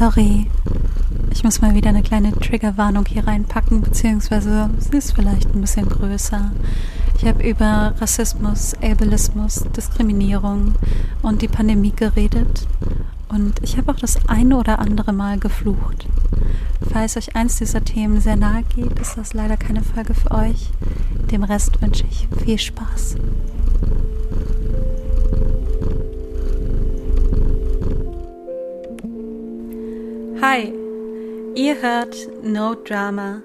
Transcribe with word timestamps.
Sorry, 0.00 0.46
ich 1.30 1.44
muss 1.44 1.60
mal 1.60 1.74
wieder 1.74 1.90
eine 1.90 2.02
kleine 2.02 2.32
Triggerwarnung 2.32 3.04
hier 3.04 3.26
reinpacken, 3.26 3.82
beziehungsweise 3.82 4.70
sie 4.78 4.96
ist 4.96 5.12
vielleicht 5.12 5.54
ein 5.54 5.60
bisschen 5.60 5.90
größer. 5.90 6.52
Ich 7.18 7.26
habe 7.26 7.46
über 7.46 7.92
Rassismus, 8.00 8.72
Ableismus, 8.80 9.66
Diskriminierung 9.76 10.74
und 11.20 11.42
die 11.42 11.48
Pandemie 11.48 11.92
geredet 11.94 12.66
und 13.28 13.62
ich 13.62 13.76
habe 13.76 13.92
auch 13.92 13.98
das 13.98 14.26
eine 14.26 14.56
oder 14.56 14.78
andere 14.78 15.12
Mal 15.12 15.38
geflucht. 15.38 16.06
Falls 16.90 17.18
euch 17.18 17.36
eins 17.36 17.56
dieser 17.56 17.84
Themen 17.84 18.22
sehr 18.22 18.36
nahe 18.36 18.62
geht, 18.74 18.98
ist 18.98 19.18
das 19.18 19.34
leider 19.34 19.58
keine 19.58 19.82
Folge 19.82 20.14
für 20.14 20.30
euch. 20.30 20.70
Dem 21.30 21.44
Rest 21.44 21.82
wünsche 21.82 22.06
ich 22.10 22.26
viel 22.42 22.58
Spaß. 22.58 23.16
Hi, 30.42 30.72
ihr 31.54 31.82
hört 31.82 32.16
No 32.42 32.74
Drama, 32.74 33.42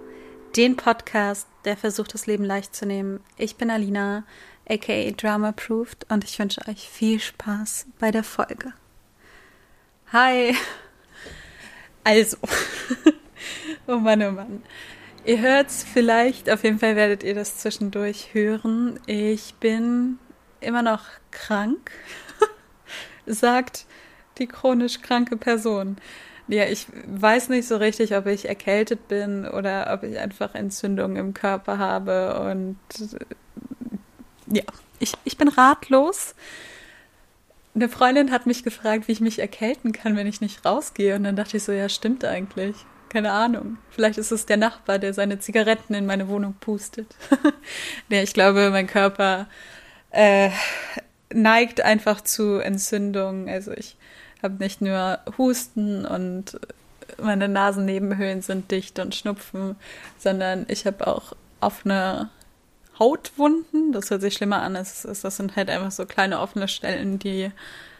den 0.56 0.78
Podcast, 0.78 1.46
der 1.66 1.76
versucht, 1.76 2.14
das 2.14 2.26
Leben 2.26 2.46
leicht 2.46 2.74
zu 2.74 2.86
nehmen. 2.86 3.20
Ich 3.36 3.58
bin 3.58 3.70
Alina, 3.70 4.24
aka 4.70 5.12
Drama 5.12 5.52
Proofed, 5.52 6.10
und 6.10 6.24
ich 6.24 6.40
wünsche 6.40 6.62
euch 6.70 6.88
viel 6.88 7.20
Spaß 7.20 7.88
bei 8.00 8.12
der 8.12 8.24
Folge. 8.24 8.72
Hi. 10.14 10.56
Also, 12.06 12.38
oh 13.88 13.98
Mann, 13.98 14.24
oh 14.24 14.32
Mann. 14.32 14.64
Ihr 15.26 15.42
hört's 15.42 15.84
vielleicht, 15.84 16.50
auf 16.50 16.64
jeden 16.64 16.80
Fall 16.80 16.96
werdet 16.96 17.24
ihr 17.24 17.36
das 17.36 17.58
zwischendurch 17.58 18.34
hören. 18.34 19.02
Ich 19.06 19.56
bin 19.56 20.18
immer 20.62 20.82
noch 20.82 21.04
krank, 21.32 21.92
sagt 23.26 23.86
die 24.38 24.48
chronisch 24.48 25.02
kranke 25.02 25.36
Person. 25.36 25.98
Ja, 26.48 26.66
ich 26.66 26.88
weiß 27.08 27.50
nicht 27.50 27.68
so 27.68 27.78
richtig, 27.78 28.16
ob 28.16 28.28
ich 28.28 28.48
erkältet 28.48 29.08
bin 29.08 29.48
oder 29.48 29.92
ob 29.94 30.04
ich 30.04 30.20
einfach 30.20 30.54
Entzündungen 30.54 31.18
im 31.18 31.34
Körper 31.34 31.80
habe. 31.80 32.40
Und 32.40 32.78
ja, 34.48 34.64
ich, 35.00 35.14
ich 35.24 35.38
bin 35.38 35.48
ratlos. 35.48 36.36
Eine 37.74 37.90
Freundin 37.90 38.32
hat 38.32 38.46
mich 38.46 38.64
gefragt, 38.64 39.08
wie 39.08 39.12
ich 39.12 39.22
mich 39.22 39.40
erkälten 39.40 39.92
kann, 39.92 40.16
wenn 40.16 40.28
ich 40.28 40.40
nicht 40.40 40.64
rausgehe. 40.64 41.16
Und 41.16 41.24
dann 41.24 41.36
dachte 41.36 41.58
ich 41.58 41.64
so, 41.64 41.72
ja, 41.72 41.90
stimmt 41.90 42.24
eigentlich. 42.24 42.76
Keine 43.10 43.32
Ahnung. 43.32 43.78
Vielleicht 43.90 44.18
ist 44.18 44.32
es 44.32 44.46
der 44.46 44.58
Nachbar, 44.58 45.00
der 45.00 45.14
seine 45.14 45.40
Zigaretten 45.40 45.94
in 45.94 46.06
meine 46.06 46.28
Wohnung 46.28 46.56
pustet. 46.60 47.16
ja, 48.10 48.22
ich 48.22 48.34
glaube, 48.34 48.70
mein 48.70 48.88
Körper 48.88 49.48
äh, 50.12 50.52
neigt 51.34 51.82
einfach 51.82 52.22
zu 52.22 52.60
Entzündungen. 52.60 53.50
Also 53.50 53.72
ich 53.72 53.98
habe 54.44 54.56
nicht 54.56 54.82
nur 54.82 55.20
Husten 55.38 56.06
und 56.06 56.60
meine 57.22 57.48
Nasennebenhöhlen 57.48 58.42
sind 58.42 58.72
dicht 58.72 59.00
und 59.00 59.16
Schnupfen, 59.16 59.76
sondern 60.18 60.66
ich 60.70 60.86
habe 60.86 61.08
auch 61.08 61.34
offene 61.62 62.30
Hautwunden. 63.00 63.92
Das 63.92 64.10
hört 64.10 64.22
sich 64.22 64.36
schlimmer 64.36 64.62
an. 64.62 64.74
Das, 64.74 65.04
das 65.04 65.38
sind 65.38 65.56
halt 65.56 65.70
einfach 65.70 65.92
so 65.92 66.06
kleine 66.06 66.40
offene 66.40 66.68
Stellen, 66.68 67.20
die 67.20 67.52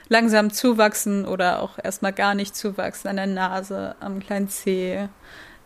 langsam 0.10 0.52
zuwachsen 0.52 1.26
oder 1.26 1.62
auch 1.62 1.78
erstmal 1.82 2.14
gar 2.14 2.36
nicht 2.36 2.56
zuwachsen 2.56 3.08
an 3.10 3.18
der 3.18 3.28
Nase, 3.28 3.96
am 4.00 4.20
kleinen 4.20 4.50
Zeh. 4.50 5.08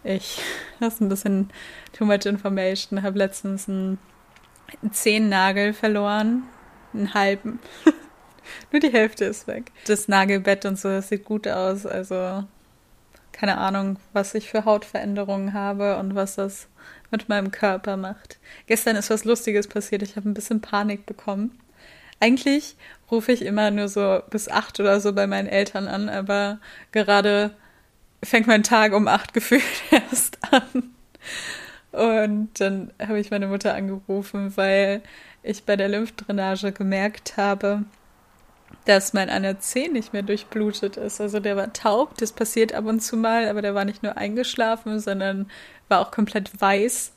Ich, 0.03 0.41
das 0.79 0.95
ist 0.95 1.01
ein 1.01 1.09
bisschen 1.09 1.49
too 1.93 2.05
much 2.05 2.25
information, 2.25 3.03
habe 3.03 3.17
letztens 3.17 3.67
einen 3.67 3.99
Zehennagel 4.91 5.73
verloren, 5.73 6.43
einen 6.93 7.13
halben. 7.13 7.59
Nur 8.71 8.79
die 8.79 8.91
Hälfte 8.91 9.25
ist 9.25 9.47
weg. 9.47 9.71
Das 9.87 10.07
Nagelbett 10.07 10.65
und 10.65 10.77
so, 10.77 10.89
das 10.89 11.09
sieht 11.09 11.25
gut 11.25 11.47
aus. 11.47 11.85
Also 11.85 12.43
keine 13.31 13.57
Ahnung, 13.57 13.97
was 14.13 14.35
ich 14.35 14.49
für 14.49 14.65
Hautveränderungen 14.65 15.53
habe 15.53 15.97
und 15.97 16.15
was 16.15 16.35
das 16.35 16.67
mit 17.11 17.29
meinem 17.29 17.51
Körper 17.51 17.97
macht. 17.97 18.37
Gestern 18.67 18.95
ist 18.95 19.09
was 19.09 19.25
Lustiges 19.25 19.67
passiert. 19.67 20.01
Ich 20.01 20.15
habe 20.15 20.29
ein 20.29 20.33
bisschen 20.33 20.61
Panik 20.61 21.05
bekommen. 21.05 21.57
Eigentlich 22.19 22.75
rufe 23.09 23.31
ich 23.31 23.43
immer 23.43 23.71
nur 23.71 23.87
so 23.87 24.21
bis 24.29 24.49
acht 24.49 24.79
oder 24.79 24.99
so 24.99 25.13
bei 25.13 25.25
meinen 25.25 25.47
Eltern 25.47 25.87
an, 25.87 26.09
aber 26.09 26.59
gerade 26.91 27.51
fängt 28.23 28.47
mein 28.47 28.63
Tag 28.63 28.93
um 28.93 29.07
acht 29.07 29.33
gefühlt 29.33 29.63
erst 29.91 30.37
an. 30.51 30.95
Und 31.91 32.59
dann 32.59 32.91
habe 32.99 33.19
ich 33.19 33.31
meine 33.31 33.47
Mutter 33.47 33.73
angerufen, 33.73 34.55
weil 34.57 35.01
ich 35.41 35.63
bei 35.63 35.75
der 35.75 35.87
Lymphdrainage 35.87 36.71
gemerkt 36.71 37.37
habe, 37.37 37.85
dass 38.85 39.13
mein 39.13 39.29
einer 39.29 39.59
Zeh 39.59 39.87
nicht 39.87 40.13
mehr 40.13 40.23
durchblutet 40.23 40.97
ist. 40.97 41.21
Also 41.21 41.39
der 41.39 41.55
war 41.55 41.73
taub, 41.73 42.17
das 42.17 42.31
passiert 42.31 42.73
ab 42.73 42.85
und 42.85 43.01
zu 43.01 43.17
mal, 43.17 43.47
aber 43.47 43.61
der 43.61 43.75
war 43.75 43.85
nicht 43.85 44.03
nur 44.03 44.17
eingeschlafen, 44.17 44.99
sondern 44.99 45.49
war 45.87 45.99
auch 45.99 46.11
komplett 46.11 46.59
weiß. 46.59 47.13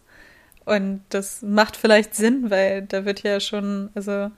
Und 0.65 1.03
das 1.09 1.43
macht 1.43 1.77
vielleicht 1.77 2.15
Sinn, 2.15 2.51
weil 2.51 2.83
da 2.83 3.05
wird 3.05 3.23
ja 3.23 3.41
schon, 3.41 3.91
also 3.95 4.31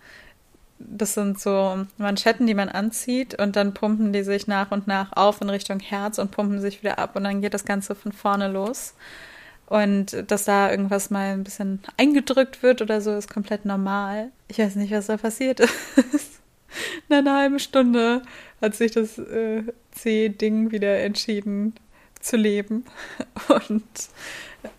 das 0.79 1.15
sind 1.15 1.41
so 1.41 1.87
Manschetten, 1.99 2.47
die 2.47 2.55
man 2.55 2.69
anzieht 2.69 3.39
und 3.39 3.57
dann 3.57 3.75
pumpen 3.75 4.13
die 4.13 4.23
sich 4.23 4.47
nach 4.47 4.71
und 4.71 4.87
nach 4.87 5.13
auf 5.17 5.41
in 5.41 5.51
Richtung 5.51 5.81
Herz 5.81 6.19
und 6.19 6.31
pumpen 6.31 6.61
sich 6.61 6.83
wieder 6.83 6.99
ab 6.99 7.17
und 7.17 7.25
dann 7.25 7.41
geht 7.41 7.55
das 7.55 7.65
Ganze 7.65 7.95
von 7.95 8.13
vorne 8.13 8.49
los. 8.49 8.95
Und 9.67 10.31
dass 10.31 10.45
da 10.45 10.71
irgendwas 10.71 11.11
mal 11.11 11.33
ein 11.33 11.45
bisschen 11.45 11.81
eingedrückt 11.97 12.63
wird 12.63 12.83
oder 12.83 13.01
so, 13.01 13.15
ist 13.15 13.33
komplett 13.33 13.65
normal. 13.65 14.31
Ich 14.49 14.59
weiß 14.59 14.77
nicht, 14.77 14.93
was 14.93 15.07
da 15.07 15.17
passiert 15.17 15.61
ist. 16.13 16.34
Nach 17.09 17.19
einer 17.19 17.37
halben 17.37 17.59
Stunde 17.59 18.23
hat 18.61 18.75
sich 18.75 18.93
das 18.93 19.19
äh, 19.19 19.65
C-Ding 19.93 20.71
wieder 20.71 21.01
entschieden 21.01 21.75
zu 22.21 22.37
leben 22.37 22.85
und 23.49 23.83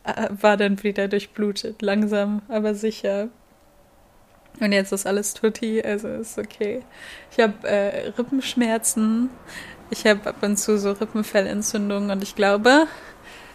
äh, 0.04 0.30
war 0.42 0.58
dann 0.58 0.82
wieder 0.84 1.08
durchblutet, 1.08 1.82
langsam, 1.82 2.42
aber 2.48 2.76
sicher. 2.76 3.30
Und 4.60 4.72
jetzt 4.72 4.94
ist 4.94 5.06
alles 5.06 5.34
tutti, 5.34 5.82
also 5.82 6.08
ist 6.08 6.38
okay. 6.38 6.82
Ich 7.32 7.40
habe 7.40 7.68
äh, 7.68 8.10
Rippenschmerzen, 8.18 9.30
ich 9.90 10.06
habe 10.06 10.30
ab 10.30 10.42
und 10.42 10.58
zu 10.58 10.78
so 10.78 10.92
Rippenfellentzündungen 10.92 12.10
und 12.10 12.24
ich 12.24 12.36
glaube, 12.36 12.88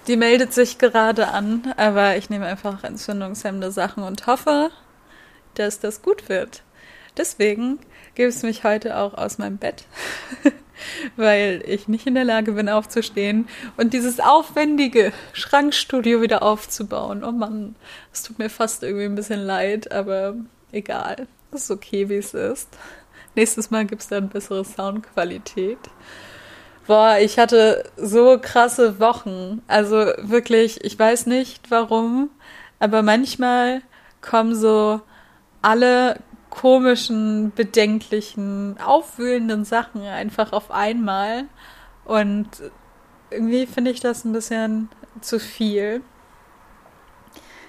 die 0.07 0.17
meldet 0.17 0.53
sich 0.53 0.79
gerade 0.79 1.29
an, 1.29 1.73
aber 1.77 2.17
ich 2.17 2.31
nehme 2.31 2.47
einfach 2.47 2.85
entzündungshemmende 2.85 3.71
Sachen 3.71 4.03
und 4.03 4.27
hoffe, 4.27 4.71
dass 5.55 5.81
das 5.81 6.03
gut 6.03 6.29
wird. 6.29 6.63
Deswegen 7.17 7.79
gibt 8.21 8.35
es 8.35 8.43
mich 8.43 8.65
heute 8.65 8.99
auch 8.99 9.15
aus 9.15 9.39
meinem 9.39 9.57
Bett, 9.57 9.85
weil 11.17 11.63
ich 11.67 11.89
nicht 11.89 12.07
in 12.07 12.15
der 12.15 12.25
Lage 12.25 12.53
bin 12.53 12.69
aufzustehen 12.69 13.49
und 13.79 13.95
dieses 13.95 14.21
aufwendige 14.21 15.15
Schrankstudio 15.33 16.21
wieder 16.21 16.43
aufzubauen. 16.43 17.25
Oh 17.25 17.33
Mann, 17.33 17.77
es 18.13 18.23
tut 18.23 18.39
mir 18.39 18.51
fast 18.51 18.83
irgendwie 18.83 19.07
ein 19.07 19.15
bisschen 19.15 19.41
leid, 19.41 19.91
aber 19.91 20.35
egal. 20.71 21.29
Es 21.51 21.63
ist 21.63 21.71
okay, 21.71 22.11
wie 22.11 22.17
es 22.17 22.35
ist. 22.35 22.69
Nächstes 23.37 23.71
Mal 23.71 23.87
gibt 23.87 24.03
es 24.03 24.09
dann 24.09 24.29
bessere 24.29 24.67
Soundqualität. 24.67 25.79
Boah, 26.87 27.17
ich 27.23 27.39
hatte 27.39 27.85
so 27.97 28.39
krasse 28.39 29.01
Wochen. 29.01 29.63
Also 29.67 30.13
wirklich, 30.19 30.85
ich 30.85 30.99
weiß 30.99 31.25
nicht 31.25 31.71
warum, 31.71 32.29
aber 32.81 33.01
manchmal 33.01 33.81
kommen 34.21 34.55
so 34.55 35.01
alle 35.63 36.19
komischen, 36.51 37.53
bedenklichen, 37.55 38.77
aufwühlenden 38.85 39.65
Sachen 39.65 40.03
einfach 40.03 40.53
auf 40.53 40.71
einmal. 40.71 41.45
Und 42.05 42.49
irgendwie 43.31 43.67
finde 43.67 43.93
ich 43.93 44.01
das 44.01 44.25
ein 44.25 44.33
bisschen 44.33 44.89
zu 45.21 45.39
viel. 45.39 46.03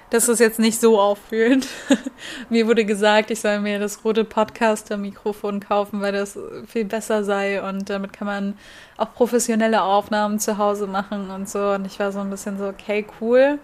Das 0.09 0.27
ist 0.27 0.39
jetzt 0.39 0.59
nicht 0.59 0.81
so 0.81 0.99
auffühlend. 0.99 1.67
mir 2.49 2.67
wurde 2.67 2.83
gesagt, 2.83 3.31
ich 3.31 3.39
soll 3.39 3.61
mir 3.61 3.79
das 3.79 4.03
rote 4.03 4.25
Podcaster-Mikrofon 4.25 5.61
kaufen, 5.61 6.01
weil 6.01 6.11
das 6.11 6.37
viel 6.67 6.83
besser 6.83 7.23
sei 7.23 7.63
und 7.63 7.89
damit 7.89 8.11
kann 8.11 8.27
man 8.27 8.57
auch 8.97 9.13
professionelle 9.13 9.81
Aufnahmen 9.81 10.37
zu 10.39 10.57
Hause 10.57 10.87
machen 10.87 11.29
und 11.29 11.47
so. 11.47 11.71
Und 11.71 11.85
ich 11.85 11.97
war 11.99 12.11
so 12.11 12.19
ein 12.19 12.29
bisschen 12.29 12.57
so, 12.57 12.65
okay, 12.67 13.05
cool. 13.21 13.57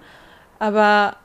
Aber 0.58 1.18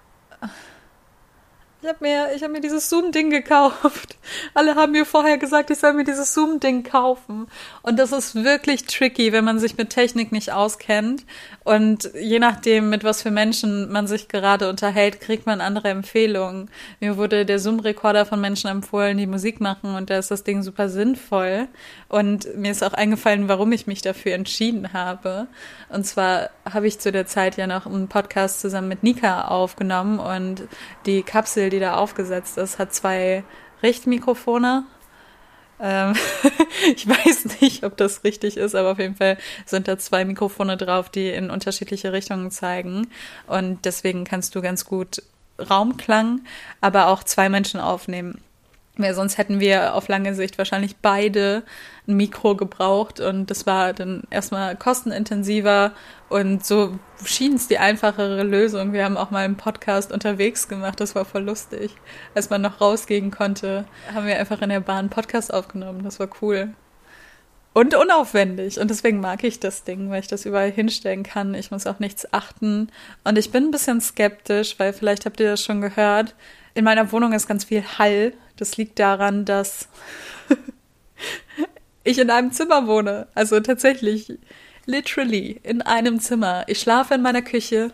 ich 1.83 1.89
habe 1.89 1.99
mir, 2.01 2.29
hab 2.41 2.51
mir 2.51 2.61
dieses 2.61 2.89
Zoom-Ding 2.89 3.31
gekauft. 3.31 4.17
Alle 4.55 4.77
haben 4.77 4.93
mir 4.93 5.05
vorher 5.05 5.37
gesagt, 5.37 5.71
ich 5.71 5.79
soll 5.79 5.95
mir 5.95 6.05
dieses 6.05 6.33
Zoom-Ding 6.33 6.85
kaufen. 6.85 7.49
Und 7.83 7.99
das 7.99 8.13
ist 8.13 8.37
wirklich 8.45 8.85
tricky, 8.85 9.33
wenn 9.33 9.45
man 9.45 9.59
sich 9.59 9.77
mit 9.77 9.91
Technik 9.91 10.31
nicht 10.31 10.53
auskennt. 10.53 11.25
Und 11.65 12.11
je 12.21 12.39
nachdem, 12.39 12.91
mit 12.91 13.05
was 13.05 13.23
für 13.23 13.31
Menschen 13.31 13.91
man 13.91 14.07
sich 14.07 14.29
gerade 14.29 14.69
unterhält, 14.69 15.21
kriegt 15.21 15.47
man 15.47 15.61
andere 15.61 15.89
Empfehlungen. 15.89 16.71
Mir 17.01 17.17
wurde 17.17 17.47
der 17.47 17.59
Zoom-Rekorder 17.59 18.27
von 18.27 18.41
Menschen 18.41 18.69
empfohlen, 18.69 19.19
die 19.19 19.27
Musik 19.27 19.61
machen. 19.61 19.95
Und 19.95 20.11
da 20.11 20.19
ist 20.19 20.31
das 20.31 20.45
Ding 20.45 20.63
super 20.63 20.89
sinnvoll. 20.89 21.69
Und 22.09 22.57
mir 22.57 22.73
ist 22.73 22.83
auch 22.83 22.95
eingefallen, 22.95 23.49
warum 23.49 23.73
ich 23.73 23.87
mich 23.87 24.03
dafür 24.03 24.35
entschieden 24.35 24.93
habe. 24.93 25.47
Und 25.89 26.05
zwar 26.05 26.51
habe 26.69 26.87
ich 26.87 26.99
zu 26.99 27.13
der 27.13 27.27
Zeit 27.27 27.57
ja 27.57 27.67
noch 27.67 27.87
einen 27.87 28.09
Podcast 28.09 28.61
zusammen 28.61 28.89
mit 28.89 29.03
Nika 29.03 29.49
aufgenommen. 29.49 30.19
Und 30.19 30.63
die 31.07 31.23
Kapsel, 31.23 31.71
die 31.71 31.81
da 31.81 31.95
aufgesetzt 31.95 32.59
ist, 32.59 32.79
hat 32.79 32.93
zwei 32.93 33.45
Richtmikrofone. 33.83 34.85
Ähm, 35.83 36.15
ich 36.97 37.07
weiß 37.07 37.61
nicht, 37.61 37.85
ob 37.85 37.97
das 37.97 38.25
richtig 38.25 38.57
ist, 38.57 38.75
aber 38.75 38.93
auf 38.93 38.99
jeden 38.99 39.17
Fall 39.17 39.37
sind 39.67 39.89
da 39.89 39.99
zwei 39.99 40.25
Mikrofone 40.25 40.77
drauf, 40.77 41.11
die 41.11 41.29
in 41.29 41.51
unterschiedliche 41.51 42.13
Richtungen 42.13 42.51
zeigen. 42.51 43.09
Und 43.49 43.85
deswegen 43.85 44.25
kannst 44.25 44.55
du 44.55 44.63
ganz 44.63 44.85
gut 44.85 45.23
Raumklang, 45.59 46.43
aber 46.81 47.09
auch 47.09 47.25
zwei 47.25 47.49
Menschen 47.49 47.81
aufnehmen. 47.81 48.41
Weil 48.99 49.15
sonst 49.15 49.39
hätten 49.39 49.59
wir 49.59 49.95
auf 49.95 50.09
lange 50.09 50.35
Sicht 50.35 50.59
wahrscheinlich 50.59 50.97
beide 50.97 51.63
ein 52.07 52.17
Mikro 52.17 52.57
gebraucht 52.57 53.21
und 53.21 53.51
das 53.51 53.67
war 53.67 53.95
dann 53.95 54.25
erstmal 54.31 54.77
kostenintensiver 54.77 55.93
und 56.29 56.67
so 56.67 56.99
schien 57.25 57.55
es 57.55 57.69
die 57.69 57.79
einfachere 57.79 58.43
Lösung. 58.43 58.93
Wir 58.93 59.05
haben 59.05 59.17
auch 59.17 59.31
mal 59.31 59.45
einen 59.47 59.57
Podcast 59.57 60.13
unterwegs 60.13 60.69
gemacht, 60.69 61.01
das 61.01 61.15
war 61.15 61.25
voll 61.25 61.45
lustig. 61.45 61.95
Als 62.35 62.51
man 62.51 62.61
noch 62.61 62.83
rausgehen 62.83 63.31
konnte, 63.31 63.87
haben 64.13 64.27
wir 64.27 64.39
einfach 64.39 64.61
in 64.61 64.69
der 64.69 64.81
Bahn 64.81 64.99
einen 64.99 65.11
Podcast 65.11 65.55
aufgenommen, 65.55 66.05
das 66.05 66.21
war 66.21 66.29
cool. 66.43 66.75
Und 67.75 67.95
unaufwendig. 67.95 68.79
Und 68.79 68.91
deswegen 68.91 69.21
mag 69.21 69.45
ich 69.45 69.59
das 69.59 69.85
Ding, 69.85 70.11
weil 70.11 70.21
ich 70.21 70.29
das 70.29 70.45
überall 70.45 70.71
hinstellen 70.71 71.23
kann. 71.23 71.55
Ich 71.55 71.71
muss 71.71 71.87
auch 71.87 72.01
nichts 72.01 72.31
achten. 72.31 72.91
Und 73.25 73.39
ich 73.39 73.51
bin 73.51 73.65
ein 73.65 73.71
bisschen 73.71 74.01
skeptisch, 74.03 74.79
weil 74.79 74.93
vielleicht 74.93 75.25
habt 75.25 75.41
ihr 75.41 75.53
das 75.53 75.63
schon 75.63 75.81
gehört. 75.81 76.35
In 76.75 76.85
meiner 76.85 77.13
Wohnung 77.13 77.33
ist 77.33 77.49
ganz 77.49 77.65
viel 77.65 77.83
Hall. 77.83 78.35
Das 78.57 78.77
liegt 78.77 78.99
daran, 78.99 79.45
dass 79.45 79.89
ich 82.05 82.19
in 82.19 82.31
einem 82.31 82.53
Zimmer 82.53 82.87
wohne. 82.87 83.27
Also 83.35 83.61
tatsächlich, 83.61 84.39
literally 84.87 85.61
in 85.63 85.83
einem 85.83 86.21
Zimmer. 86.21 86.65
Ich 86.67 86.81
schlafe 86.81 87.15
in 87.15 87.23
meiner 87.23 87.43
Küche. 87.43 87.91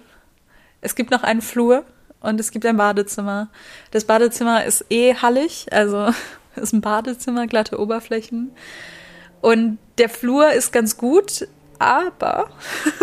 Es 0.81 0.95
gibt 0.95 1.11
noch 1.11 1.23
einen 1.23 1.43
Flur 1.43 1.85
und 2.21 2.41
es 2.41 2.51
gibt 2.51 2.67
ein 2.67 2.77
Badezimmer. 2.77 3.49
Das 3.91 4.05
Badezimmer 4.05 4.65
ist 4.65 4.85
eh 4.91 5.15
hallig, 5.15 5.67
also 5.71 6.11
ist 6.57 6.73
ein 6.73 6.81
Badezimmer, 6.81 7.47
glatte 7.47 7.79
Oberflächen. 7.81 8.53
Und 9.41 9.79
der 9.99 10.09
Flur 10.09 10.53
ist 10.53 10.73
ganz 10.73 10.97
gut, 10.97 11.47
aber 11.79 12.51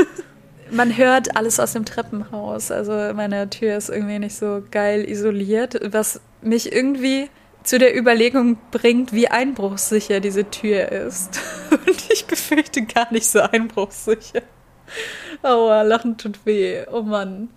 man 0.72 0.98
hört 0.98 1.38
alles 1.38 1.60
aus 1.60 1.74
dem 1.74 1.86
Treppenhaus. 1.86 2.72
Also 2.72 2.92
meine 3.14 3.50
Tür 3.50 3.78
ist 3.78 3.90
irgendwie 3.90 4.20
nicht 4.20 4.36
so 4.36 4.64
geil 4.72 5.08
isoliert, 5.08 5.80
was 5.94 6.20
mich 6.42 6.74
irgendwie 6.74 7.30
zu 7.66 7.80
der 7.80 7.98
Überlegung 7.98 8.58
bringt, 8.72 9.14
wie 9.14 9.28
einbruchssicher 9.28 10.20
diese 10.20 10.50
Tür 10.50 10.92
ist. 10.92 11.40
Und 11.72 12.12
ich 12.12 12.26
befürchte 12.26 12.84
gar 12.84 13.12
nicht 13.12 13.28
so 13.28 13.40
einbruchssicher. 13.40 14.44
Aua, 15.42 15.82
Lachen 15.82 16.18
tut 16.18 16.46
weh. 16.46 16.86
Oh 16.92 17.02
Mann. 17.02 17.50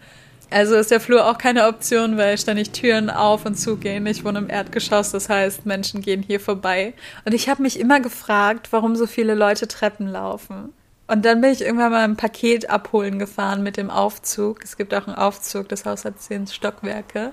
Also 0.51 0.77
ist 0.77 0.91
der 0.91 1.01
Flur 1.01 1.27
auch 1.27 1.37
keine 1.37 1.67
Option, 1.67 2.17
weil 2.17 2.39
ständig 2.39 2.71
Türen 2.71 3.11
auf 3.11 3.45
und 3.45 3.57
zu 3.57 3.77
gehen. 3.77 4.07
Ich 4.07 4.25
wohne 4.25 4.39
im 4.39 4.49
Erdgeschoss, 4.49 5.11
das 5.11 5.29
heißt, 5.29 5.67
Menschen 5.67 6.01
gehen 6.01 6.23
hier 6.23 6.41
vorbei. 6.41 6.95
Und 7.27 7.35
ich 7.35 7.51
habe 7.51 7.63
mich 7.63 7.79
immer 7.79 8.01
gefragt, 8.01 8.69
warum 8.71 8.97
so 8.97 9.07
viele 9.07 9.35
Leute 9.35 9.69
Treppen 9.69 10.09
laufen. 10.09 10.73
Und 11.07 11.25
dann 11.25 11.41
bin 11.43 11.53
ich 11.53 11.63
irgendwann 11.63 11.93
mal 11.93 12.05
ein 12.05 12.17
Paket 12.17 12.71
abholen 12.71 13.19
gefahren 13.19 13.63
mit 13.63 13.77
dem 13.77 13.91
Aufzug. 13.91 14.63
Es 14.65 14.77
gibt 14.77 14.95
auch 14.95 15.07
einen 15.07 15.17
Aufzug, 15.17 15.69
das 15.69 15.85
Haus 15.85 16.05
hat 16.05 16.21
zehn 16.21 16.47
Stockwerke. 16.47 17.33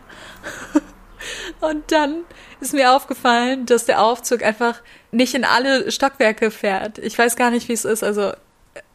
Und 1.62 1.92
dann 1.92 2.24
ist 2.60 2.74
mir 2.74 2.92
aufgefallen, 2.92 3.66
dass 3.66 3.86
der 3.86 4.02
Aufzug 4.02 4.44
einfach 4.44 4.82
nicht 5.12 5.34
in 5.34 5.46
alle 5.46 5.92
Stockwerke 5.92 6.52
fährt. 6.52 6.98
Ich 7.00 7.18
weiß 7.18 7.36
gar 7.36 7.52
nicht, 7.52 7.68
wie 7.70 7.74
es 7.74 7.86
ist. 7.86 8.04
Also 8.04 8.34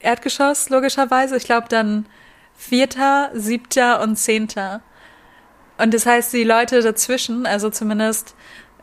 Erdgeschoss, 0.00 0.68
logischerweise. 0.70 1.36
Ich 1.36 1.44
glaube 1.44 1.68
dann 1.68 2.06
vierter, 2.56 3.30
siebter 3.34 4.00
und 4.02 4.16
zehnter. 4.16 4.82
Und 5.78 5.94
das 5.94 6.04
heißt, 6.04 6.32
die 6.32 6.44
Leute 6.44 6.82
dazwischen, 6.82 7.46
also 7.46 7.70
zumindest 7.70 8.34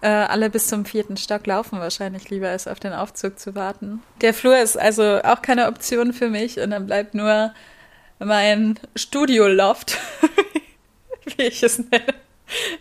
äh, 0.02 0.08
alle 0.08 0.50
bis 0.50 0.68
zum 0.68 0.86
vierten 0.86 1.18
Stock 1.18 1.46
laufen 1.46 1.80
wahrscheinlich 1.80 2.30
lieber, 2.30 2.50
als 2.50 2.68
auf 2.68 2.80
den 2.80 2.94
Aufzug 2.94 3.40
zu 3.40 3.56
warten. 3.56 4.02
Der 4.22 4.34
Flur 4.34 4.58
ist 4.58 4.78
also 4.78 5.22
auch 5.24 5.42
keine 5.42 5.68
Option 5.68 6.14
für 6.14 6.30
mich 6.30 6.60
und 6.60 6.72
dann 6.72 6.88
bleibt 6.88 7.14
nur 7.14 7.54
mein 8.20 8.80
Studio-Loft, 8.96 9.98
wie 11.38 11.44
ich 11.44 11.62
es 11.64 11.80
nenne. 11.80 12.14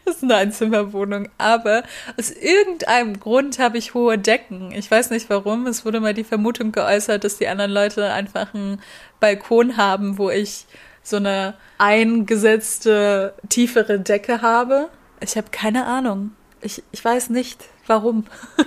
Das 0.04 0.16
ist 0.16 0.22
eine 0.22 0.36
Einzimmerwohnung. 0.36 1.28
Aber 1.38 1.82
aus 2.18 2.30
irgendeinem 2.30 3.18
Grund 3.18 3.58
habe 3.58 3.78
ich 3.78 3.94
hohe 3.94 4.18
Decken. 4.18 4.72
Ich 4.72 4.90
weiß 4.90 5.10
nicht 5.10 5.28
warum. 5.30 5.66
Es 5.66 5.84
wurde 5.84 6.00
mal 6.00 6.14
die 6.14 6.24
Vermutung 6.24 6.72
geäußert, 6.72 7.24
dass 7.24 7.38
die 7.38 7.48
anderen 7.48 7.72
Leute 7.72 8.12
einfach 8.12 8.54
einen 8.54 8.80
Balkon 9.20 9.76
haben, 9.76 10.18
wo 10.18 10.30
ich 10.30 10.66
so 11.02 11.16
eine 11.16 11.54
eingesetzte, 11.78 13.34
tiefere 13.48 14.00
Decke 14.00 14.42
habe. 14.42 14.88
Ich 15.20 15.36
habe 15.36 15.48
keine 15.50 15.86
Ahnung. 15.86 16.32
Ich, 16.60 16.82
ich 16.92 17.04
weiß 17.04 17.30
nicht, 17.30 17.64
warum. 17.86 18.24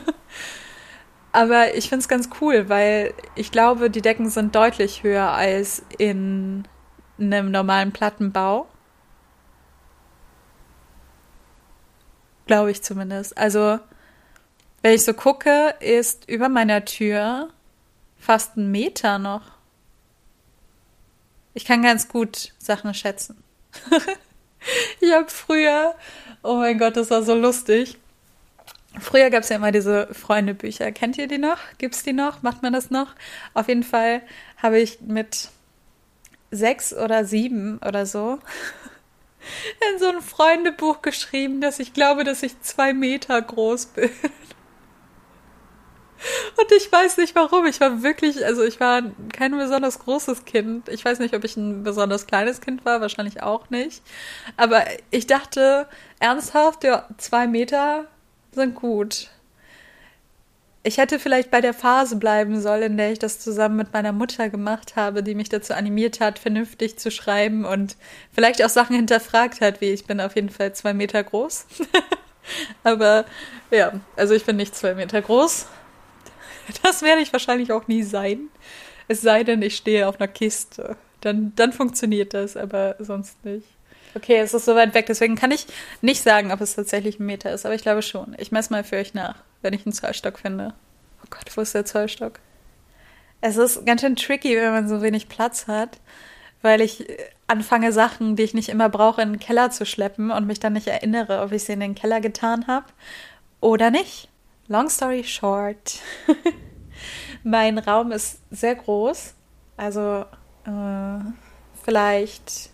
Aber 1.32 1.76
ich 1.76 1.90
finde 1.90 2.02
es 2.02 2.08
ganz 2.08 2.30
cool, 2.42 2.70
weil 2.70 3.14
ich 3.36 3.52
glaube, 3.52 3.90
die 3.90 4.02
Decken 4.02 4.30
sind 4.30 4.56
deutlich 4.56 5.04
höher 5.04 5.32
als 5.32 5.84
in 5.98 6.68
einem 7.20 7.52
normalen 7.52 7.92
Plattenbau. 7.92 8.68
Glaube 12.50 12.72
ich 12.72 12.82
zumindest. 12.82 13.38
Also, 13.38 13.78
wenn 14.82 14.96
ich 14.96 15.04
so 15.04 15.14
gucke, 15.14 15.76
ist 15.82 16.28
über 16.28 16.50
meiner 16.50 16.84
Tür 16.84 17.50
fast 18.18 18.58
ein 18.58 18.72
Meter 18.72 19.20
noch. 19.20 19.44
Ich 21.54 21.64
kann 21.64 21.84
ganz 21.84 22.08
gut 22.08 22.54
Sachen 22.58 22.96
schätzen. 22.96 23.44
ich 25.00 25.14
habe 25.14 25.30
früher, 25.30 25.94
oh 26.42 26.56
mein 26.56 26.80
Gott, 26.80 26.98
das 26.98 27.12
war 27.12 27.22
so 27.22 27.36
lustig. 27.36 28.00
Früher 29.00 29.30
gab 29.30 29.44
es 29.44 29.50
ja 29.50 29.58
immer 29.58 29.72
diese 29.72 30.12
Freundebücher. 30.12 30.92
Kennt 30.92 31.20
ihr 31.20 31.28
die 31.28 31.38
noch? 31.38 31.60
Gibt 31.78 31.94
es 31.94 32.02
die 32.02 32.14
noch? 32.14 32.42
Macht 32.42 32.64
man 32.64 32.74
das 32.74 32.90
noch? 32.90 33.14
Auf 33.54 33.68
jeden 33.68 33.84
Fall 33.84 34.24
habe 34.58 34.80
ich 34.80 35.02
mit 35.02 35.50
sechs 36.50 36.96
oder 36.96 37.26
sieben 37.26 37.78
oder 37.86 38.08
so 38.08 38.40
in 39.92 40.00
so 40.00 40.10
ein 40.10 40.22
Freundebuch 40.22 41.02
geschrieben, 41.02 41.62
dass 41.62 41.80
ich 41.80 41.94
glaube, 41.94 42.24
dass 42.24 42.44
ich 42.44 42.60
zwei 42.62 42.94
Meter 42.94 43.42
groß 43.42 43.88
bin. 43.88 44.10
Und 46.58 46.72
ich 46.76 46.92
weiß 46.92 47.18
nicht 47.18 47.34
warum. 47.36 47.66
Ich 47.66 47.80
war 47.80 48.04
wirklich, 48.04 48.46
also 48.46 48.64
ich 48.64 48.80
war 48.82 49.02
kein 49.32 49.58
besonders 49.58 50.00
großes 50.00 50.44
Kind. 50.44 50.90
Ich 50.90 51.06
weiß 51.06 51.20
nicht, 51.20 51.34
ob 51.34 51.46
ich 51.46 51.56
ein 51.56 51.84
besonders 51.84 52.28
kleines 52.28 52.60
Kind 52.60 52.84
war, 52.84 53.00
wahrscheinlich 53.00 53.42
auch 53.42 53.70
nicht. 53.70 54.02
Aber 54.58 54.84
ich 55.12 55.28
dachte 55.28 55.88
ernsthaft, 56.20 56.84
ja, 56.84 57.08
zwei 57.18 57.48
Meter 57.48 58.08
sind 58.52 58.76
gut 58.76 59.30
ich 60.84 60.98
hätte 60.98 61.20
vielleicht 61.20 61.52
bei 61.52 61.60
der 61.62 61.74
Phase 61.74 62.16
bleiben 62.16 62.62
sollen, 62.62 62.92
in 62.94 62.98
der 62.98 63.12
ich 63.12 63.20
das 63.20 63.40
zusammen 63.40 63.76
mit 63.76 63.92
meiner 63.92 64.14
Mutter 64.14 64.50
gemacht 64.50 64.96
habe, 64.96 65.24
die 65.24 65.36
mich 65.36 65.50
dazu 65.50 65.74
animiert 65.74 66.20
hat, 66.20 66.40
vernünftig 66.40 66.98
zu 66.98 67.12
schreiben 67.12 67.66
und 67.66 67.98
vielleicht 68.32 68.64
auch 68.64 68.70
Sachen 68.70 68.96
hinterfragt 68.96 69.60
hat, 69.60 69.82
wie 69.82 69.90
ich 69.90 70.06
bin 70.06 70.22
auf 70.22 70.36
jeden 70.36 70.50
Fall 70.50 70.74
zwei 70.74 70.94
Meter 70.94 71.24
groß. 71.24 71.66
Aber 72.84 73.26
ja, 73.72 74.00
also 74.16 74.34
ich 74.34 74.46
bin 74.46 74.56
nicht 74.56 74.76
zwei 74.76 74.96
Meter 74.96 75.22
groß. 75.22 75.68
Das 76.84 77.02
werde 77.02 77.22
ich 77.22 77.34
wahrscheinlich 77.34 77.72
auch 77.72 77.88
nie 77.88 78.04
sein. 78.04 78.50
Es 79.08 79.22
sei 79.22 79.44
denn, 79.44 79.62
ich 79.62 79.76
stehe 79.76 80.08
auf 80.08 80.20
einer 80.20 80.28
Kiste. 80.28 80.96
Dann, 81.22 81.52
dann 81.56 81.74
funktioniert 81.74 82.34
das, 82.34 82.56
aber 82.56 82.96
sonst 83.00 83.44
nicht. 83.44 83.68
Okay, 84.16 84.38
es 84.38 84.54
ist 84.54 84.66
so 84.66 84.76
weit 84.76 84.94
weg, 84.94 85.06
deswegen 85.08 85.36
kann 85.36 85.52
ich 85.52 85.68
nicht 86.02 86.24
sagen, 86.24 86.52
ob 86.52 86.62
es 86.62 86.76
tatsächlich 86.76 87.20
ein 87.20 87.26
Meter 87.26 87.54
ist, 87.54 87.66
aber 87.66 87.76
ich 87.76 87.84
glaube 87.84 88.02
schon. 88.02 88.36
Ich 88.40 88.52
messe 88.52 88.72
mal 88.74 88.84
für 88.84 88.98
euch 88.98 89.14
nach 89.14 89.44
wenn 89.62 89.74
ich 89.74 89.86
einen 89.86 89.94
Zollstock 89.94 90.40
finde. 90.40 90.74
Oh 91.24 91.28
Gott, 91.30 91.56
wo 91.56 91.62
ist 91.62 91.76
der 91.76 91.86
Zollstock? 91.86 92.40
Es 93.42 93.58
ist 93.58 93.86
ganz 93.86 94.02
schön 94.02 94.16
tricky, 94.16 94.56
wenn 94.56 94.72
man 94.72 94.90
so 94.90 95.02
wenig 95.02 95.30
Platz 95.30 95.68
hat, 95.68 96.00
weil 96.62 96.82
ich 96.82 97.08
anfange, 97.48 97.92
Sachen, 97.92 98.36
die 98.36 98.44
ich 98.44 98.54
nicht 98.54 98.70
immer 98.70 98.90
brauche, 98.90 99.22
in 99.22 99.34
den 99.34 99.40
Keller 99.40 99.72
zu 99.72 99.86
schleppen 99.86 100.32
und 100.32 100.46
mich 100.46 100.60
dann 100.60 100.74
nicht 100.74 100.88
erinnere, 100.88 101.42
ob 101.42 101.52
ich 101.52 101.64
sie 101.64 101.74
in 101.74 101.80
den 101.80 101.96
Keller 101.96 102.22
getan 102.22 102.68
habe 102.68 102.88
oder 103.62 103.92
nicht. 103.92 104.30
Long 104.68 104.90
story 104.90 105.24
short. 105.24 106.00
mein 107.44 107.78
Raum 107.78 108.12
ist 108.12 108.42
sehr 108.52 108.76
groß, 108.76 109.34
also 109.78 110.26
äh, 110.66 111.20
vielleicht 111.84 112.70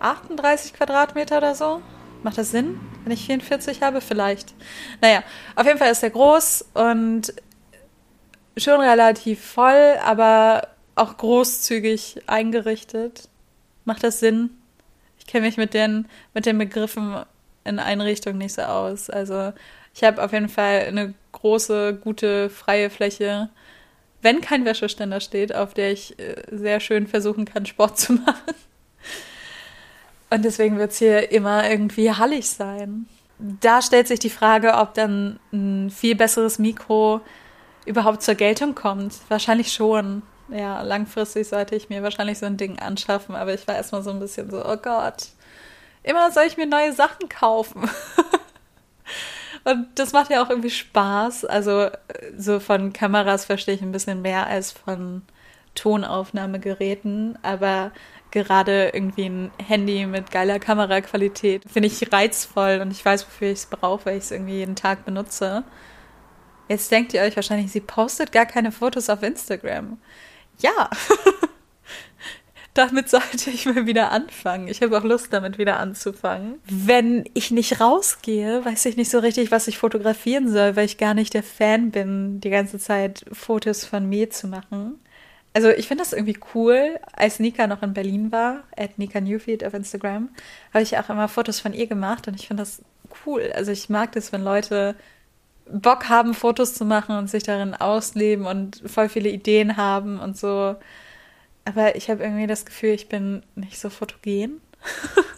38 0.00 0.74
Quadratmeter 0.74 1.38
oder 1.38 1.54
so. 1.54 1.82
Macht 2.22 2.38
das 2.38 2.50
Sinn, 2.50 2.78
wenn 3.04 3.12
ich 3.12 3.26
44 3.26 3.82
habe? 3.82 4.00
Vielleicht. 4.00 4.54
Naja, 5.00 5.22
auf 5.56 5.66
jeden 5.66 5.78
Fall 5.78 5.90
ist 5.90 6.02
er 6.02 6.10
groß 6.10 6.66
und 6.74 7.32
schon 8.56 8.80
relativ 8.80 9.44
voll, 9.44 9.94
aber 10.04 10.68
auch 10.94 11.16
großzügig 11.16 12.22
eingerichtet. 12.26 13.28
Macht 13.84 14.04
das 14.04 14.20
Sinn? 14.20 14.50
Ich 15.18 15.26
kenne 15.26 15.46
mich 15.46 15.56
mit 15.56 15.72
den, 15.72 16.08
mit 16.34 16.46
den 16.46 16.58
Begriffen 16.58 17.24
in 17.64 17.78
Einrichtungen 17.78 18.38
nicht 18.38 18.54
so 18.54 18.62
aus. 18.62 19.08
Also 19.08 19.52
ich 19.94 20.04
habe 20.04 20.22
auf 20.22 20.32
jeden 20.32 20.48
Fall 20.48 20.84
eine 20.86 21.14
große, 21.32 21.94
gute, 21.94 22.50
freie 22.50 22.90
Fläche, 22.90 23.48
wenn 24.22 24.40
kein 24.40 24.64
Wäscheständer 24.64 25.20
steht, 25.20 25.54
auf 25.54 25.72
der 25.72 25.92
ich 25.92 26.18
äh, 26.18 26.42
sehr 26.50 26.80
schön 26.80 27.06
versuchen 27.06 27.46
kann, 27.46 27.66
Sport 27.66 27.98
zu 27.98 28.12
machen. 28.26 28.54
Und 30.30 30.44
deswegen 30.44 30.78
wird 30.78 30.92
es 30.92 30.98
hier 30.98 31.32
immer 31.32 31.68
irgendwie 31.68 32.12
hallig 32.12 32.48
sein. 32.48 33.06
da 33.38 33.82
stellt 33.82 34.06
sich 34.06 34.20
die 34.20 34.30
Frage, 34.30 34.74
ob 34.74 34.94
dann 34.94 35.40
ein 35.52 35.90
viel 35.90 36.14
besseres 36.14 36.58
Mikro 36.58 37.20
überhaupt 37.86 38.22
zur 38.22 38.34
Geltung 38.34 38.74
kommt. 38.74 39.14
Wahrscheinlich 39.28 39.72
schon. 39.72 40.22
Ja, 40.48 40.82
langfristig 40.82 41.48
sollte 41.48 41.74
ich 41.74 41.88
mir 41.88 42.02
wahrscheinlich 42.02 42.38
so 42.38 42.46
ein 42.46 42.56
Ding 42.56 42.78
anschaffen, 42.78 43.34
aber 43.34 43.54
ich 43.54 43.66
war 43.66 43.76
erstmal 43.76 44.02
so 44.02 44.10
ein 44.10 44.20
bisschen 44.20 44.50
so, 44.50 44.64
oh 44.64 44.76
Gott, 44.76 45.28
immer 46.02 46.30
soll 46.32 46.44
ich 46.44 46.56
mir 46.56 46.66
neue 46.66 46.92
Sachen 46.92 47.28
kaufen. 47.28 47.88
Und 49.64 49.88
das 49.96 50.12
macht 50.12 50.30
ja 50.30 50.42
auch 50.42 50.50
irgendwie 50.50 50.70
Spaß. 50.70 51.44
Also 51.44 51.90
so 52.36 52.60
von 52.60 52.92
Kameras 52.92 53.44
verstehe 53.44 53.74
ich 53.74 53.82
ein 53.82 53.92
bisschen 53.92 54.22
mehr 54.22 54.46
als 54.46 54.72
von 54.72 55.22
Tonaufnahmegeräten, 55.74 57.38
aber 57.42 57.92
gerade 58.30 58.90
irgendwie 58.92 59.26
ein 59.26 59.50
Handy 59.64 60.06
mit 60.06 60.30
geiler 60.30 60.58
Kameraqualität 60.58 61.62
finde 61.70 61.88
ich 61.88 62.12
reizvoll 62.12 62.80
und 62.82 62.90
ich 62.90 63.04
weiß, 63.04 63.26
wofür 63.26 63.48
ich 63.48 63.60
es 63.60 63.66
brauche, 63.66 64.06
weil 64.06 64.18
ich 64.18 64.24
es 64.24 64.30
irgendwie 64.30 64.58
jeden 64.58 64.76
Tag 64.76 65.04
benutze. 65.04 65.64
Jetzt 66.68 66.90
denkt 66.92 67.12
ihr 67.14 67.22
euch 67.22 67.34
wahrscheinlich, 67.36 67.72
sie 67.72 67.80
postet 67.80 68.30
gar 68.30 68.46
keine 68.46 68.70
Fotos 68.70 69.10
auf 69.10 69.22
Instagram. 69.22 69.98
Ja, 70.60 70.90
damit 72.74 73.08
sollte 73.08 73.50
ich 73.50 73.66
mal 73.66 73.86
wieder 73.86 74.12
anfangen. 74.12 74.68
Ich 74.68 74.80
habe 74.80 74.96
auch 74.96 75.02
Lust, 75.02 75.32
damit 75.32 75.58
wieder 75.58 75.80
anzufangen. 75.80 76.60
Wenn 76.64 77.24
ich 77.34 77.50
nicht 77.50 77.80
rausgehe, 77.80 78.64
weiß 78.64 78.86
ich 78.86 78.96
nicht 78.96 79.10
so 79.10 79.18
richtig, 79.18 79.50
was 79.50 79.66
ich 79.66 79.78
fotografieren 79.78 80.48
soll, 80.48 80.76
weil 80.76 80.84
ich 80.84 80.98
gar 80.98 81.14
nicht 81.14 81.34
der 81.34 81.42
Fan 81.42 81.90
bin, 81.90 82.40
die 82.40 82.50
ganze 82.50 82.78
Zeit 82.78 83.24
Fotos 83.32 83.84
von 83.84 84.08
mir 84.08 84.30
zu 84.30 84.46
machen 84.46 85.00
also 85.52 85.70
ich 85.70 85.88
finde 85.88 86.04
das 86.04 86.12
irgendwie 86.12 86.38
cool, 86.54 87.00
als 87.12 87.40
Nika 87.40 87.66
noch 87.66 87.82
in 87.82 87.92
Berlin 87.92 88.30
war, 88.30 88.64
at 88.76 88.98
Nika 88.98 89.20
Newfield 89.20 89.64
auf 89.64 89.74
Instagram, 89.74 90.30
habe 90.72 90.82
ich 90.82 90.96
auch 90.96 91.08
immer 91.08 91.28
Fotos 91.28 91.60
von 91.60 91.72
ihr 91.72 91.86
gemacht 91.86 92.28
und 92.28 92.34
ich 92.34 92.46
finde 92.46 92.62
das 92.62 92.82
cool. 93.26 93.50
Also 93.54 93.72
ich 93.72 93.88
mag 93.88 94.12
das, 94.12 94.32
wenn 94.32 94.42
Leute 94.42 94.94
Bock 95.72 96.08
haben, 96.08 96.34
Fotos 96.34 96.74
zu 96.74 96.84
machen 96.84 97.16
und 97.16 97.28
sich 97.28 97.42
darin 97.42 97.74
ausleben 97.74 98.46
und 98.46 98.82
voll 98.86 99.08
viele 99.08 99.28
Ideen 99.28 99.76
haben 99.76 100.20
und 100.20 100.36
so. 100.36 100.76
Aber 101.64 101.96
ich 101.96 102.10
habe 102.10 102.22
irgendwie 102.22 102.46
das 102.46 102.64
Gefühl, 102.64 102.90
ich 102.90 103.08
bin 103.08 103.42
nicht 103.54 103.78
so 103.78 103.90
fotogen. 103.90 104.60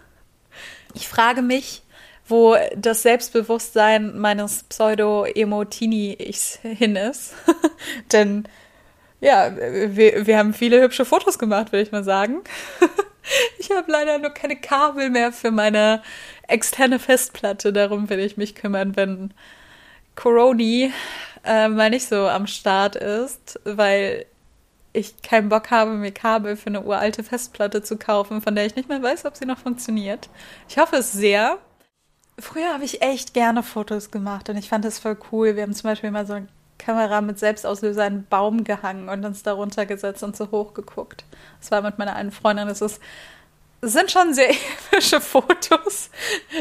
ich 0.95 1.09
frage 1.09 1.43
mich, 1.43 1.83
wo 2.27 2.57
das 2.77 3.03
Selbstbewusstsein 3.03 4.19
meines 4.19 4.63
Pseudo-Emo-Teenie-Ichs 4.65 6.61
hin 6.63 6.97
ist. 6.97 7.35
Denn 8.13 8.45
ja, 9.23 9.53
wir, 9.57 10.27
wir 10.27 10.37
haben 10.37 10.53
viele 10.53 10.83
hübsche 10.83 11.05
Fotos 11.05 11.39
gemacht, 11.39 11.71
würde 11.71 11.85
ich 11.85 11.93
mal 11.93 12.03
sagen. 12.03 12.43
ich 13.59 13.71
habe 13.71 13.91
leider 13.91 14.19
nur 14.19 14.31
keine 14.31 14.57
Kabel 14.57 15.11
mehr 15.11 15.31
für 15.31 15.53
meine 15.53 16.03
externe 16.49 16.99
Festplatte. 16.99 17.73
Darum 17.73 18.11
will 18.11 18.19
ich 18.19 18.37
mich 18.37 18.57
kümmern, 18.57 18.97
wenn 18.97 19.33
Coroni 20.17 20.93
äh, 21.45 21.69
mal 21.69 21.91
nicht 21.91 22.09
so 22.09 22.27
am 22.29 22.49
Start 22.49 22.97
ist, 22.97 23.61
weil 23.65 24.27
ich 24.93 25.23
keinen 25.23 25.49
Bock 25.49 25.71
habe, 25.71 25.93
mir 25.93 26.11
Kabel 26.11 26.57
für 26.57 26.67
eine 26.67 26.83
uralte 26.83 27.23
Festplatte 27.23 27.81
zu 27.81 27.97
kaufen, 27.97 28.43
von 28.43 28.57
der 28.57 28.67
ich 28.67 28.75
nicht 28.75 28.89
mehr 28.89 29.03
weiß, 29.03 29.25
ob 29.25 29.37
sie 29.37 29.47
noch 29.47 29.59
funktioniert. 29.59 30.31
Ich 30.69 30.79
hoffe 30.79 30.97
es 30.97 31.13
sehr. 31.13 31.59
Früher 32.41 32.75
habe 32.75 32.85
ich 32.85 33.03
echt 33.03 33.35
gerne 33.35 33.63
Fotos 33.63 34.11
gemacht 34.11 34.49
und 34.49 34.57
ich 34.57 34.69
fand 34.69 34.85
das 34.85 34.99
voll 34.99 35.17
cool. 35.31 35.55
Wir 35.55 35.63
haben 35.63 35.75
zum 35.75 35.89
Beispiel 35.89 36.11
mal 36.11 36.27
so 36.27 36.33
ein 36.33 36.49
Kamera 36.85 37.21
mit 37.21 37.39
Selbstauslöser 37.39 38.05
einen 38.05 38.27
Baum 38.29 38.65
gehangen 38.65 39.09
und 39.09 39.25
uns 39.25 39.43
darunter 39.43 39.87
gesetzt 39.87 40.23
und 40.23 40.37
so 40.37 40.51
hoch 40.51 40.75
geguckt. 40.75 41.25
Das 41.61 41.71
war 41.71 41.83
mit 41.83 41.99
meiner 41.99 42.17
einen 42.17 42.33
Freundin. 42.33 42.69
Das 42.69 42.81
ist, 42.81 43.01
sind 43.81 44.11
schon 44.11 44.35
sehr 44.35 44.51
epische 44.93 45.21
Fotos. 45.21 46.11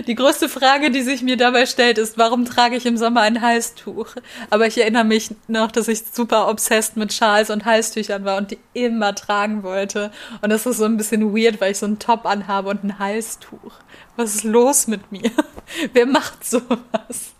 Die 0.08 0.16
größte 0.16 0.50
Frage, 0.50 0.92
die 0.92 1.02
sich 1.02 1.22
mir 1.22 1.38
dabei 1.38 1.66
stellt, 1.66 1.98
ist, 1.98 2.18
warum 2.18 2.46
trage 2.46 2.76
ich 2.76 2.86
im 2.86 2.98
Sommer 2.98 3.22
ein 3.22 3.42
Halstuch? 3.42 4.16
Aber 4.50 4.68
ich 4.68 4.78
erinnere 4.80 5.04
mich 5.04 5.36
noch, 5.48 5.72
dass 5.72 5.88
ich 5.88 6.04
super 6.12 6.50
obsessed 6.50 6.98
mit 6.98 7.14
Schals 7.14 7.50
und 7.50 7.66
Halstüchern 7.66 8.24
war 8.24 8.38
und 8.38 8.52
die 8.52 8.60
immer 8.74 9.16
tragen 9.16 9.64
wollte. 9.64 10.12
Und 10.42 10.52
das 10.52 10.66
ist 10.66 10.78
so 10.78 10.86
ein 10.86 10.98
bisschen 10.98 11.36
weird, 11.36 11.62
weil 11.62 11.72
ich 11.72 11.80
so 11.80 11.86
einen 11.86 12.00
Top 12.00 12.26
anhabe 12.26 12.70
und 12.70 12.84
ein 12.84 13.00
Halstuch. 13.00 13.74
Was 14.16 14.36
ist 14.36 14.44
los 14.44 14.88
mit 14.88 15.12
mir? 15.12 15.32
Wer 15.94 16.06
macht 16.06 16.46
sowas? 16.46 17.34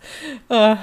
Oh. 0.48 0.76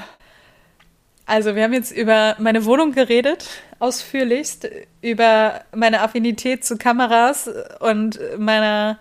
Also, 1.29 1.53
wir 1.53 1.61
haben 1.61 1.73
jetzt 1.73 1.91
über 1.91 2.35
meine 2.39 2.65
Wohnung 2.65 2.91
geredet, 2.91 3.45
ausführlichst, 3.77 4.67
über 5.03 5.61
meine 5.75 6.01
Affinität 6.01 6.65
zu 6.65 6.75
Kameras 6.75 7.47
und 7.81 8.19
meiner 8.39 8.97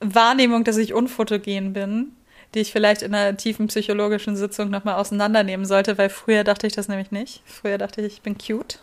Wahrnehmung, 0.00 0.64
dass 0.64 0.78
ich 0.78 0.92
unfotogen 0.92 1.74
bin, 1.74 2.16
die 2.56 2.58
ich 2.58 2.72
vielleicht 2.72 3.02
in 3.02 3.14
einer 3.14 3.36
tiefen 3.36 3.68
psychologischen 3.68 4.34
Sitzung 4.34 4.68
nochmal 4.68 4.96
auseinandernehmen 4.96 5.64
sollte, 5.64 5.96
weil 5.96 6.10
früher 6.10 6.42
dachte 6.42 6.66
ich 6.66 6.72
das 6.72 6.88
nämlich 6.88 7.12
nicht. 7.12 7.40
Früher 7.44 7.78
dachte 7.78 8.00
ich, 8.00 8.14
ich 8.14 8.22
bin 8.22 8.36
cute. 8.36 8.80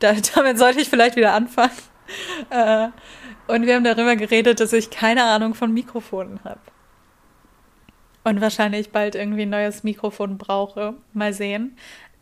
Da, 0.00 0.14
damit 0.34 0.58
sollte 0.58 0.80
ich 0.80 0.88
vielleicht 0.88 1.14
wieder 1.14 1.32
anfangen. 1.32 1.70
Äh, 2.50 2.88
und 3.46 3.66
wir 3.66 3.76
haben 3.76 3.84
darüber 3.84 4.16
geredet, 4.16 4.58
dass 4.58 4.72
ich 4.72 4.90
keine 4.90 5.22
Ahnung 5.22 5.54
von 5.54 5.72
Mikrofonen 5.72 6.40
habe 6.42 6.58
und 8.24 8.40
wahrscheinlich 8.40 8.90
bald 8.90 9.14
irgendwie 9.14 9.42
ein 9.42 9.50
neues 9.50 9.82
Mikrofon 9.82 10.38
brauche. 10.38 10.94
Mal 11.12 11.32
sehen. 11.32 11.76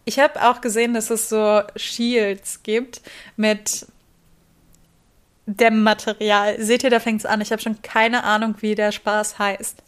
Ich 0.04 0.18
habe 0.18 0.42
auch 0.48 0.60
gesehen, 0.60 0.94
dass 0.94 1.10
es 1.10 1.28
so 1.28 1.62
Shields 1.76 2.62
gibt 2.62 3.02
mit 3.36 3.86
Dämmmaterial. 5.46 6.60
Seht 6.60 6.84
ihr, 6.84 6.90
da 6.90 7.00
fängt 7.00 7.20
es 7.20 7.26
an. 7.26 7.40
Ich 7.40 7.52
habe 7.52 7.60
schon 7.62 7.82
keine 7.82 8.24
Ahnung, 8.24 8.54
wie 8.60 8.74
der 8.74 8.92
Spaß 8.92 9.38
heißt. 9.38 9.82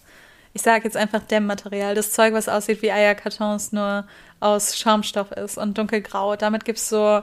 Ich 0.53 0.63
sage 0.63 0.85
jetzt 0.85 0.97
einfach 0.97 1.23
Dämmmaterial. 1.23 1.95
Das 1.95 2.13
Zeug, 2.13 2.35
was 2.35 2.49
aussieht 2.49 2.83
wie 2.83 2.91
Eierkartons, 2.91 3.73
nur 3.73 4.07
aus 4.41 4.77
Schaumstoff 4.77 5.31
ist 5.33 5.59
und 5.59 5.79
dunkelgrau. 5.79 6.37
Damit 6.37 6.65
gibt 6.65 6.79
es 6.79 6.89
so 6.89 7.23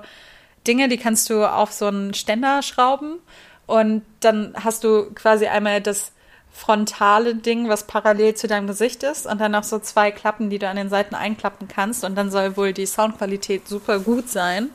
Dinge, 0.66 0.88
die 0.88 0.98
kannst 0.98 1.30
du 1.30 1.46
auf 1.46 1.72
so 1.72 1.88
einen 1.88 2.14
Ständer 2.14 2.62
schrauben 2.62 3.20
und 3.66 4.04
dann 4.22 4.54
hast 4.64 4.84
du 4.84 5.12
quasi 5.14 5.48
einmal 5.48 5.82
das 5.82 6.14
frontale 6.58 7.36
Ding, 7.36 7.70
was 7.70 7.86
parallel 7.86 8.34
zu 8.34 8.48
deinem 8.48 8.66
Gesicht 8.66 9.04
ist 9.04 9.28
und 9.28 9.40
dann 9.40 9.52
noch 9.52 9.64
so 9.64 9.78
zwei 9.78 10.10
Klappen, 10.10 10.50
die 10.50 10.58
du 10.58 10.68
an 10.68 10.76
den 10.76 10.90
Seiten 10.90 11.14
einklappen 11.14 11.68
kannst 11.68 12.04
und 12.04 12.16
dann 12.16 12.32
soll 12.32 12.58
wohl 12.58 12.74
die 12.74 12.88
Soundqualität 12.88 13.68
super 13.68 14.00
gut 14.00 14.28
sein. 14.28 14.72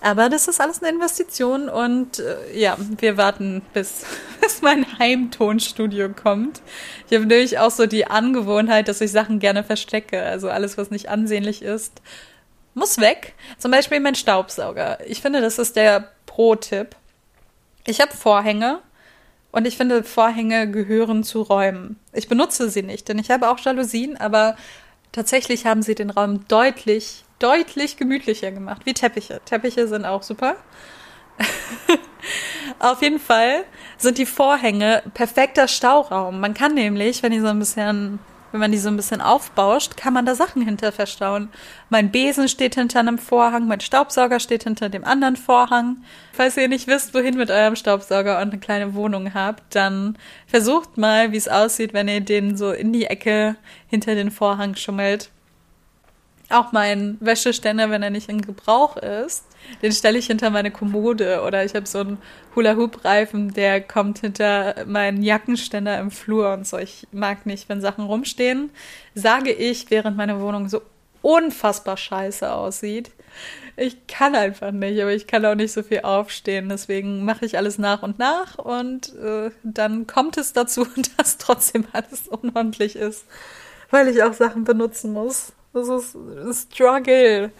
Aber 0.00 0.28
das 0.28 0.46
ist 0.46 0.60
alles 0.60 0.80
eine 0.80 0.92
Investition 0.92 1.68
und 1.68 2.20
äh, 2.20 2.56
ja, 2.56 2.76
wir 2.98 3.16
warten, 3.16 3.62
bis, 3.72 4.04
bis 4.40 4.62
mein 4.62 4.86
Heimtonstudio 4.98 6.10
kommt. 6.10 6.62
Ich 7.08 7.14
habe 7.16 7.26
natürlich 7.26 7.58
auch 7.58 7.70
so 7.70 7.86
die 7.86 8.06
Angewohnheit, 8.06 8.86
dass 8.86 9.00
ich 9.00 9.10
Sachen 9.10 9.40
gerne 9.40 9.64
verstecke. 9.64 10.22
Also 10.22 10.50
alles, 10.50 10.78
was 10.78 10.90
nicht 10.90 11.08
ansehnlich 11.08 11.62
ist, 11.62 12.00
muss 12.74 12.98
weg. 12.98 13.34
Zum 13.58 13.72
Beispiel 13.72 13.98
mein 13.98 14.14
Staubsauger. 14.14 14.98
Ich 15.06 15.20
finde, 15.20 15.40
das 15.40 15.58
ist 15.58 15.74
der 15.74 16.10
Pro-Tipp. 16.26 16.94
Ich 17.86 18.00
habe 18.00 18.12
Vorhänge 18.12 18.80
und 19.54 19.68
ich 19.68 19.76
finde, 19.76 20.02
Vorhänge 20.02 20.68
gehören 20.68 21.22
zu 21.22 21.42
Räumen. 21.42 21.96
Ich 22.12 22.26
benutze 22.26 22.68
sie 22.70 22.82
nicht, 22.82 23.08
denn 23.08 23.20
ich 23.20 23.30
habe 23.30 23.48
auch 23.48 23.60
Jalousien, 23.60 24.16
aber 24.16 24.56
tatsächlich 25.12 25.64
haben 25.64 25.80
sie 25.82 25.94
den 25.94 26.10
Raum 26.10 26.44
deutlich, 26.48 27.24
deutlich 27.38 27.96
gemütlicher 27.96 28.50
gemacht, 28.50 28.82
wie 28.84 28.94
Teppiche. 28.94 29.40
Teppiche 29.44 29.86
sind 29.86 30.06
auch 30.06 30.24
super. 30.24 30.56
Auf 32.80 33.00
jeden 33.00 33.20
Fall 33.20 33.64
sind 33.96 34.18
die 34.18 34.26
Vorhänge 34.26 35.04
perfekter 35.14 35.68
Stauraum. 35.68 36.40
Man 36.40 36.54
kann 36.54 36.74
nämlich, 36.74 37.22
wenn 37.22 37.30
die 37.30 37.38
so 37.38 37.46
ein 37.46 37.60
bisschen 37.60 38.18
wenn 38.54 38.60
man 38.60 38.70
die 38.70 38.78
so 38.78 38.88
ein 38.88 38.94
bisschen 38.94 39.20
aufbauscht, 39.20 39.96
kann 39.96 40.14
man 40.14 40.26
da 40.26 40.36
Sachen 40.36 40.62
hinter 40.62 40.92
verstauen. 40.92 41.48
Mein 41.90 42.12
Besen 42.12 42.46
steht 42.46 42.76
hinter 42.76 43.00
einem 43.00 43.18
Vorhang, 43.18 43.66
mein 43.66 43.80
Staubsauger 43.80 44.38
steht 44.38 44.62
hinter 44.62 44.88
dem 44.88 45.04
anderen 45.04 45.34
Vorhang. 45.34 45.96
Falls 46.32 46.56
ihr 46.56 46.68
nicht 46.68 46.86
wisst, 46.86 47.14
wohin 47.14 47.36
mit 47.36 47.50
eurem 47.50 47.74
Staubsauger 47.74 48.40
und 48.40 48.52
eine 48.52 48.60
kleine 48.60 48.94
Wohnung 48.94 49.34
habt, 49.34 49.74
dann 49.74 50.16
versucht 50.46 50.96
mal, 50.96 51.32
wie 51.32 51.36
es 51.36 51.48
aussieht, 51.48 51.94
wenn 51.94 52.06
ihr 52.06 52.20
den 52.20 52.56
so 52.56 52.70
in 52.70 52.92
die 52.92 53.06
Ecke 53.06 53.56
hinter 53.88 54.14
den 54.14 54.30
Vorhang 54.30 54.76
schummelt. 54.76 55.30
Auch 56.54 56.70
mein 56.70 57.16
Wäscheständer, 57.18 57.90
wenn 57.90 58.04
er 58.04 58.10
nicht 58.10 58.28
in 58.28 58.40
Gebrauch 58.40 58.96
ist, 58.96 59.44
den 59.82 59.90
stelle 59.90 60.18
ich 60.18 60.28
hinter 60.28 60.50
meine 60.50 60.70
Kommode 60.70 61.42
oder 61.44 61.64
ich 61.64 61.74
habe 61.74 61.84
so 61.84 61.98
einen 61.98 62.18
Hula-Hoop-Reifen, 62.54 63.52
der 63.52 63.80
kommt 63.80 64.20
hinter 64.20 64.84
meinen 64.86 65.24
Jackenständer 65.24 65.98
im 65.98 66.12
Flur 66.12 66.52
und 66.52 66.64
so. 66.64 66.78
Ich 66.78 67.08
mag 67.10 67.44
nicht, 67.44 67.68
wenn 67.68 67.80
Sachen 67.80 68.04
rumstehen. 68.04 68.70
Sage 69.16 69.50
ich, 69.50 69.90
während 69.90 70.16
meine 70.16 70.40
Wohnung 70.40 70.68
so 70.68 70.80
unfassbar 71.22 71.96
scheiße 71.96 72.52
aussieht. 72.52 73.10
Ich 73.76 74.06
kann 74.06 74.36
einfach 74.36 74.70
nicht, 74.70 75.02
aber 75.02 75.12
ich 75.12 75.26
kann 75.26 75.44
auch 75.44 75.56
nicht 75.56 75.72
so 75.72 75.82
viel 75.82 76.02
aufstehen. 76.02 76.68
Deswegen 76.68 77.24
mache 77.24 77.46
ich 77.46 77.58
alles 77.58 77.78
nach 77.78 78.04
und 78.04 78.20
nach 78.20 78.58
und 78.58 79.12
äh, 79.16 79.50
dann 79.64 80.06
kommt 80.06 80.36
es 80.36 80.52
dazu, 80.52 80.86
dass 81.16 81.36
trotzdem 81.36 81.86
alles 81.92 82.28
unordentlich 82.28 82.94
ist, 82.94 83.24
weil 83.90 84.06
ich 84.06 84.22
auch 84.22 84.34
Sachen 84.34 84.62
benutzen 84.62 85.12
muss. 85.12 85.52
Das 85.74 85.88
ist 85.88 86.72
Struggle. 86.72 87.50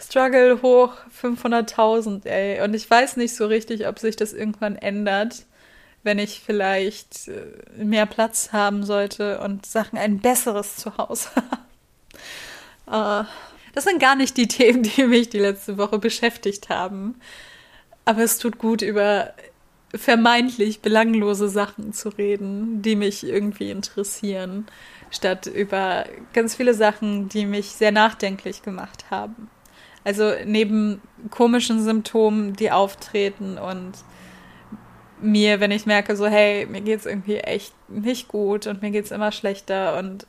Struggle 0.00 0.62
hoch 0.62 0.92
500.000, 1.22 2.24
ey. 2.26 2.62
Und 2.62 2.72
ich 2.74 2.88
weiß 2.88 3.16
nicht 3.16 3.34
so 3.34 3.46
richtig, 3.46 3.86
ob 3.86 3.98
sich 3.98 4.16
das 4.16 4.32
irgendwann 4.32 4.76
ändert. 4.76 5.44
wenn 6.04 6.18
ich 6.18 6.40
vielleicht 6.44 7.28
äh, 7.28 7.82
mehr 7.82 8.04
Platz 8.06 8.52
haben 8.52 8.84
sollte 8.84 9.40
und 9.40 9.64
Sachen 9.64 9.98
ein 9.98 10.20
besseres 10.20 10.76
Zuhause 10.76 11.30
haben. 12.86 13.24
Äh, 13.24 13.28
das 13.74 13.84
sind 13.84 14.00
gar 14.00 14.14
nicht 14.14 14.36
die 14.36 14.46
Themen, 14.46 14.82
die 14.82 15.04
mich 15.04 15.30
die 15.30 15.38
letzte 15.38 15.78
Woche 15.78 15.98
beschäftigt 15.98 16.68
haben. 16.68 17.16
Aber 18.04 18.22
es 18.22 18.38
tut 18.38 18.58
gut, 18.58 18.82
über 18.82 19.32
vermeintlich 19.94 20.80
belanglose 20.80 21.48
Sachen 21.48 21.92
zu 21.92 22.10
reden, 22.10 22.82
die 22.82 22.96
mich 22.96 23.24
irgendwie 23.24 23.70
interessieren, 23.70 24.66
statt 25.14 25.46
über 25.46 26.04
ganz 26.32 26.54
viele 26.54 26.74
Sachen, 26.74 27.28
die 27.28 27.46
mich 27.46 27.70
sehr 27.70 27.92
nachdenklich 27.92 28.62
gemacht 28.62 29.06
haben. 29.10 29.50
Also 30.04 30.32
neben 30.44 31.00
komischen 31.30 31.82
Symptomen, 31.82 32.54
die 32.54 32.70
auftreten 32.70 33.56
und 33.58 33.92
mir, 35.20 35.60
wenn 35.60 35.70
ich 35.70 35.86
merke, 35.86 36.16
so, 36.16 36.26
hey, 36.26 36.66
mir 36.66 36.82
geht's 36.82 37.06
irgendwie 37.06 37.38
echt 37.38 37.72
nicht 37.88 38.28
gut 38.28 38.66
und 38.66 38.82
mir 38.82 38.90
geht's 38.90 39.10
immer 39.10 39.32
schlechter 39.32 39.98
und 39.98 40.26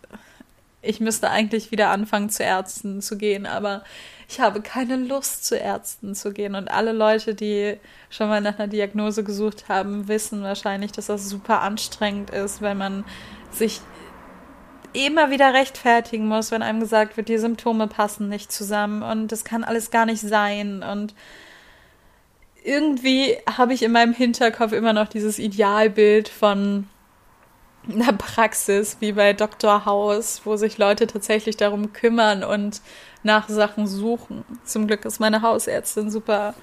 ich 0.81 0.99
müsste 0.99 1.29
eigentlich 1.29 1.71
wieder 1.71 1.89
anfangen, 1.89 2.29
zu 2.29 2.43
Ärzten 2.43 3.01
zu 3.01 3.17
gehen, 3.17 3.45
aber 3.45 3.83
ich 4.29 4.39
habe 4.39 4.61
keine 4.61 4.95
Lust, 4.95 5.45
zu 5.45 5.57
Ärzten 5.57 6.15
zu 6.15 6.31
gehen. 6.31 6.55
Und 6.55 6.69
alle 6.69 6.93
Leute, 6.93 7.35
die 7.35 7.77
schon 8.09 8.29
mal 8.29 8.41
nach 8.41 8.57
einer 8.57 8.67
Diagnose 8.67 9.23
gesucht 9.23 9.67
haben, 9.67 10.07
wissen 10.07 10.43
wahrscheinlich, 10.43 10.91
dass 10.91 11.07
das 11.07 11.29
super 11.29 11.61
anstrengend 11.61 12.29
ist, 12.29 12.61
weil 12.61 12.75
man 12.75 13.03
sich 13.51 13.81
immer 14.95 15.31
wieder 15.31 15.53
rechtfertigen 15.53 16.27
muss, 16.27 16.51
wenn 16.51 16.61
einem 16.61 16.79
gesagt 16.79 17.17
wird, 17.17 17.29
die 17.29 17.37
Symptome 17.37 17.87
passen 17.87 18.29
nicht 18.29 18.51
zusammen 18.51 19.03
und 19.03 19.31
das 19.31 19.43
kann 19.43 19.63
alles 19.63 19.91
gar 19.91 20.05
nicht 20.05 20.21
sein. 20.21 20.83
Und 20.83 21.13
irgendwie 22.63 23.37
habe 23.57 23.73
ich 23.73 23.83
in 23.83 23.91
meinem 23.91 24.13
Hinterkopf 24.13 24.71
immer 24.71 24.93
noch 24.93 25.07
dieses 25.07 25.39
Idealbild 25.39 26.29
von 26.29 26.87
einer 27.91 28.13
Praxis 28.13 28.97
wie 28.99 29.11
bei 29.11 29.33
Dr. 29.33 29.85
House, 29.85 30.41
wo 30.43 30.55
sich 30.55 30.77
Leute 30.77 31.07
tatsächlich 31.07 31.57
darum 31.57 31.93
kümmern 31.93 32.43
und 32.43 32.81
nach 33.23 33.47
Sachen 33.49 33.87
suchen. 33.87 34.43
Zum 34.63 34.87
Glück 34.87 35.05
ist 35.05 35.19
meine 35.19 35.41
Hausärztin 35.41 36.09
super 36.09 36.55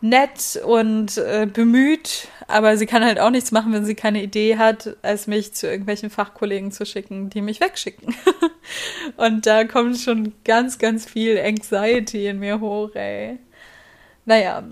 nett 0.00 0.60
und 0.64 1.16
äh, 1.18 1.46
bemüht, 1.50 2.28
aber 2.48 2.76
sie 2.76 2.86
kann 2.86 3.04
halt 3.04 3.18
auch 3.18 3.30
nichts 3.30 3.50
machen, 3.50 3.72
wenn 3.72 3.84
sie 3.84 3.94
keine 3.94 4.22
Idee 4.22 4.58
hat, 4.58 4.96
als 5.02 5.26
mich 5.26 5.54
zu 5.54 5.66
irgendwelchen 5.66 6.10
Fachkollegen 6.10 6.70
zu 6.70 6.84
schicken, 6.84 7.30
die 7.30 7.40
mich 7.40 7.60
wegschicken. 7.60 8.14
und 9.16 9.46
da 9.46 9.64
kommt 9.64 9.98
schon 9.98 10.32
ganz, 10.44 10.78
ganz 10.78 11.06
viel 11.06 11.38
Anxiety 11.38 12.26
in 12.26 12.38
mir 12.38 12.60
hoch, 12.60 12.94
ey. 12.94 13.38
Naja, 14.26 14.64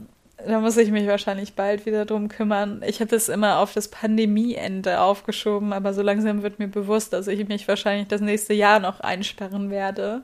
da 0.47 0.61
muss 0.61 0.76
ich 0.76 0.90
mich 0.90 1.07
wahrscheinlich 1.07 1.54
bald 1.54 1.87
wieder 1.87 2.04
drum 2.04 2.28
kümmern. 2.28 2.83
Ich 2.87 3.00
habe 3.00 3.11
das 3.11 3.28
immer 3.28 3.59
auf 3.59 3.73
das 3.73 3.88
Pandemieende 3.88 5.00
aufgeschoben, 5.00 5.73
aber 5.73 5.95
so 5.95 6.02
langsam 6.02 6.43
wird 6.43 6.59
mir 6.59 6.69
bewusst, 6.69 7.12
dass 7.12 7.28
ich 7.28 7.49
mich 7.49 7.66
wahrscheinlich 7.66 8.09
das 8.09 8.21
nächste 8.21 8.52
Jahr 8.52 8.78
noch 8.81 9.00
einsperren 9.00 9.71
werde. 9.71 10.23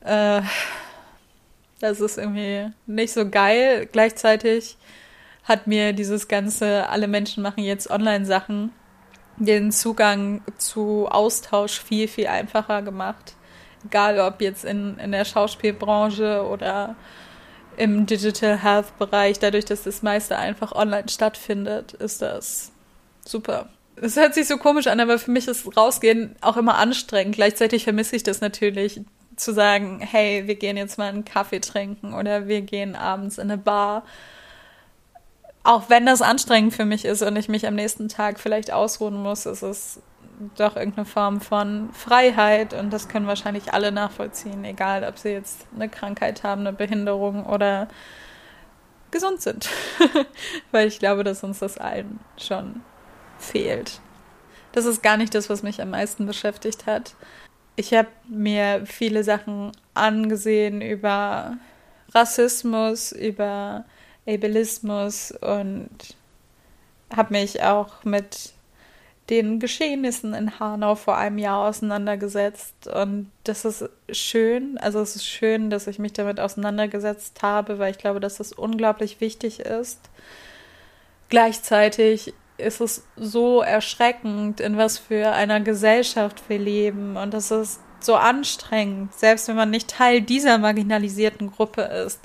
Äh, 0.00 0.40
das 1.80 2.00
ist 2.00 2.18
irgendwie 2.18 2.72
nicht 2.86 3.12
so 3.12 3.28
geil. 3.28 3.88
Gleichzeitig 3.90 4.76
hat 5.44 5.66
mir 5.66 5.92
dieses 5.92 6.28
ganze, 6.28 6.88
alle 6.88 7.08
Menschen 7.08 7.42
machen 7.42 7.62
jetzt 7.62 7.90
Online-Sachen, 7.90 8.72
den 9.36 9.70
Zugang 9.72 10.42
zu 10.58 11.08
Austausch 11.08 11.80
viel, 11.80 12.08
viel 12.08 12.26
einfacher 12.26 12.82
gemacht. 12.82 13.34
Egal 13.84 14.18
ob 14.18 14.40
jetzt 14.40 14.64
in, 14.64 14.98
in 14.98 15.12
der 15.12 15.24
Schauspielbranche 15.24 16.44
oder 16.46 16.96
im 17.76 18.06
Digital 18.06 18.60
Health 18.60 18.98
Bereich, 18.98 19.38
dadurch, 19.38 19.64
dass 19.64 19.84
das 19.84 20.02
meiste 20.02 20.36
einfach 20.36 20.72
online 20.72 21.08
stattfindet, 21.08 21.92
ist 21.92 22.20
das 22.20 22.72
super. 23.24 23.68
Es 23.94 24.16
hört 24.16 24.34
sich 24.34 24.46
so 24.46 24.58
komisch 24.58 24.88
an, 24.88 25.00
aber 25.00 25.18
für 25.18 25.30
mich 25.30 25.46
ist 25.46 25.76
Rausgehen 25.76 26.34
auch 26.40 26.56
immer 26.56 26.76
anstrengend. 26.76 27.36
Gleichzeitig 27.36 27.84
vermisse 27.84 28.16
ich 28.16 28.22
das 28.22 28.40
natürlich, 28.40 29.00
zu 29.38 29.52
sagen, 29.54 30.00
hey, 30.00 30.46
wir 30.46 30.56
gehen 30.56 30.76
jetzt 30.76 30.98
mal 30.98 31.08
einen 31.08 31.24
Kaffee 31.24 31.60
trinken 31.60 32.12
oder 32.12 32.48
wir 32.48 32.62
gehen 32.62 32.96
abends 32.96 33.38
in 33.38 33.50
eine 33.50 33.58
Bar. 33.58 34.04
Auch 35.62 35.88
wenn 35.88 36.06
das 36.06 36.22
anstrengend 36.22 36.74
für 36.74 36.84
mich 36.84 37.04
ist 37.04 37.22
und 37.22 37.36
ich 37.36 37.48
mich 37.48 37.66
am 37.66 37.74
nächsten 37.74 38.08
Tag 38.08 38.40
vielleicht 38.40 38.72
ausruhen 38.72 39.22
muss, 39.22 39.46
ist 39.46 39.62
es 39.62 40.00
doch 40.56 40.76
irgendeine 40.76 41.04
Form 41.04 41.40
von 41.40 41.90
Freiheit 41.92 42.72
und 42.72 42.90
das 42.92 43.08
können 43.08 43.26
wahrscheinlich 43.26 43.72
alle 43.72 43.90
nachvollziehen, 43.90 44.64
egal 44.64 45.04
ob 45.04 45.18
sie 45.18 45.30
jetzt 45.30 45.66
eine 45.74 45.88
Krankheit 45.88 46.42
haben, 46.42 46.60
eine 46.62 46.72
Behinderung 46.72 47.44
oder 47.44 47.88
gesund 49.10 49.40
sind. 49.40 49.68
Weil 50.70 50.86
ich 50.86 50.98
glaube, 50.98 51.24
dass 51.24 51.42
uns 51.42 51.58
das 51.58 51.78
allen 51.78 52.20
schon 52.36 52.82
fehlt. 53.38 54.00
Das 54.72 54.84
ist 54.84 55.02
gar 55.02 55.16
nicht 55.16 55.34
das, 55.34 55.50
was 55.50 55.62
mich 55.62 55.80
am 55.82 55.90
meisten 55.90 56.26
beschäftigt 56.26 56.86
hat 56.86 57.14
ich 57.78 57.94
habe 57.94 58.08
mir 58.28 58.82
viele 58.86 59.22
Sachen 59.22 59.70
angesehen 59.94 60.82
über 60.82 61.56
Rassismus, 62.12 63.12
über 63.12 63.84
Ableismus 64.26 65.30
und 65.30 65.88
habe 67.14 67.34
mich 67.34 67.62
auch 67.62 68.02
mit 68.02 68.52
den 69.30 69.60
Geschehnissen 69.60 70.34
in 70.34 70.58
Hanau 70.58 70.96
vor 70.96 71.18
einem 71.18 71.38
Jahr 71.38 71.68
auseinandergesetzt. 71.68 72.88
Und 72.88 73.30
das 73.44 73.64
ist 73.64 73.88
schön. 74.10 74.76
Also 74.78 74.98
es 75.00 75.14
ist 75.14 75.26
schön, 75.26 75.70
dass 75.70 75.86
ich 75.86 76.00
mich 76.00 76.14
damit 76.14 76.40
auseinandergesetzt 76.40 77.42
habe, 77.42 77.78
weil 77.78 77.92
ich 77.92 77.98
glaube, 77.98 78.18
dass 78.18 78.38
das 78.38 78.52
unglaublich 78.52 79.20
wichtig 79.20 79.60
ist. 79.60 80.00
Gleichzeitig 81.28 82.34
ist 82.58 82.80
es 82.80 83.04
so 83.16 83.62
erschreckend, 83.62 84.60
in 84.60 84.76
was 84.76 84.98
für 84.98 85.32
einer 85.32 85.60
Gesellschaft 85.60 86.42
wir 86.48 86.58
leben. 86.58 87.16
Und 87.16 87.32
das 87.32 87.50
ist 87.50 87.80
so 88.00 88.14
anstrengend, 88.14 89.14
selbst 89.14 89.48
wenn 89.48 89.56
man 89.56 89.70
nicht 89.70 89.88
Teil 89.90 90.20
dieser 90.20 90.58
marginalisierten 90.58 91.50
Gruppe 91.50 91.82
ist, 91.82 92.20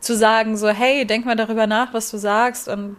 zu 0.00 0.16
sagen, 0.16 0.56
so, 0.56 0.68
hey, 0.68 1.06
denk 1.06 1.24
mal 1.24 1.36
darüber 1.36 1.66
nach, 1.66 1.92
was 1.94 2.10
du 2.10 2.18
sagst 2.18 2.68
und 2.68 2.96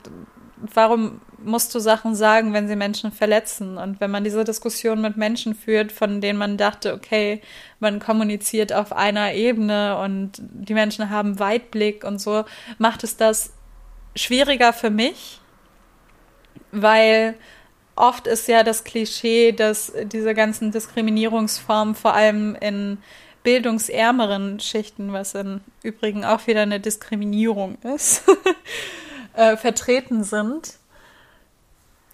warum 0.73 1.21
musst 1.37 1.73
du 1.75 1.79
Sachen 1.79 2.15
sagen, 2.15 2.53
wenn 2.53 2.67
sie 2.67 2.75
Menschen 2.75 3.11
verletzen? 3.11 3.77
Und 3.77 3.99
wenn 3.99 4.09
man 4.09 4.23
diese 4.23 4.43
Diskussion 4.43 5.01
mit 5.01 5.15
Menschen 5.15 5.53
führt, 5.53 5.91
von 5.91 6.21
denen 6.21 6.39
man 6.39 6.57
dachte, 6.57 6.93
okay, 6.93 7.41
man 7.79 7.99
kommuniziert 7.99 8.73
auf 8.73 8.91
einer 8.91 9.33
Ebene 9.33 9.99
und 9.99 10.33
die 10.39 10.73
Menschen 10.73 11.09
haben 11.09 11.39
Weitblick 11.39 12.03
und 12.03 12.19
so, 12.19 12.45
macht 12.79 13.03
es 13.03 13.17
das 13.17 13.53
schwieriger 14.15 14.73
für 14.73 14.89
mich, 14.89 15.41
weil 16.81 17.35
oft 17.95 18.27
ist 18.27 18.47
ja 18.47 18.63
das 18.63 18.83
Klischee, 18.83 19.51
dass 19.51 19.93
diese 20.03 20.33
ganzen 20.33 20.71
Diskriminierungsformen 20.71 21.95
vor 21.95 22.13
allem 22.13 22.55
in 22.55 22.97
bildungsärmeren 23.43 24.59
Schichten, 24.59 25.13
was 25.13 25.35
im 25.35 25.61
Übrigen 25.83 26.25
auch 26.25 26.47
wieder 26.47 26.63
eine 26.63 26.79
Diskriminierung 26.79 27.77
ist, 27.95 28.23
äh, 29.33 29.55
vertreten 29.55 30.23
sind, 30.23 30.73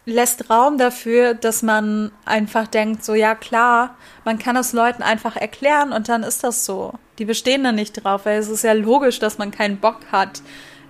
lässt 0.05 0.49
Raum 0.49 0.77
dafür, 0.77 1.33
dass 1.33 1.61
man 1.61 2.11
einfach 2.25 2.67
denkt, 2.67 3.05
so 3.05 3.13
ja 3.13 3.35
klar, 3.35 3.95
man 4.25 4.39
kann 4.39 4.57
es 4.57 4.73
Leuten 4.73 5.03
einfach 5.03 5.35
erklären 5.35 5.93
und 5.93 6.09
dann 6.09 6.23
ist 6.23 6.43
das 6.43 6.65
so. 6.65 6.93
Die 7.17 7.25
bestehen 7.25 7.63
da 7.63 7.71
nicht 7.71 8.03
drauf, 8.03 8.25
weil 8.25 8.39
es 8.39 8.49
ist 8.49 8.63
ja 8.63 8.73
logisch, 8.73 9.19
dass 9.19 9.37
man 9.37 9.51
keinen 9.51 9.77
Bock 9.77 9.99
hat, 10.11 10.41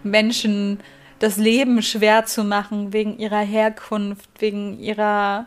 Menschen 0.03 0.79
das 1.21 1.37
Leben 1.37 1.83
schwer 1.83 2.25
zu 2.25 2.43
machen 2.43 2.93
wegen 2.93 3.19
ihrer 3.19 3.41
Herkunft, 3.41 4.27
wegen 4.39 4.79
ihrer 4.79 5.45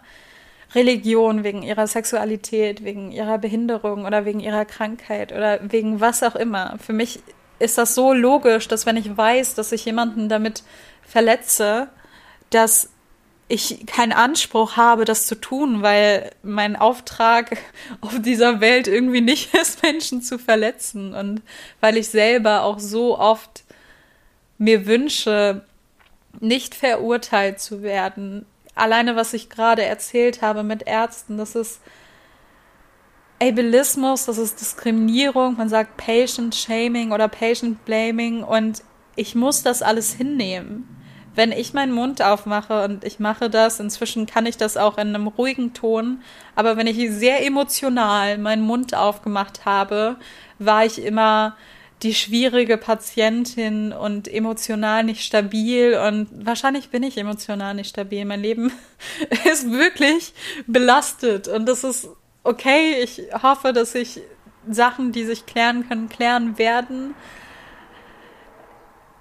Religion, 0.72 1.42
wegen 1.42 1.64
ihrer 1.64 1.88
Sexualität, 1.88 2.84
wegen 2.84 3.10
ihrer 3.10 3.38
Behinderung 3.38 4.04
oder 4.04 4.24
wegen 4.24 4.38
ihrer 4.38 4.64
Krankheit 4.64 5.32
oder 5.32 5.58
wegen 5.62 6.00
was 6.00 6.22
auch 6.22 6.36
immer. 6.36 6.76
Für 6.78 6.92
mich 6.92 7.20
ist 7.58 7.76
das 7.76 7.96
so 7.96 8.12
logisch, 8.12 8.68
dass 8.68 8.86
wenn 8.86 8.96
ich 8.96 9.16
weiß, 9.16 9.56
dass 9.56 9.72
ich 9.72 9.84
jemanden 9.84 10.28
damit 10.28 10.62
verletze, 11.02 11.88
dass 12.50 12.90
ich 13.48 13.84
keinen 13.86 14.12
Anspruch 14.12 14.76
habe, 14.76 15.04
das 15.04 15.26
zu 15.26 15.34
tun, 15.34 15.82
weil 15.82 16.30
mein 16.44 16.76
Auftrag 16.76 17.58
auf 18.00 18.20
dieser 18.20 18.60
Welt 18.60 18.86
irgendwie 18.86 19.22
nicht 19.22 19.54
ist, 19.60 19.82
Menschen 19.82 20.22
zu 20.22 20.38
verletzen 20.38 21.14
und 21.14 21.42
weil 21.80 21.96
ich 21.96 22.08
selber 22.10 22.62
auch 22.62 22.78
so 22.78 23.18
oft 23.18 23.63
mir 24.58 24.86
wünsche, 24.86 25.62
nicht 26.40 26.74
verurteilt 26.74 27.60
zu 27.60 27.82
werden. 27.82 28.46
Alleine, 28.74 29.16
was 29.16 29.34
ich 29.34 29.50
gerade 29.50 29.84
erzählt 29.84 30.42
habe 30.42 30.62
mit 30.62 30.86
Ärzten, 30.86 31.36
das 31.36 31.54
ist 31.54 31.80
Ableismus, 33.40 34.26
das 34.26 34.38
ist 34.38 34.60
Diskriminierung, 34.60 35.56
man 35.56 35.68
sagt 35.68 35.96
Patient 35.96 36.54
Shaming 36.54 37.12
oder 37.12 37.28
Patient 37.28 37.84
Blaming 37.84 38.42
und 38.42 38.82
ich 39.16 39.34
muss 39.34 39.62
das 39.62 39.82
alles 39.82 40.12
hinnehmen. 40.14 40.88
Wenn 41.34 41.50
ich 41.50 41.74
meinen 41.74 41.92
Mund 41.92 42.22
aufmache 42.22 42.84
und 42.84 43.04
ich 43.04 43.18
mache 43.18 43.50
das, 43.50 43.80
inzwischen 43.80 44.26
kann 44.26 44.46
ich 44.46 44.56
das 44.56 44.76
auch 44.76 44.98
in 44.98 45.08
einem 45.08 45.26
ruhigen 45.26 45.74
Ton, 45.74 46.22
aber 46.54 46.76
wenn 46.76 46.86
ich 46.86 47.10
sehr 47.10 47.44
emotional 47.44 48.38
meinen 48.38 48.62
Mund 48.62 48.94
aufgemacht 48.94 49.64
habe, 49.64 50.16
war 50.60 50.84
ich 50.84 51.02
immer 51.02 51.56
die 52.02 52.14
schwierige 52.14 52.76
Patientin 52.76 53.92
und 53.92 54.28
emotional 54.28 55.04
nicht 55.04 55.22
stabil 55.22 55.94
und 55.94 56.28
wahrscheinlich 56.44 56.90
bin 56.90 57.02
ich 57.02 57.16
emotional 57.16 57.74
nicht 57.74 57.88
stabil. 57.88 58.24
Mein 58.24 58.40
Leben 58.40 58.72
ist 59.50 59.70
wirklich 59.70 60.34
belastet 60.66 61.48
und 61.48 61.66
das 61.66 61.84
ist 61.84 62.08
okay. 62.42 63.02
Ich 63.02 63.22
hoffe, 63.42 63.72
dass 63.72 63.92
sich 63.92 64.20
Sachen, 64.68 65.12
die 65.12 65.24
sich 65.24 65.46
klären 65.46 65.88
können, 65.88 66.08
klären 66.08 66.58
werden. 66.58 67.14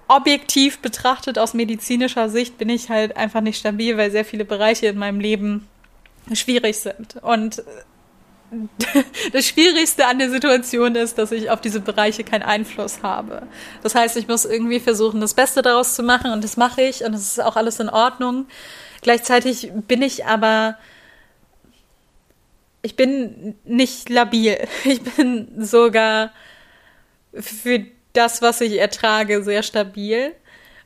Objektiv 0.06 0.80
betrachtet 0.80 1.38
aus 1.38 1.54
medizinischer 1.54 2.28
Sicht 2.28 2.58
bin 2.58 2.68
ich 2.68 2.90
halt 2.90 3.16
einfach 3.16 3.40
nicht 3.40 3.58
stabil, 3.58 3.96
weil 3.96 4.10
sehr 4.10 4.24
viele 4.24 4.44
Bereiche 4.44 4.86
in 4.86 4.98
meinem 4.98 5.20
Leben 5.20 5.66
schwierig 6.32 6.78
sind. 6.78 7.16
Und 7.22 7.62
das 9.32 9.46
Schwierigste 9.46 10.06
an 10.06 10.18
der 10.18 10.30
Situation 10.30 10.94
ist, 10.94 11.18
dass 11.18 11.32
ich 11.32 11.50
auf 11.50 11.60
diese 11.60 11.80
Bereiche 11.80 12.24
keinen 12.24 12.42
Einfluss 12.42 13.02
habe. 13.02 13.46
Das 13.82 13.94
heißt, 13.94 14.16
ich 14.16 14.28
muss 14.28 14.44
irgendwie 14.44 14.80
versuchen, 14.80 15.20
das 15.20 15.34
Beste 15.34 15.62
daraus 15.62 15.94
zu 15.94 16.02
machen 16.02 16.32
und 16.32 16.44
das 16.44 16.56
mache 16.56 16.82
ich 16.82 17.04
und 17.04 17.14
es 17.14 17.22
ist 17.22 17.42
auch 17.42 17.56
alles 17.56 17.80
in 17.80 17.88
Ordnung. 17.88 18.46
Gleichzeitig 19.02 19.70
bin 19.86 20.02
ich 20.02 20.26
aber, 20.26 20.78
ich 22.82 22.96
bin 22.96 23.54
nicht 23.64 24.08
labil. 24.08 24.58
Ich 24.84 25.02
bin 25.02 25.48
sogar 25.64 26.32
für 27.32 27.84
das, 28.12 28.42
was 28.42 28.60
ich 28.60 28.78
ertrage, 28.78 29.42
sehr 29.42 29.62
stabil. 29.62 30.32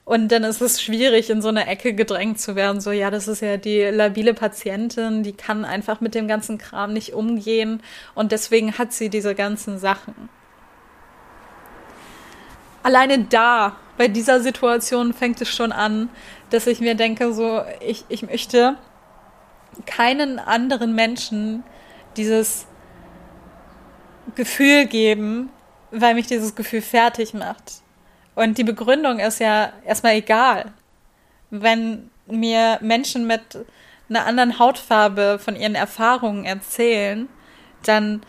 Und 0.09 0.29
dann 0.33 0.43
ist 0.43 0.63
es 0.63 0.81
schwierig, 0.81 1.29
in 1.29 1.43
so 1.43 1.49
eine 1.49 1.67
Ecke 1.67 1.93
gedrängt 1.93 2.41
zu 2.41 2.57
werden. 2.57 2.81
So, 2.81 2.93
ja, 2.93 3.11
das 3.11 3.29
ist 3.29 3.43
ja 3.43 3.59
die 3.59 3.83
labile 3.83 4.33
Patientin, 4.33 5.23
die 5.23 5.35
kann 5.35 5.67
einfach 5.67 6.01
mit 6.01 6.15
dem 6.15 6.27
ganzen 6.27 6.57
Kram 6.57 6.95
nicht 6.95 7.13
umgehen. 7.13 7.83
Und 8.15 8.33
deswegen 8.33 8.79
hat 8.79 8.95
sie 8.95 9.11
diese 9.11 9.35
ganzen 9.35 9.79
Sachen. 9.79 10.31
Alleine 12.83 13.19
da, 13.25 13.77
bei 13.99 14.09
dieser 14.09 14.41
Situation 14.41 15.13
fängt 15.13 15.43
es 15.43 15.51
schon 15.51 15.73
an, 15.73 16.09
dass 16.49 16.67
ich 16.67 16.81
mir 16.81 16.95
denke, 16.95 17.35
so, 17.35 17.61
ich, 17.87 18.07
ich 18.09 18.23
möchte 18.23 18.79
keinen 19.85 20.39
anderen 20.39 20.95
Menschen 20.95 21.65
dieses 22.17 22.67
Gefühl 24.37 24.87
geben, 24.87 25.51
weil 25.91 26.15
mich 26.15 26.29
dieses 26.29 26.55
Gefühl 26.55 26.81
fertig 26.81 27.35
macht. 27.35 27.83
Und 28.39 28.57
die 28.57 28.63
Begründung 28.63 29.19
ist 29.19 29.41
ja 29.41 29.73
erstmal 29.85 30.15
egal. 30.15 30.71
Wenn 31.51 32.09
mir 32.29 32.79
Menschen 32.81 33.27
mit 33.27 33.59
einer 34.09 34.27
anderen 34.27 34.61
Hautfarbe 34.61 35.41
von 35.41 35.57
ihren 35.57 35.75
Erfahrungen 35.75 36.45
erzählen, 36.45 37.29
dann 37.83 38.23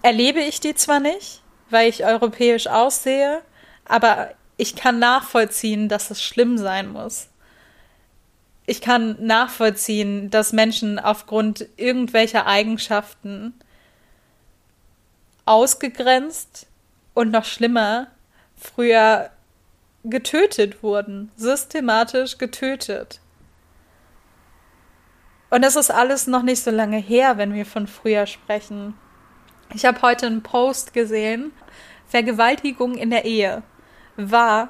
erlebe 0.00 0.40
ich 0.40 0.60
die 0.60 0.74
zwar 0.74 1.00
nicht, 1.00 1.42
weil 1.68 1.90
ich 1.90 2.02
europäisch 2.02 2.66
aussehe, 2.66 3.42
aber 3.84 4.30
ich 4.56 4.74
kann 4.74 4.98
nachvollziehen, 4.98 5.90
dass 5.90 6.10
es 6.10 6.22
schlimm 6.22 6.56
sein 6.56 6.90
muss. 6.90 7.28
Ich 8.64 8.80
kann 8.80 9.18
nachvollziehen, 9.20 10.30
dass 10.30 10.54
Menschen 10.54 10.98
aufgrund 10.98 11.66
irgendwelcher 11.76 12.46
Eigenschaften 12.46 13.52
ausgegrenzt 15.44 16.66
und 17.12 17.30
noch 17.30 17.44
schlimmer 17.44 18.06
früher 18.56 19.28
getötet 20.04 20.82
wurden, 20.82 21.30
systematisch 21.36 22.38
getötet. 22.38 23.20
Und 25.50 25.62
das 25.62 25.76
ist 25.76 25.90
alles 25.90 26.26
noch 26.26 26.42
nicht 26.42 26.62
so 26.62 26.70
lange 26.70 26.96
her, 26.96 27.36
wenn 27.36 27.52
wir 27.52 27.66
von 27.66 27.86
früher 27.86 28.26
sprechen. 28.26 28.94
Ich 29.74 29.84
habe 29.84 30.00
heute 30.02 30.26
einen 30.26 30.42
Post 30.42 30.92
gesehen, 30.92 31.52
Vergewaltigung 32.06 32.94
in 32.94 33.10
der 33.10 33.24
Ehe 33.24 33.62
war 34.16 34.68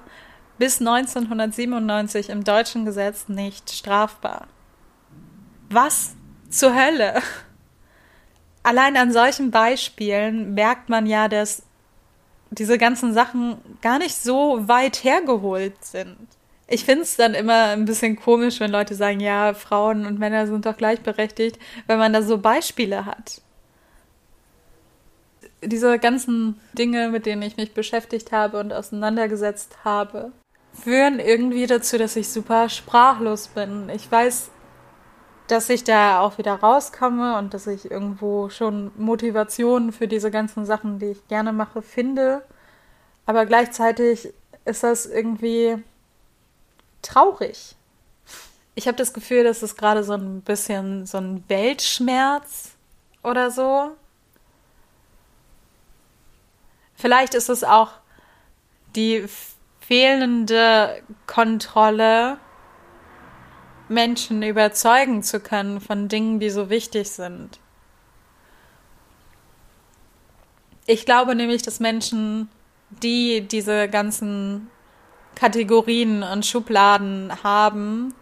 bis 0.58 0.78
1997 0.80 2.28
im 2.28 2.44
deutschen 2.44 2.84
Gesetz 2.84 3.28
nicht 3.28 3.70
strafbar. 3.70 4.46
Was 5.70 6.14
zur 6.50 6.74
Hölle? 6.74 7.20
Allein 8.62 8.96
an 8.96 9.12
solchen 9.12 9.50
Beispielen 9.50 10.54
merkt 10.54 10.88
man 10.88 11.06
ja, 11.06 11.26
dass 11.26 11.64
diese 12.52 12.76
ganzen 12.76 13.14
Sachen 13.14 13.56
gar 13.80 13.98
nicht 13.98 14.16
so 14.16 14.68
weit 14.68 15.04
hergeholt 15.04 15.82
sind. 15.84 16.16
Ich 16.68 16.84
finde 16.84 17.02
es 17.02 17.16
dann 17.16 17.34
immer 17.34 17.68
ein 17.68 17.86
bisschen 17.86 18.16
komisch, 18.16 18.60
wenn 18.60 18.70
Leute 18.70 18.94
sagen, 18.94 19.20
ja, 19.20 19.54
Frauen 19.54 20.06
und 20.06 20.18
Männer 20.18 20.46
sind 20.46 20.64
doch 20.66 20.76
gleichberechtigt, 20.76 21.58
wenn 21.86 21.98
man 21.98 22.12
da 22.12 22.22
so 22.22 22.38
Beispiele 22.38 23.06
hat. 23.06 23.40
Diese 25.64 25.98
ganzen 25.98 26.60
Dinge, 26.72 27.08
mit 27.08 27.26
denen 27.26 27.42
ich 27.42 27.56
mich 27.56 27.72
beschäftigt 27.72 28.32
habe 28.32 28.58
und 28.58 28.72
auseinandergesetzt 28.72 29.84
habe, 29.84 30.32
führen 30.72 31.20
irgendwie 31.20 31.66
dazu, 31.66 31.98
dass 31.98 32.16
ich 32.16 32.28
super 32.28 32.68
sprachlos 32.68 33.48
bin. 33.48 33.88
Ich 33.94 34.10
weiß, 34.10 34.50
dass 35.52 35.68
ich 35.68 35.84
da 35.84 36.20
auch 36.20 36.38
wieder 36.38 36.54
rauskomme 36.54 37.36
und 37.36 37.52
dass 37.52 37.66
ich 37.66 37.90
irgendwo 37.90 38.48
schon 38.48 38.90
Motivation 38.96 39.92
für 39.92 40.08
diese 40.08 40.30
ganzen 40.30 40.64
Sachen, 40.64 40.98
die 40.98 41.06
ich 41.06 41.28
gerne 41.28 41.52
mache, 41.52 41.82
finde. 41.82 42.42
Aber 43.26 43.44
gleichzeitig 43.44 44.32
ist 44.64 44.82
das 44.82 45.04
irgendwie 45.04 45.76
traurig. 47.02 47.76
Ich 48.74 48.86
habe 48.88 48.96
das 48.96 49.12
Gefühl, 49.12 49.44
dass 49.44 49.62
es 49.62 49.76
gerade 49.76 50.04
so 50.04 50.14
ein 50.14 50.40
bisschen 50.40 51.04
so 51.04 51.18
ein 51.18 51.44
Weltschmerz 51.48 52.70
oder 53.22 53.50
so. 53.50 53.90
Vielleicht 56.94 57.34
ist 57.34 57.50
es 57.50 57.62
auch 57.62 57.90
die 58.96 59.26
fehlende 59.80 61.02
Kontrolle 61.26 62.38
Menschen 63.92 64.42
überzeugen 64.42 65.22
zu 65.22 65.40
können 65.40 65.80
von 65.80 66.08
Dingen, 66.08 66.40
die 66.40 66.50
so 66.50 66.70
wichtig 66.70 67.10
sind. 67.10 67.58
Ich 70.86 71.06
glaube 71.06 71.34
nämlich, 71.34 71.62
dass 71.62 71.78
Menschen, 71.80 72.48
die 72.90 73.46
diese 73.46 73.88
ganzen 73.88 74.68
Kategorien 75.34 76.22
und 76.22 76.44
Schubladen 76.44 77.32
haben, 77.42 78.14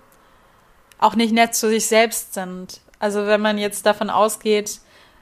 auch 0.99 1.15
nicht 1.15 1.33
nett 1.33 1.55
zu 1.55 1.69
sich 1.69 1.87
selbst 1.87 2.35
sind. 2.35 2.81
Also 2.99 3.27
wenn 3.27 3.41
man 3.41 3.57
jetzt 3.57 3.87
davon 3.87 4.11
ausgeht, 4.11 4.81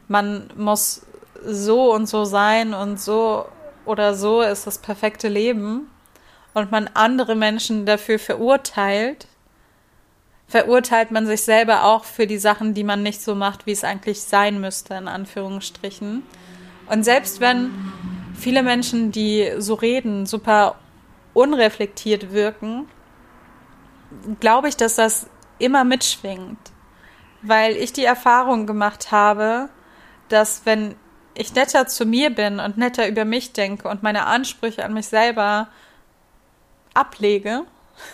man 0.09 0.51
muss 0.57 1.07
so 1.45 1.95
und 1.95 2.07
so 2.07 2.25
sein 2.25 2.75
und 2.75 3.01
so 3.01 3.47
oder 3.85 4.15
so 4.15 4.43
ist 4.43 4.67
das 4.67 4.79
perfekte 4.79 5.29
Leben 5.29 5.89
und 6.53 6.73
man 6.73 6.91
andere 6.95 7.37
Menschen 7.37 7.87
dafür 7.87 8.19
verurteilt, 8.19 9.29
verurteilt 10.49 11.11
man 11.11 11.27
sich 11.27 11.43
selber 11.43 11.85
auch 11.85 12.05
für 12.05 12.27
die 12.27 12.39
Sachen, 12.39 12.73
die 12.73 12.85
man 12.85 13.03
nicht 13.03 13.21
so 13.21 13.35
macht, 13.35 13.67
wie 13.67 13.73
es 13.73 13.85
eigentlich 13.85 14.23
sein 14.23 14.61
müsste, 14.61 14.95
in 14.95 15.07
Anführungsstrichen. 15.07 16.23
Und 16.89 17.05
selbst 17.05 17.41
wenn 17.41 17.71
viele 18.35 18.63
Menschen, 18.63 19.13
die 19.13 19.53
so 19.59 19.75
reden, 19.75 20.25
super 20.25 20.77
unreflektiert 21.35 22.33
wirken, 22.33 22.89
glaube 24.41 24.69
ich, 24.69 24.77
dass 24.77 24.97
das 24.97 25.29
immer 25.59 25.85
mitschwingt. 25.85 26.59
Weil 27.43 27.77
ich 27.77 27.93
die 27.93 28.05
Erfahrung 28.05 28.67
gemacht 28.67 29.13
habe, 29.13 29.69
dass 30.31 30.63
wenn 30.65 30.97
ich 31.35 31.55
netter 31.55 31.87
zu 31.87 32.07
mir 32.07 32.31
bin 32.31 32.59
und 32.59 32.79
netter 32.79 33.07
über 33.07 33.25
mich 33.25 33.53
denke 33.53 33.89
und 33.89 34.03
meine 34.03 34.27
Ansprüche 34.27 34.85
an 34.85 34.95
mich 34.95 35.07
selber 35.07 35.69
ablege, 36.95 37.65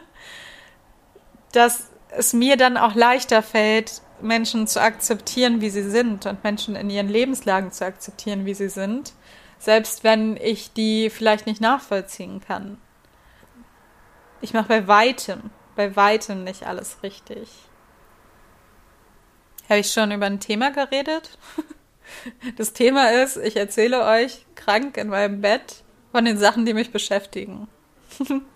dass 1.52 1.90
es 2.10 2.32
mir 2.32 2.56
dann 2.56 2.76
auch 2.76 2.94
leichter 2.94 3.42
fällt, 3.42 4.02
Menschen 4.20 4.66
zu 4.66 4.80
akzeptieren, 4.80 5.60
wie 5.60 5.70
sie 5.70 5.88
sind 5.88 6.26
und 6.26 6.42
Menschen 6.42 6.76
in 6.76 6.90
ihren 6.90 7.08
Lebenslagen 7.08 7.72
zu 7.72 7.84
akzeptieren, 7.84 8.46
wie 8.46 8.54
sie 8.54 8.68
sind, 8.68 9.12
selbst 9.58 10.04
wenn 10.04 10.36
ich 10.36 10.72
die 10.72 11.10
vielleicht 11.10 11.46
nicht 11.46 11.60
nachvollziehen 11.60 12.40
kann. 12.40 12.78
Ich 14.40 14.54
mache 14.54 14.68
bei 14.68 14.88
weitem, 14.88 15.50
bei 15.74 15.96
weitem 15.96 16.44
nicht 16.44 16.66
alles 16.66 17.02
richtig. 17.02 17.48
Habe 19.68 19.80
ich 19.80 19.92
schon 19.92 20.12
über 20.12 20.26
ein 20.26 20.40
Thema 20.40 20.70
geredet? 20.70 21.38
Das 22.56 22.72
Thema 22.72 23.10
ist, 23.10 23.36
ich 23.36 23.56
erzähle 23.56 24.04
euch 24.04 24.46
krank 24.54 24.96
in 24.96 25.08
meinem 25.08 25.40
Bett 25.40 25.82
von 26.12 26.24
den 26.24 26.38
Sachen, 26.38 26.64
die 26.64 26.72
mich 26.72 26.92
beschäftigen. 26.92 27.66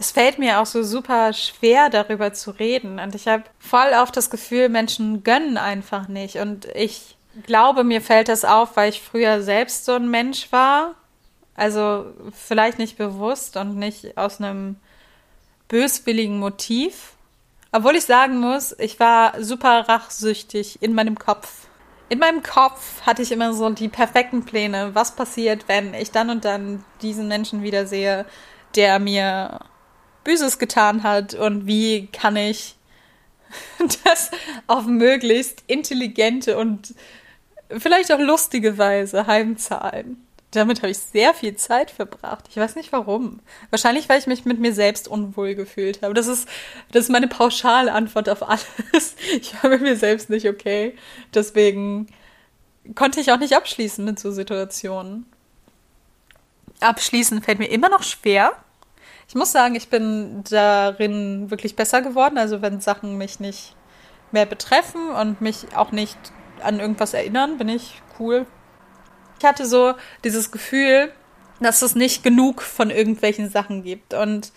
es 0.00 0.12
fällt 0.12 0.38
mir 0.38 0.60
auch 0.60 0.66
so 0.66 0.82
super 0.82 1.34
schwer, 1.34 1.90
darüber 1.90 2.32
zu 2.32 2.52
reden. 2.52 2.98
Und 2.98 3.14
ich 3.14 3.28
habe 3.28 3.44
voll 3.58 3.92
auf 3.92 4.10
das 4.10 4.30
Gefühl, 4.30 4.70
Menschen 4.70 5.22
gönnen 5.24 5.58
einfach 5.58 6.08
nicht. 6.08 6.36
Und 6.36 6.64
ich 6.74 7.18
glaube, 7.44 7.84
mir 7.84 8.00
fällt 8.00 8.28
das 8.28 8.46
auf, 8.46 8.76
weil 8.78 8.88
ich 8.88 9.02
früher 9.02 9.42
selbst 9.42 9.84
so 9.84 9.92
ein 9.92 10.10
Mensch 10.10 10.50
war. 10.52 10.94
Also 11.54 12.06
vielleicht 12.32 12.78
nicht 12.78 12.96
bewusst 12.96 13.58
und 13.58 13.76
nicht 13.76 14.16
aus 14.16 14.40
einem 14.40 14.76
böswilligen 15.68 16.38
Motiv. 16.38 17.12
Obwohl 17.70 17.94
ich 17.94 18.04
sagen 18.04 18.40
muss, 18.40 18.74
ich 18.78 18.98
war 19.00 19.34
super 19.42 19.86
rachsüchtig 19.86 20.82
in 20.82 20.94
meinem 20.94 21.18
Kopf. 21.18 21.66
in 22.08 22.18
meinem 22.18 22.42
Kopf 22.42 23.02
hatte 23.02 23.22
ich 23.22 23.32
immer 23.32 23.52
so 23.52 23.68
die 23.68 23.88
perfekten 23.88 24.44
Pläne. 24.46 24.94
Was 24.94 25.14
passiert, 25.14 25.68
wenn 25.68 25.92
ich 25.92 26.10
dann 26.10 26.30
und 26.30 26.46
dann 26.46 26.84
diesen 27.02 27.28
Menschen 27.28 27.62
wiedersehe, 27.62 28.24
der 28.74 28.98
mir 28.98 29.60
Böses 30.30 30.60
getan 30.60 31.02
hat 31.02 31.34
und 31.34 31.66
wie 31.66 32.06
kann 32.06 32.36
ich 32.36 32.76
das 34.04 34.30
auf 34.68 34.86
möglichst 34.86 35.64
intelligente 35.66 36.56
und 36.56 36.94
vielleicht 37.78 38.12
auch 38.12 38.20
lustige 38.20 38.78
Weise 38.78 39.26
heimzahlen. 39.26 40.24
Damit 40.52 40.82
habe 40.82 40.90
ich 40.90 40.98
sehr 40.98 41.34
viel 41.34 41.56
Zeit 41.56 41.90
verbracht. 41.90 42.44
Ich 42.48 42.56
weiß 42.56 42.76
nicht 42.76 42.92
warum. 42.92 43.40
Wahrscheinlich, 43.70 44.08
weil 44.08 44.20
ich 44.20 44.28
mich 44.28 44.44
mit 44.44 44.60
mir 44.60 44.72
selbst 44.72 45.08
unwohl 45.08 45.56
gefühlt 45.56 46.02
habe. 46.02 46.14
Das 46.14 46.28
ist, 46.28 46.48
das 46.92 47.04
ist 47.04 47.10
meine 47.10 47.28
pauschale 47.28 47.92
Antwort 47.92 48.28
auf 48.28 48.48
alles. 48.48 49.16
Ich 49.40 49.52
war 49.62 49.70
mit 49.70 49.82
mir 49.82 49.96
selbst 49.96 50.30
nicht 50.30 50.48
okay. 50.48 50.96
Deswegen 51.34 52.06
konnte 52.94 53.20
ich 53.20 53.32
auch 53.32 53.38
nicht 53.38 53.56
abschließen 53.56 54.04
mit 54.04 54.20
so 54.20 54.30
Situationen. 54.30 55.26
Abschließen 56.78 57.42
fällt 57.42 57.58
mir 57.58 57.70
immer 57.70 57.88
noch 57.88 58.04
schwer. 58.04 58.52
Ich 59.30 59.34
muss 59.36 59.52
sagen, 59.52 59.76
ich 59.76 59.88
bin 59.88 60.44
darin 60.50 61.50
wirklich 61.52 61.76
besser 61.76 62.02
geworden. 62.02 62.36
Also 62.36 62.62
wenn 62.62 62.80
Sachen 62.80 63.16
mich 63.16 63.38
nicht 63.38 63.76
mehr 64.32 64.44
betreffen 64.44 65.10
und 65.10 65.40
mich 65.40 65.68
auch 65.76 65.92
nicht 65.92 66.18
an 66.64 66.80
irgendwas 66.80 67.14
erinnern, 67.14 67.56
bin 67.56 67.68
ich 67.68 68.02
cool. 68.18 68.44
Ich 69.38 69.44
hatte 69.44 69.66
so 69.66 69.94
dieses 70.24 70.50
Gefühl, 70.50 71.12
dass 71.60 71.82
es 71.82 71.94
nicht 71.94 72.24
genug 72.24 72.60
von 72.60 72.90
irgendwelchen 72.90 73.48
Sachen 73.48 73.84
gibt. 73.84 74.14
Und 74.14 74.50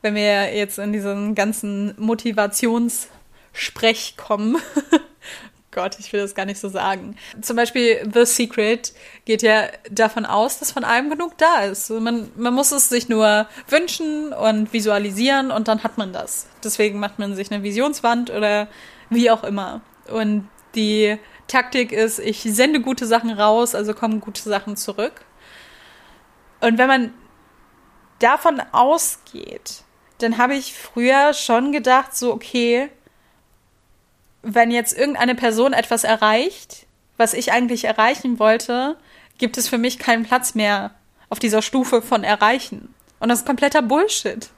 wenn 0.00 0.14
wir 0.14 0.56
jetzt 0.56 0.78
in 0.78 0.94
diesen 0.94 1.34
ganzen 1.34 1.92
Motivationssprech 1.98 4.16
kommen, 4.16 4.56
Gott, 5.76 5.98
ich 6.00 6.10
will 6.14 6.20
das 6.20 6.34
gar 6.34 6.46
nicht 6.46 6.58
so 6.58 6.70
sagen. 6.70 7.16
Zum 7.42 7.54
Beispiel 7.54 8.10
The 8.10 8.24
Secret 8.24 8.94
geht 9.26 9.42
ja 9.42 9.68
davon 9.90 10.24
aus, 10.24 10.58
dass 10.58 10.72
von 10.72 10.84
allem 10.84 11.10
genug 11.10 11.36
da 11.36 11.64
ist. 11.64 11.90
Man, 11.90 12.30
man 12.34 12.54
muss 12.54 12.72
es 12.72 12.88
sich 12.88 13.10
nur 13.10 13.46
wünschen 13.68 14.32
und 14.32 14.72
visualisieren 14.72 15.50
und 15.50 15.68
dann 15.68 15.84
hat 15.84 15.98
man 15.98 16.14
das. 16.14 16.46
Deswegen 16.64 16.98
macht 16.98 17.18
man 17.18 17.36
sich 17.36 17.52
eine 17.52 17.62
Visionswand 17.62 18.30
oder 18.30 18.68
wie 19.10 19.30
auch 19.30 19.44
immer. 19.44 19.82
Und 20.10 20.48
die 20.74 21.18
Taktik 21.46 21.92
ist, 21.92 22.20
ich 22.20 22.40
sende 22.42 22.80
gute 22.80 23.04
Sachen 23.06 23.30
raus, 23.30 23.74
also 23.74 23.92
kommen 23.92 24.20
gute 24.20 24.42
Sachen 24.42 24.78
zurück. 24.78 25.26
Und 26.62 26.78
wenn 26.78 26.88
man 26.88 27.14
davon 28.18 28.62
ausgeht, 28.72 29.82
dann 30.18 30.38
habe 30.38 30.54
ich 30.54 30.72
früher 30.72 31.34
schon 31.34 31.70
gedacht, 31.70 32.16
so, 32.16 32.32
okay, 32.32 32.88
wenn 34.46 34.70
jetzt 34.70 34.96
irgendeine 34.96 35.34
Person 35.34 35.72
etwas 35.72 36.04
erreicht, 36.04 36.86
was 37.16 37.34
ich 37.34 37.52
eigentlich 37.52 37.84
erreichen 37.84 38.38
wollte, 38.38 38.96
gibt 39.38 39.58
es 39.58 39.68
für 39.68 39.78
mich 39.78 39.98
keinen 39.98 40.24
Platz 40.24 40.54
mehr 40.54 40.92
auf 41.28 41.38
dieser 41.38 41.62
Stufe 41.62 42.00
von 42.00 42.24
erreichen. 42.24 42.94
Und 43.18 43.28
das 43.28 43.40
ist 43.40 43.46
kompletter 43.46 43.82
Bullshit. 43.82 44.48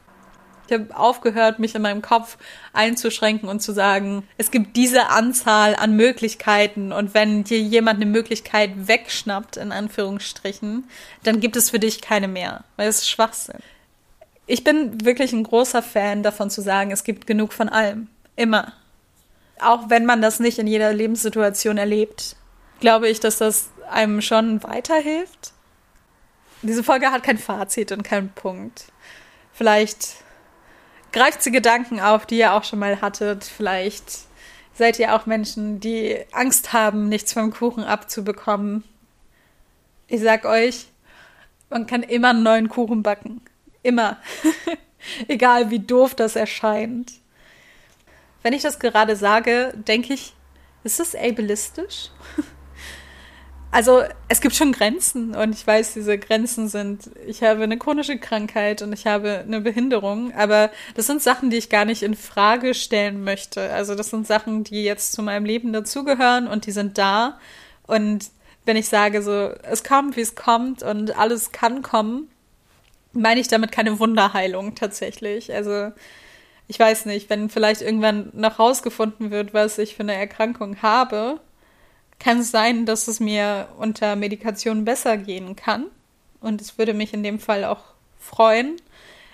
Ich 0.67 0.75
habe 0.75 0.95
aufgehört, 0.95 1.59
mich 1.59 1.75
in 1.75 1.81
meinem 1.81 2.03
Kopf 2.03 2.37
einzuschränken 2.75 3.49
und 3.49 3.61
zu 3.61 3.73
sagen, 3.73 4.29
es 4.37 4.51
gibt 4.51 4.77
diese 4.77 5.09
Anzahl 5.09 5.75
an 5.75 5.97
Möglichkeiten 5.97 6.93
und 6.93 7.15
wenn 7.15 7.45
dir 7.45 7.59
jemand 7.59 8.03
eine 8.03 8.11
Möglichkeit 8.11 8.73
wegschnappt, 8.87 9.57
in 9.57 9.73
Anführungsstrichen, 9.73 10.85
dann 11.23 11.41
gibt 11.41 11.57
es 11.57 11.71
für 11.71 11.79
dich 11.79 12.03
keine 12.03 12.29
mehr, 12.29 12.65
weil 12.77 12.89
es 12.89 12.99
ist 12.99 13.09
Schwachsinn. 13.09 13.61
Ich 14.47 14.63
bin 14.63 15.03
wirklich 15.07 15.33
ein 15.33 15.45
großer 15.45 15.83
Fan 15.83 16.23
davon 16.23 16.51
zu 16.51 16.61
sagen, 16.61 16.91
es 16.91 17.03
gibt 17.03 17.27
genug 17.27 17.55
von 17.55 17.71
allem. 17.71 18.09
Immer 18.37 18.75
auch 19.61 19.91
wenn 19.91 20.07
man 20.07 20.23
das 20.23 20.41
nicht 20.41 20.59
in 20.59 20.67
jeder 20.67 20.93
Lebenssituation 20.93 21.79
erlebt, 21.79 22.37
glaube 22.81 23.09
ich, 23.09 23.21
dass 23.21 23.39
das 23.39 23.71
einem 23.91 24.21
schon 24.21 24.63
weiterhilft. 24.63 25.53
Diese 26.63 26.83
Folge 26.83 27.11
hat 27.11 27.23
kein 27.23 27.39
Fazit 27.39 27.93
und 27.93 28.03
keinen 28.03 28.31
Punkt. 28.31 28.87
Vielleicht 29.53 30.17
greift 31.13 31.43
sie 31.43 31.51
Gedanken 31.51 32.01
auf, 32.01 32.27
die 32.27 32.39
ihr 32.39 32.53
auch 32.53 32.65
schon 32.65 32.79
mal 32.79 33.01
hattet. 33.01 33.45
Vielleicht 33.45 34.05
seid 34.75 34.99
ihr 34.99 35.15
auch 35.15 35.27
Menschen, 35.27 35.81
die 35.81 36.17
Angst 36.33 36.73
haben, 36.73 37.09
nichts 37.09 37.33
vom 37.33 37.53
Kuchen 37.53 37.85
abzubekommen. 37.85 38.85
Ich 40.07 40.21
sag 40.21 40.45
euch, 40.45 40.87
man 41.71 41.87
kann 41.87 42.03
immer 42.03 42.31
einen 42.31 42.43
neuen 42.43 42.69
Kuchen 42.69 43.03
backen. 43.03 43.41
Immer. 43.83 44.19
Egal 45.29 45.71
wie 45.71 45.81
doof 45.81 46.15
das 46.15 46.37
erscheint. 46.37 47.13
Wenn 48.43 48.53
ich 48.53 48.63
das 48.63 48.79
gerade 48.79 49.17
sage, 49.17 49.73
denke 49.77 50.15
ich, 50.15 50.35
ist 50.85 51.01
das 51.01 51.15
ableistisch? 51.15 52.11
also 53.71 54.03
es 54.29 54.41
gibt 54.41 54.55
schon 54.55 54.73
Grenzen 54.73 55.35
und 55.35 55.55
ich 55.55 55.67
weiß, 55.67 55.95
diese 55.95 56.19
Grenzen 56.19 56.69
sind, 56.69 57.11
ich 57.27 57.43
habe 57.43 57.63
eine 57.65 57.79
chronische 57.79 58.19
Krankheit 58.19 58.81
und 58.83 58.93
ich 58.93 59.07
habe 59.07 59.45
eine 59.47 59.61
Behinderung, 59.61 60.33
aber 60.35 60.71
das 60.95 61.07
sind 61.07 61.23
Sachen, 61.23 61.51
die 61.51 61.57
ich 61.57 61.69
gar 61.69 61.85
nicht 61.85 62.03
in 62.03 62.15
Frage 62.15 62.75
stellen 62.75 63.25
möchte. 63.25 63.71
Also 63.71 63.95
das 63.95 64.11
sind 64.11 64.27
Sachen, 64.27 64.65
die 64.65 64.85
jetzt 64.85 65.13
zu 65.13 65.23
meinem 65.23 65.45
Leben 65.45 65.73
dazugehören 65.73 66.47
und 66.47 66.67
die 66.67 66.73
sind 66.73 66.97
da. 66.97 67.39
Und 67.87 68.31
wenn 68.65 68.77
ich 68.77 68.89
sage 68.89 69.23
so, 69.23 69.51
es 69.63 69.83
kommt, 69.83 70.17
wie 70.17 70.21
es 70.21 70.35
kommt 70.35 70.83
und 70.83 71.19
alles 71.19 71.53
kann 71.53 71.83
kommen, 71.83 72.31
meine 73.13 73.41
ich 73.41 73.49
damit 73.49 73.73
keine 73.73 73.99
Wunderheilung 73.99 74.75
tatsächlich. 74.75 75.53
Also 75.53 75.93
ich 76.69 76.79
weiß 76.79 77.07
nicht, 77.07 77.31
wenn 77.31 77.49
vielleicht 77.49 77.81
irgendwann 77.81 78.31
noch 78.35 78.59
rausgefunden 78.59 79.31
wird, 79.31 79.55
was 79.55 79.79
ich 79.79 79.97
für 79.97 80.03
eine 80.03 80.15
Erkrankung 80.15 80.83
habe, 80.83 81.41
kann 82.19 82.39
es 82.39 82.51
sein, 82.51 82.85
dass 82.85 83.09
es 83.09 83.21
mir 83.21 83.69
unter 83.79 84.17
Medikation 84.17 84.85
besser 84.85 85.17
gehen 85.17 85.57
kann. 85.57 85.87
Und 86.41 86.61
es 86.61 86.77
würde 86.77 86.95
mich 86.95 87.15
in 87.15 87.23
dem 87.23 87.41
Fall 87.41 87.65
auch 87.65 87.83
freuen. 88.19 88.77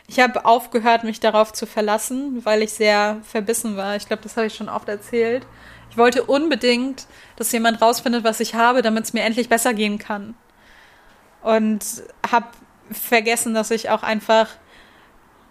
Ich 0.07 0.21
habe 0.21 0.45
aufgehört, 0.45 1.03
mich 1.03 1.19
darauf 1.19 1.53
zu 1.53 1.67
verlassen, 1.67 2.45
weil 2.45 2.63
ich 2.63 2.73
sehr 2.73 3.21
verbissen 3.25 3.77
war. 3.77 3.97
Ich 3.97 4.07
glaube, 4.07 4.23
das 4.23 4.37
habe 4.37 4.47
ich 4.47 4.55
schon 4.55 4.69
oft 4.69 4.89
erzählt. 4.89 5.47
Ich 5.91 5.97
wollte 5.97 6.25
unbedingt, 6.25 7.07
dass 7.37 7.53
jemand 7.53 7.81
rausfindet, 7.81 8.23
was 8.23 8.41
ich 8.41 8.55
habe, 8.55 8.83
damit 8.83 9.05
es 9.05 9.13
mir 9.13 9.23
endlich 9.23 9.49
besser 9.49 9.75
gehen 9.75 9.99
kann. 9.99 10.35
Und 11.43 11.85
habe 12.31 12.47
vergessen, 12.91 13.55
dass 13.55 13.71
ich 13.71 13.91
auch 13.91 14.03
einfach 14.03 14.49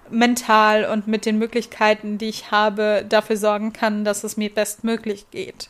mental 0.09 0.85
und 0.85 1.07
mit 1.07 1.25
den 1.25 1.37
Möglichkeiten, 1.37 2.17
die 2.17 2.29
ich 2.29 2.51
habe, 2.51 3.05
dafür 3.07 3.37
sorgen 3.37 3.73
kann, 3.73 4.03
dass 4.05 4.23
es 4.23 4.37
mir 4.37 4.53
bestmöglich 4.53 5.29
geht. 5.31 5.69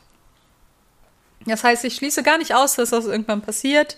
Das 1.45 1.63
heißt, 1.63 1.83
ich 1.85 1.95
schließe 1.95 2.23
gar 2.23 2.37
nicht 2.37 2.55
aus, 2.55 2.75
dass 2.75 2.91
das 2.91 3.05
irgendwann 3.05 3.41
passiert. 3.41 3.97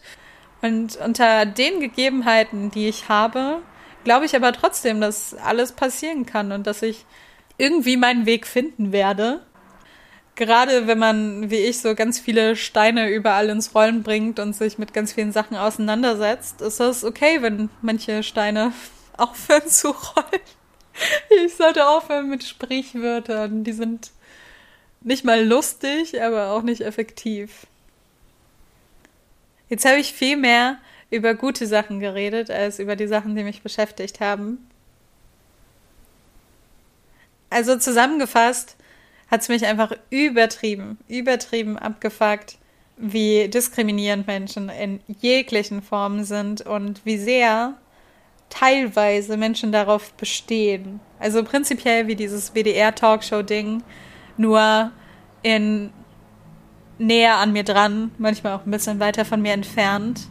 Und 0.62 0.98
unter 0.98 1.46
den 1.46 1.80
Gegebenheiten, 1.80 2.72
die 2.72 2.88
ich 2.88 3.08
habe, 3.08 3.62
glaube 4.04 4.26
ich 4.26 4.36
aber 4.36 4.52
trotzdem, 4.54 5.02
dass 5.02 5.34
alles 5.36 5.74
passieren 5.74 6.26
kann 6.26 6.52
und 6.52 6.66
dass 6.66 6.82
ich 6.82 7.06
irgendwie 7.58 7.98
meinen 7.98 8.26
Weg 8.26 8.48
finden 8.48 8.92
werde. 8.92 9.42
Gerade 10.36 10.88
wenn 10.88 11.00
man, 11.00 11.50
wie 11.50 11.56
ich, 11.56 11.80
so 11.80 11.96
ganz 11.96 12.20
viele 12.20 12.56
Steine 12.56 13.10
überall 13.10 13.50
ins 13.50 13.74
Rollen 13.74 14.04
bringt 14.04 14.40
und 14.40 14.54
sich 14.54 14.78
mit 14.78 14.94
ganz 14.94 15.14
vielen 15.14 15.32
Sachen 15.32 15.56
auseinandersetzt, 15.56 16.62
ist 16.62 16.80
das 16.80 17.06
okay, 17.06 17.42
wenn 17.42 17.70
manche 17.82 18.22
Steine 18.22 18.74
aufhören 19.18 19.68
zu 19.68 19.90
rollen. 19.92 20.42
Ich 21.44 21.56
sollte 21.56 21.88
aufhören 21.88 22.30
mit 22.30 22.44
Sprichwörtern. 22.44 23.64
Die 23.64 23.74
sind 23.74 24.12
nicht 25.02 25.26
mal 25.26 25.46
lustig, 25.46 26.22
aber 26.22 26.52
auch 26.52 26.62
nicht 26.62 26.82
effektiv. 26.82 27.68
Jetzt 29.70 29.86
habe 29.86 29.98
ich 29.98 30.14
viel 30.14 30.38
mehr 30.38 30.78
über 31.10 31.34
gute 31.34 31.68
Sachen 31.68 32.00
geredet, 32.00 32.50
als 32.50 32.80
über 32.80 32.96
die 32.96 33.08
Sachen, 33.08 33.36
die 33.36 33.44
mich 33.44 33.62
beschäftigt 33.62 34.20
haben. 34.20 34.70
Also 37.50 37.78
zusammengefasst 37.78 38.76
hat 39.30 39.42
es 39.42 39.50
mich 39.50 39.66
einfach 39.66 39.92
übertrieben, 40.10 40.98
übertrieben 41.08 41.78
abgefuckt, 41.78 42.58
wie 42.98 43.48
diskriminierend 43.48 44.28
Menschen 44.28 44.70
in 44.70 45.00
jeglichen 45.20 45.82
Formen 45.82 46.24
sind 46.24 46.62
und 46.62 47.06
wie 47.06 47.18
sehr 47.18 47.76
teilweise 48.50 49.38
Menschen 49.38 49.72
darauf 49.72 50.14
bestehen. 50.14 51.00
Also 51.20 51.44
prinzipiell 51.44 52.08
wie 52.08 52.16
dieses 52.16 52.54
WDR-Talkshow-Ding, 52.54 53.84
nur 54.38 54.92
in 55.42 55.92
näher 56.98 57.36
an 57.38 57.54
mir 57.54 57.64
dran, 57.64 58.12
manchmal 58.18 58.54
auch 58.54 58.66
ein 58.66 58.72
bisschen 58.72 59.00
weiter 59.00 59.26
von 59.26 59.42
mir 59.42 59.54
entfernt. 59.54 60.28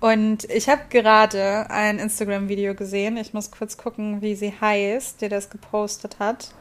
Und 0.00 0.44
ich 0.44 0.68
habe 0.68 0.82
gerade 0.90 1.68
ein 1.70 1.98
Instagram-Video 1.98 2.74
gesehen. 2.74 3.16
Ich 3.16 3.34
muss 3.34 3.50
kurz 3.50 3.76
gucken, 3.76 4.22
wie 4.22 4.36
sie 4.36 4.52
heißt, 4.60 5.20
der 5.20 5.28
das 5.28 5.50
gepostet 5.50 6.18
hat. 6.20 6.54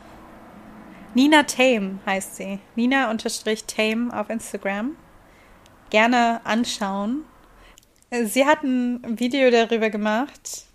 Nina 1.13 1.43
Tame 1.43 1.99
heißt 2.05 2.35
sie. 2.35 2.59
Nina-Tame 2.75 4.19
auf 4.19 4.29
Instagram. 4.29 4.95
Gerne 5.89 6.41
anschauen. 6.43 7.25
Sie 8.09 8.45
hat 8.45 8.63
ein 8.63 9.19
Video 9.19 9.51
darüber 9.51 9.89
gemacht, 9.89 10.65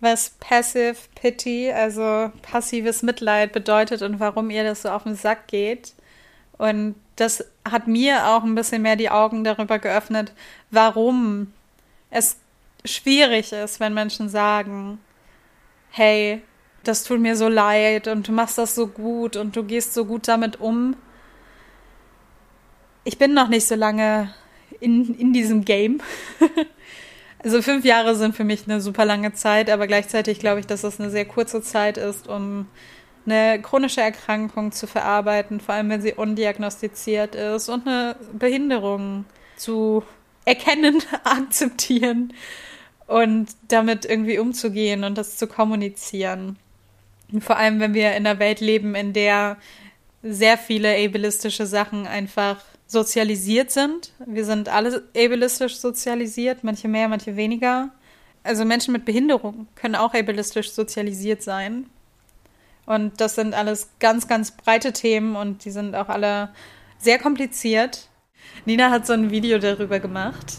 was 0.00 0.30
Passive 0.40 0.96
Pity, 1.14 1.70
also 1.70 2.32
passives 2.40 3.02
Mitleid 3.02 3.52
bedeutet 3.52 4.00
und 4.00 4.18
warum 4.18 4.50
ihr 4.50 4.64
das 4.64 4.82
so 4.82 4.88
auf 4.88 5.02
den 5.02 5.14
Sack 5.14 5.46
geht. 5.48 5.92
Und 6.56 6.94
das 7.16 7.44
hat 7.68 7.86
mir 7.86 8.28
auch 8.28 8.44
ein 8.44 8.54
bisschen 8.54 8.82
mehr 8.82 8.96
die 8.96 9.10
Augen 9.10 9.44
darüber 9.44 9.78
geöffnet, 9.78 10.32
warum 10.70 11.52
es 12.10 12.38
schwierig 12.84 13.52
ist, 13.52 13.80
wenn 13.80 13.92
Menschen 13.92 14.28
sagen, 14.30 14.98
hey, 15.90 16.42
das 16.82 17.04
tut 17.04 17.20
mir 17.20 17.36
so 17.36 17.48
leid 17.48 18.08
und 18.08 18.28
du 18.28 18.32
machst 18.32 18.56
das 18.56 18.74
so 18.74 18.86
gut 18.86 19.36
und 19.36 19.54
du 19.56 19.64
gehst 19.64 19.94
so 19.94 20.04
gut 20.06 20.28
damit 20.28 20.60
um. 20.60 20.96
Ich 23.04 23.18
bin 23.18 23.34
noch 23.34 23.48
nicht 23.48 23.66
so 23.66 23.74
lange 23.74 24.34
in, 24.84 25.14
in 25.18 25.32
diesem 25.32 25.64
Game. 25.64 26.00
also 27.38 27.62
fünf 27.62 27.84
Jahre 27.84 28.14
sind 28.14 28.36
für 28.36 28.44
mich 28.44 28.64
eine 28.66 28.80
super 28.80 29.04
lange 29.04 29.32
Zeit, 29.32 29.70
aber 29.70 29.86
gleichzeitig 29.86 30.38
glaube 30.38 30.60
ich, 30.60 30.66
dass 30.66 30.82
das 30.82 31.00
eine 31.00 31.10
sehr 31.10 31.24
kurze 31.24 31.62
Zeit 31.62 31.96
ist, 31.96 32.28
um 32.28 32.66
eine 33.26 33.60
chronische 33.62 34.02
Erkrankung 34.02 34.72
zu 34.72 34.86
verarbeiten, 34.86 35.60
vor 35.60 35.74
allem 35.74 35.88
wenn 35.88 36.02
sie 36.02 36.12
undiagnostiziert 36.12 37.34
ist 37.34 37.68
und 37.68 37.86
eine 37.86 38.16
Behinderung 38.32 39.24
zu 39.56 40.02
erkennen, 40.44 41.02
akzeptieren 41.24 42.34
und 43.06 43.48
damit 43.68 44.04
irgendwie 44.04 44.38
umzugehen 44.38 45.04
und 45.04 45.16
das 45.16 45.36
zu 45.36 45.46
kommunizieren. 45.46 46.58
Vor 47.40 47.56
allem, 47.56 47.80
wenn 47.80 47.94
wir 47.94 48.10
in 48.10 48.26
einer 48.26 48.38
Welt 48.38 48.60
leben, 48.60 48.94
in 48.94 49.12
der 49.12 49.56
sehr 50.22 50.56
viele 50.56 50.96
ableistische 50.96 51.66
Sachen 51.66 52.06
einfach 52.06 52.58
sozialisiert 52.94 53.70
sind. 53.70 54.12
Wir 54.24 54.46
sind 54.46 54.70
alle 54.70 55.02
ableistisch 55.14 55.76
sozialisiert, 55.76 56.64
manche 56.64 56.88
mehr, 56.88 57.08
manche 57.08 57.36
weniger. 57.36 57.90
Also 58.42 58.64
Menschen 58.64 58.92
mit 58.92 59.04
Behinderung 59.04 59.66
können 59.74 59.96
auch 59.96 60.14
ableistisch 60.14 60.72
sozialisiert 60.72 61.42
sein. 61.42 61.90
Und 62.86 63.20
das 63.20 63.34
sind 63.34 63.54
alles 63.54 63.90
ganz, 63.98 64.28
ganz 64.28 64.52
breite 64.52 64.92
Themen 64.92 65.36
und 65.36 65.64
die 65.64 65.70
sind 65.70 65.94
auch 65.94 66.08
alle 66.08 66.50
sehr 66.98 67.18
kompliziert. 67.18 68.08
Nina 68.64 68.90
hat 68.90 69.06
so 69.06 69.12
ein 69.12 69.30
Video 69.30 69.58
darüber 69.58 70.00
gemacht, 70.00 70.58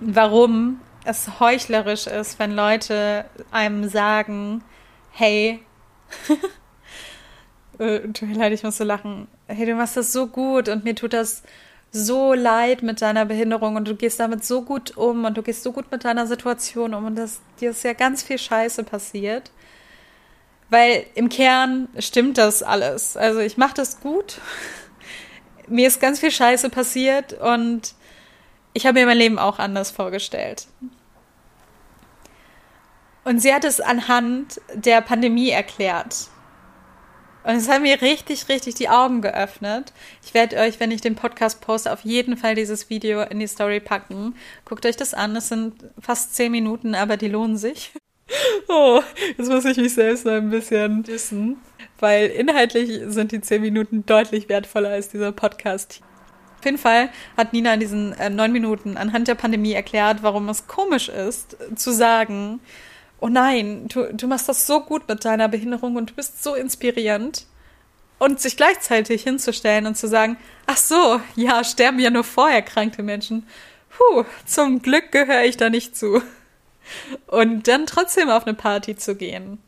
warum 0.00 0.80
es 1.04 1.40
heuchlerisch 1.40 2.06
ist, 2.06 2.38
wenn 2.38 2.52
Leute 2.54 3.24
einem 3.50 3.88
sagen, 3.88 4.62
hey, 5.10 5.60
äh, 7.78 8.00
tut 8.00 8.28
mir 8.28 8.34
leid, 8.34 8.52
ich 8.52 8.62
muss 8.62 8.76
so 8.76 8.84
lachen, 8.84 9.28
hey, 9.46 9.66
du 9.66 9.74
machst 9.74 9.96
das 9.96 10.12
so 10.12 10.26
gut 10.26 10.68
und 10.68 10.84
mir 10.84 10.94
tut 10.94 11.12
das 11.12 11.42
so 11.90 12.32
leid 12.32 12.82
mit 12.82 13.02
deiner 13.02 13.26
Behinderung 13.26 13.76
und 13.76 13.86
du 13.86 13.94
gehst 13.94 14.18
damit 14.18 14.44
so 14.44 14.62
gut 14.62 14.96
um 14.96 15.24
und 15.24 15.36
du 15.36 15.42
gehst 15.42 15.62
so 15.62 15.72
gut 15.72 15.90
mit 15.90 16.04
deiner 16.04 16.26
Situation 16.26 16.94
um 16.94 17.04
und 17.04 17.16
das, 17.16 17.40
dir 17.60 17.70
ist 17.70 17.84
ja 17.84 17.92
ganz 17.92 18.22
viel 18.22 18.38
Scheiße 18.38 18.84
passiert. 18.84 19.50
Weil 20.70 21.04
im 21.14 21.28
Kern 21.28 21.88
stimmt 21.98 22.38
das 22.38 22.62
alles. 22.62 23.14
Also 23.18 23.40
ich 23.40 23.58
mache 23.58 23.74
das 23.74 24.00
gut. 24.00 24.40
mir 25.68 25.86
ist 25.86 26.00
ganz 26.00 26.18
viel 26.18 26.30
Scheiße 26.30 26.70
passiert 26.70 27.34
und 27.34 27.94
ich 28.72 28.86
habe 28.86 29.00
mir 29.00 29.06
mein 29.06 29.18
Leben 29.18 29.38
auch 29.38 29.58
anders 29.58 29.90
vorgestellt. 29.90 30.66
Und 33.24 33.40
sie 33.40 33.52
hat 33.52 33.64
es 33.64 33.82
anhand 33.82 34.62
der 34.74 35.02
Pandemie 35.02 35.50
erklärt. 35.50 36.28
Und 37.44 37.56
es 37.56 37.68
hat 37.68 37.82
mir 37.82 38.00
richtig, 38.00 38.48
richtig 38.48 38.74
die 38.76 38.88
Augen 38.88 39.20
geöffnet. 39.20 39.92
Ich 40.24 40.32
werde 40.34 40.56
euch, 40.56 40.78
wenn 40.80 40.90
ich 40.90 41.00
den 41.00 41.16
Podcast 41.16 41.60
poste, 41.60 41.92
auf 41.92 42.02
jeden 42.02 42.36
Fall 42.36 42.54
dieses 42.54 42.88
Video 42.88 43.22
in 43.22 43.40
die 43.40 43.46
Story 43.46 43.80
packen. 43.80 44.36
Guckt 44.64 44.86
euch 44.86 44.96
das 44.96 45.14
an. 45.14 45.34
Es 45.34 45.48
sind 45.48 45.74
fast 46.00 46.34
zehn 46.36 46.52
Minuten, 46.52 46.94
aber 46.94 47.16
die 47.16 47.28
lohnen 47.28 47.56
sich. 47.56 47.92
Oh, 48.68 49.02
jetzt 49.36 49.50
muss 49.50 49.66
ich 49.66 49.76
mich 49.76 49.92
selbst 49.92 50.24
noch 50.24 50.32
ein 50.32 50.48
bisschen 50.48 51.02
dissen, 51.02 51.58
weil 51.98 52.28
inhaltlich 52.28 53.02
sind 53.08 53.30
die 53.30 53.42
zehn 53.42 53.60
Minuten 53.60 54.06
deutlich 54.06 54.48
wertvoller 54.48 54.88
als 54.88 55.10
dieser 55.10 55.32
Podcast. 55.32 56.00
Auf 56.58 56.64
jeden 56.64 56.78
Fall 56.78 57.10
hat 57.36 57.52
Nina 57.52 57.74
in 57.74 57.80
diesen 57.80 58.12
äh, 58.14 58.30
neun 58.30 58.52
Minuten 58.52 58.96
anhand 58.96 59.28
der 59.28 59.34
Pandemie 59.34 59.72
erklärt, 59.72 60.22
warum 60.22 60.48
es 60.48 60.66
komisch 60.66 61.10
ist, 61.10 61.56
zu 61.74 61.90
sagen, 61.90 62.60
oh 63.22 63.28
nein, 63.28 63.86
du, 63.88 64.12
du 64.12 64.26
machst 64.26 64.48
das 64.48 64.66
so 64.66 64.80
gut 64.80 65.08
mit 65.08 65.24
deiner 65.24 65.48
Behinderung 65.48 65.96
und 65.96 66.10
du 66.10 66.14
bist 66.14 66.42
so 66.42 66.54
inspirierend. 66.54 67.46
Und 68.18 68.40
sich 68.40 68.56
gleichzeitig 68.56 69.22
hinzustellen 69.22 69.86
und 69.86 69.96
zu 69.96 70.06
sagen, 70.06 70.36
ach 70.66 70.76
so, 70.76 71.20
ja, 71.34 71.64
sterben 71.64 71.98
ja 71.98 72.10
nur 72.10 72.22
vorerkrankte 72.22 73.02
Menschen. 73.02 73.46
Puh, 73.90 74.24
zum 74.46 74.80
Glück 74.80 75.10
gehöre 75.10 75.44
ich 75.44 75.56
da 75.56 75.70
nicht 75.70 75.96
zu 75.96 76.22
und 77.26 77.66
dann 77.68 77.86
trotzdem 77.86 78.28
auf 78.28 78.46
eine 78.46 78.54
Party 78.54 78.96
zu 78.96 79.16
gehen. 79.16 79.58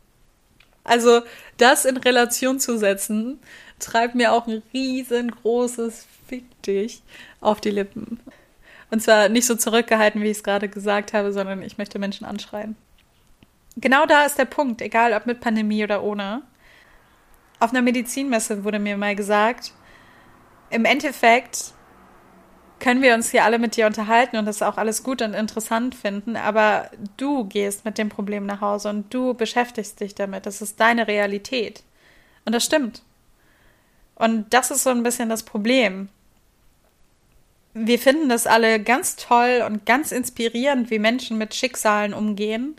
Also 0.83 1.21
das 1.57 1.85
in 1.85 1.97
Relation 1.97 2.59
zu 2.59 2.77
setzen, 2.77 3.39
treibt 3.79 4.15
mir 4.15 4.31
auch 4.31 4.47
ein 4.47 4.63
riesengroßes 4.73 6.05
Fick 6.27 6.61
dich 6.63 7.03
auf 7.41 7.59
die 7.59 7.71
Lippen. 7.71 8.19
Und 8.89 9.01
zwar 9.01 9.29
nicht 9.29 9.47
so 9.47 9.55
zurückgehalten, 9.55 10.21
wie 10.21 10.29
ich 10.29 10.37
es 10.37 10.43
gerade 10.43 10.69
gesagt 10.69 11.13
habe, 11.13 11.33
sondern 11.33 11.61
ich 11.61 11.77
möchte 11.77 11.99
Menschen 11.99 12.25
anschreien. 12.25 12.75
Genau 13.77 14.05
da 14.05 14.25
ist 14.25 14.37
der 14.37 14.45
Punkt, 14.45 14.81
egal 14.81 15.13
ob 15.13 15.25
mit 15.25 15.41
Pandemie 15.41 15.83
oder 15.83 16.03
ohne. 16.03 16.43
Auf 17.59 17.71
einer 17.71 17.81
Medizinmesse 17.81 18.63
wurde 18.63 18.79
mir 18.79 18.97
mal 18.97 19.15
gesagt, 19.15 19.73
im 20.69 20.85
Endeffekt 20.85 21.73
können 22.79 23.01
wir 23.01 23.13
uns 23.13 23.31
hier 23.31 23.43
alle 23.43 23.59
mit 23.59 23.75
dir 23.75 23.87
unterhalten 23.87 24.37
und 24.37 24.45
das 24.45 24.61
auch 24.61 24.77
alles 24.77 25.03
gut 25.03 25.21
und 25.21 25.33
interessant 25.33 25.95
finden, 25.95 26.35
aber 26.35 26.89
du 27.17 27.45
gehst 27.45 27.85
mit 27.85 27.97
dem 27.97 28.09
Problem 28.09 28.45
nach 28.45 28.61
Hause 28.61 28.89
und 28.89 29.13
du 29.13 29.33
beschäftigst 29.33 29.99
dich 29.99 30.15
damit. 30.15 30.45
Das 30.45 30.61
ist 30.61 30.79
deine 30.79 31.07
Realität. 31.07 31.83
Und 32.45 32.53
das 32.53 32.65
stimmt. 32.65 33.01
Und 34.15 34.53
das 34.53 34.71
ist 34.71 34.83
so 34.83 34.89
ein 34.89 35.03
bisschen 35.03 35.29
das 35.29 35.43
Problem. 35.43 36.09
Wir 37.73 37.99
finden 37.99 38.29
das 38.29 38.47
alle 38.47 38.81
ganz 38.81 39.15
toll 39.15 39.63
und 39.65 39.85
ganz 39.85 40.11
inspirierend, 40.11 40.89
wie 40.89 40.99
Menschen 40.99 41.37
mit 41.37 41.53
Schicksalen 41.53 42.13
umgehen. 42.13 42.75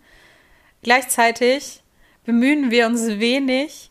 Gleichzeitig 0.87 1.83
bemühen 2.27 2.71
wir 2.71 2.87
uns 2.87 3.09
wenig, 3.09 3.91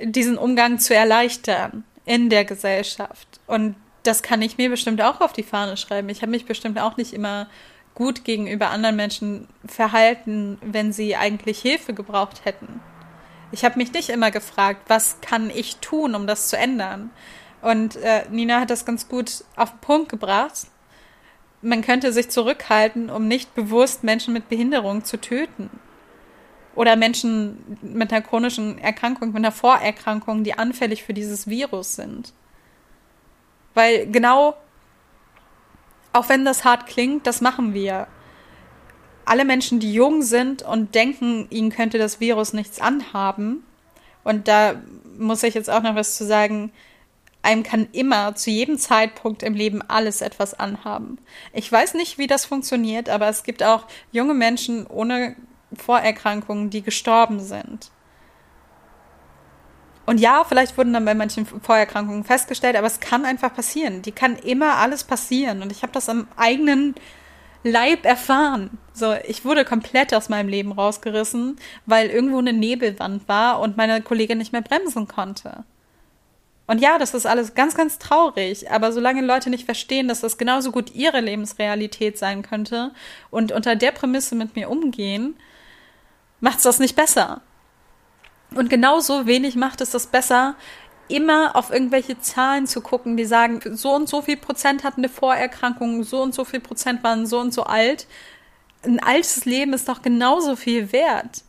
diesen 0.00 0.38
Umgang 0.38 0.78
zu 0.78 0.94
erleichtern 0.94 1.84
in 2.06 2.30
der 2.30 2.46
Gesellschaft. 2.46 3.38
Und 3.46 3.76
das 4.02 4.22
kann 4.22 4.40
ich 4.40 4.56
mir 4.56 4.70
bestimmt 4.70 5.02
auch 5.02 5.20
auf 5.20 5.34
die 5.34 5.42
Fahne 5.42 5.76
schreiben. 5.76 6.08
Ich 6.08 6.22
habe 6.22 6.30
mich 6.30 6.46
bestimmt 6.46 6.78
auch 6.78 6.96
nicht 6.96 7.12
immer 7.12 7.50
gut 7.94 8.24
gegenüber 8.24 8.70
anderen 8.70 8.96
Menschen 8.96 9.46
verhalten, 9.66 10.56
wenn 10.62 10.90
sie 10.90 11.16
eigentlich 11.16 11.60
Hilfe 11.60 11.92
gebraucht 11.92 12.46
hätten. 12.46 12.80
Ich 13.52 13.62
habe 13.62 13.76
mich 13.76 13.92
nicht 13.92 14.08
immer 14.08 14.30
gefragt, 14.30 14.84
was 14.88 15.20
kann 15.20 15.50
ich 15.50 15.76
tun, 15.76 16.14
um 16.14 16.26
das 16.26 16.48
zu 16.48 16.56
ändern. 16.56 17.10
Und 17.60 17.96
äh, 17.96 18.22
Nina 18.30 18.60
hat 18.60 18.70
das 18.70 18.86
ganz 18.86 19.06
gut 19.06 19.44
auf 19.54 19.68
den 19.72 19.80
Punkt 19.80 20.08
gebracht. 20.08 20.68
Man 21.62 21.82
könnte 21.82 22.12
sich 22.12 22.28
zurückhalten, 22.28 23.10
um 23.10 23.28
nicht 23.28 23.54
bewusst 23.54 24.04
Menschen 24.04 24.32
mit 24.34 24.48
Behinderung 24.48 25.04
zu 25.04 25.20
töten. 25.20 25.70
Oder 26.74 26.96
Menschen 26.96 27.78
mit 27.80 28.12
einer 28.12 28.22
chronischen 28.22 28.78
Erkrankung, 28.78 29.28
mit 29.28 29.38
einer 29.38 29.52
Vorerkrankung, 29.52 30.44
die 30.44 30.58
anfällig 30.58 31.02
für 31.02 31.14
dieses 31.14 31.48
Virus 31.48 31.96
sind. 31.96 32.34
Weil 33.74 34.06
genau, 34.06 34.56
auch 36.12 36.28
wenn 36.28 36.44
das 36.44 36.64
hart 36.64 36.86
klingt, 36.86 37.26
das 37.26 37.40
machen 37.40 37.72
wir. 37.72 38.06
Alle 39.24 39.44
Menschen, 39.44 39.80
die 39.80 39.92
jung 39.92 40.22
sind 40.22 40.62
und 40.62 40.94
denken, 40.94 41.46
ihnen 41.50 41.70
könnte 41.70 41.98
das 41.98 42.20
Virus 42.20 42.52
nichts 42.52 42.80
anhaben, 42.80 43.64
und 44.26 44.48
da 44.48 44.74
muss 45.18 45.44
ich 45.44 45.54
jetzt 45.54 45.70
auch 45.70 45.82
noch 45.82 45.94
was 45.94 46.16
zu 46.16 46.26
sagen, 46.26 46.72
einem 47.46 47.62
kann 47.62 47.88
immer 47.92 48.34
zu 48.34 48.50
jedem 48.50 48.76
Zeitpunkt 48.76 49.42
im 49.42 49.54
Leben 49.54 49.80
alles 49.82 50.20
etwas 50.20 50.52
anhaben. 50.52 51.18
Ich 51.52 51.70
weiß 51.70 51.94
nicht, 51.94 52.18
wie 52.18 52.26
das 52.26 52.44
funktioniert, 52.44 53.08
aber 53.08 53.28
es 53.28 53.44
gibt 53.44 53.62
auch 53.62 53.86
junge 54.10 54.34
Menschen 54.34 54.86
ohne 54.86 55.36
Vorerkrankungen, 55.72 56.70
die 56.70 56.82
gestorben 56.82 57.40
sind. 57.40 57.90
Und 60.06 60.18
ja, 60.18 60.44
vielleicht 60.44 60.76
wurden 60.76 60.92
dann 60.92 61.04
bei 61.04 61.14
manchen 61.14 61.46
Vorerkrankungen 61.46 62.24
festgestellt, 62.24 62.76
aber 62.76 62.86
es 62.86 63.00
kann 63.00 63.24
einfach 63.24 63.54
passieren. 63.54 64.02
Die 64.02 64.12
kann 64.12 64.36
immer 64.36 64.76
alles 64.76 65.04
passieren. 65.04 65.62
Und 65.62 65.72
ich 65.72 65.82
habe 65.82 65.92
das 65.92 66.08
am 66.08 66.28
eigenen 66.36 66.94
Leib 67.62 68.04
erfahren. 68.04 68.78
So, 68.92 69.14
ich 69.26 69.44
wurde 69.44 69.64
komplett 69.64 70.14
aus 70.14 70.28
meinem 70.28 70.48
Leben 70.48 70.72
rausgerissen, 70.72 71.58
weil 71.86 72.08
irgendwo 72.08 72.38
eine 72.38 72.52
Nebelwand 72.52 73.28
war 73.28 73.60
und 73.60 73.76
meine 73.76 74.00
Kollegin 74.02 74.38
nicht 74.38 74.52
mehr 74.52 74.62
bremsen 74.62 75.08
konnte. 75.08 75.64
Und 76.66 76.80
ja, 76.80 76.98
das 76.98 77.14
ist 77.14 77.26
alles 77.26 77.54
ganz, 77.54 77.74
ganz 77.74 77.98
traurig. 77.98 78.70
Aber 78.70 78.92
solange 78.92 79.22
Leute 79.22 79.50
nicht 79.50 79.64
verstehen, 79.64 80.08
dass 80.08 80.20
das 80.20 80.38
genauso 80.38 80.72
gut 80.72 80.94
ihre 80.94 81.20
Lebensrealität 81.20 82.18
sein 82.18 82.42
könnte 82.42 82.92
und 83.30 83.52
unter 83.52 83.76
der 83.76 83.92
Prämisse 83.92 84.34
mit 84.34 84.56
mir 84.56 84.68
umgehen, 84.68 85.36
macht's 86.40 86.64
das 86.64 86.78
nicht 86.78 86.96
besser. 86.96 87.40
Und 88.54 88.70
genauso 88.70 89.26
wenig 89.26 89.56
macht 89.56 89.80
es 89.80 89.90
das 89.90 90.06
besser, 90.06 90.56
immer 91.08 91.54
auf 91.54 91.70
irgendwelche 91.70 92.18
Zahlen 92.18 92.66
zu 92.66 92.80
gucken, 92.80 93.16
die 93.16 93.24
sagen, 93.24 93.60
so 93.76 93.94
und 93.94 94.08
so 94.08 94.22
viel 94.22 94.36
Prozent 94.36 94.82
hatten 94.82 95.00
eine 95.00 95.08
Vorerkrankung, 95.08 96.02
so 96.02 96.22
und 96.22 96.34
so 96.34 96.44
viel 96.44 96.60
Prozent 96.60 97.04
waren 97.04 97.26
so 97.26 97.38
und 97.38 97.54
so 97.54 97.62
alt. 97.64 98.06
Ein 98.82 99.00
altes 99.00 99.44
Leben 99.44 99.72
ist 99.72 99.88
doch 99.88 100.02
genauso 100.02 100.56
viel 100.56 100.92
wert. 100.92 101.42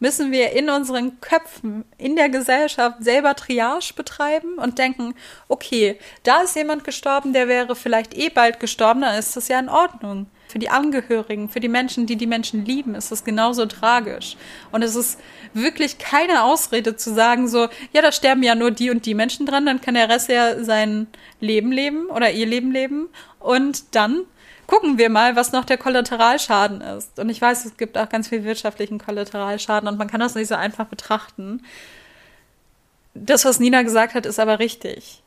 Müssen 0.00 0.32
wir 0.32 0.52
in 0.52 0.68
unseren 0.68 1.20
Köpfen, 1.20 1.84
in 1.98 2.16
der 2.16 2.28
Gesellschaft 2.28 2.96
selber 3.04 3.36
Triage 3.36 3.92
betreiben 3.94 4.54
und 4.54 4.78
denken, 4.78 5.14
okay, 5.48 5.98
da 6.24 6.42
ist 6.42 6.56
jemand 6.56 6.84
gestorben, 6.84 7.32
der 7.32 7.46
wäre 7.46 7.76
vielleicht 7.76 8.16
eh 8.16 8.30
bald 8.30 8.58
gestorben, 8.58 9.02
dann 9.02 9.18
ist 9.18 9.36
das 9.36 9.48
ja 9.48 9.60
in 9.60 9.68
Ordnung. 9.68 10.26
Für 10.48 10.58
die 10.58 10.70
Angehörigen, 10.70 11.48
für 11.48 11.60
die 11.60 11.68
Menschen, 11.68 12.06
die 12.06 12.16
die 12.16 12.26
Menschen 12.26 12.64
lieben, 12.64 12.96
ist 12.96 13.12
das 13.12 13.22
genauso 13.22 13.66
tragisch. 13.66 14.36
Und 14.72 14.82
es 14.82 14.96
ist 14.96 15.20
wirklich 15.54 15.98
keine 15.98 16.42
Ausrede 16.42 16.96
zu 16.96 17.14
sagen, 17.14 17.46
so, 17.46 17.68
ja, 17.92 18.02
da 18.02 18.10
sterben 18.10 18.42
ja 18.42 18.56
nur 18.56 18.72
die 18.72 18.90
und 18.90 19.06
die 19.06 19.14
Menschen 19.14 19.46
dran, 19.46 19.64
dann 19.64 19.80
kann 19.80 19.94
der 19.94 20.08
Rest 20.08 20.28
ja 20.28 20.64
sein 20.64 21.06
Leben 21.38 21.70
leben 21.70 22.06
oder 22.06 22.32
ihr 22.32 22.46
Leben 22.46 22.72
leben. 22.72 23.10
Und 23.38 23.94
dann 23.94 24.22
gucken 24.70 24.98
wir 24.98 25.10
mal, 25.10 25.34
was 25.34 25.50
noch 25.50 25.64
der 25.64 25.78
Kollateralschaden 25.78 26.80
ist. 26.80 27.18
Und 27.18 27.28
ich 27.28 27.42
weiß, 27.42 27.64
es 27.64 27.76
gibt 27.76 27.98
auch 27.98 28.08
ganz 28.08 28.28
viel 28.28 28.44
wirtschaftlichen 28.44 28.98
Kollateralschaden 28.98 29.88
und 29.88 29.98
man 29.98 30.08
kann 30.08 30.20
das 30.20 30.36
nicht 30.36 30.46
so 30.46 30.54
einfach 30.54 30.86
betrachten. 30.86 31.64
Das, 33.14 33.44
was 33.44 33.58
Nina 33.58 33.82
gesagt 33.82 34.14
hat, 34.14 34.26
ist 34.26 34.38
aber 34.38 34.60
richtig. 34.60 35.24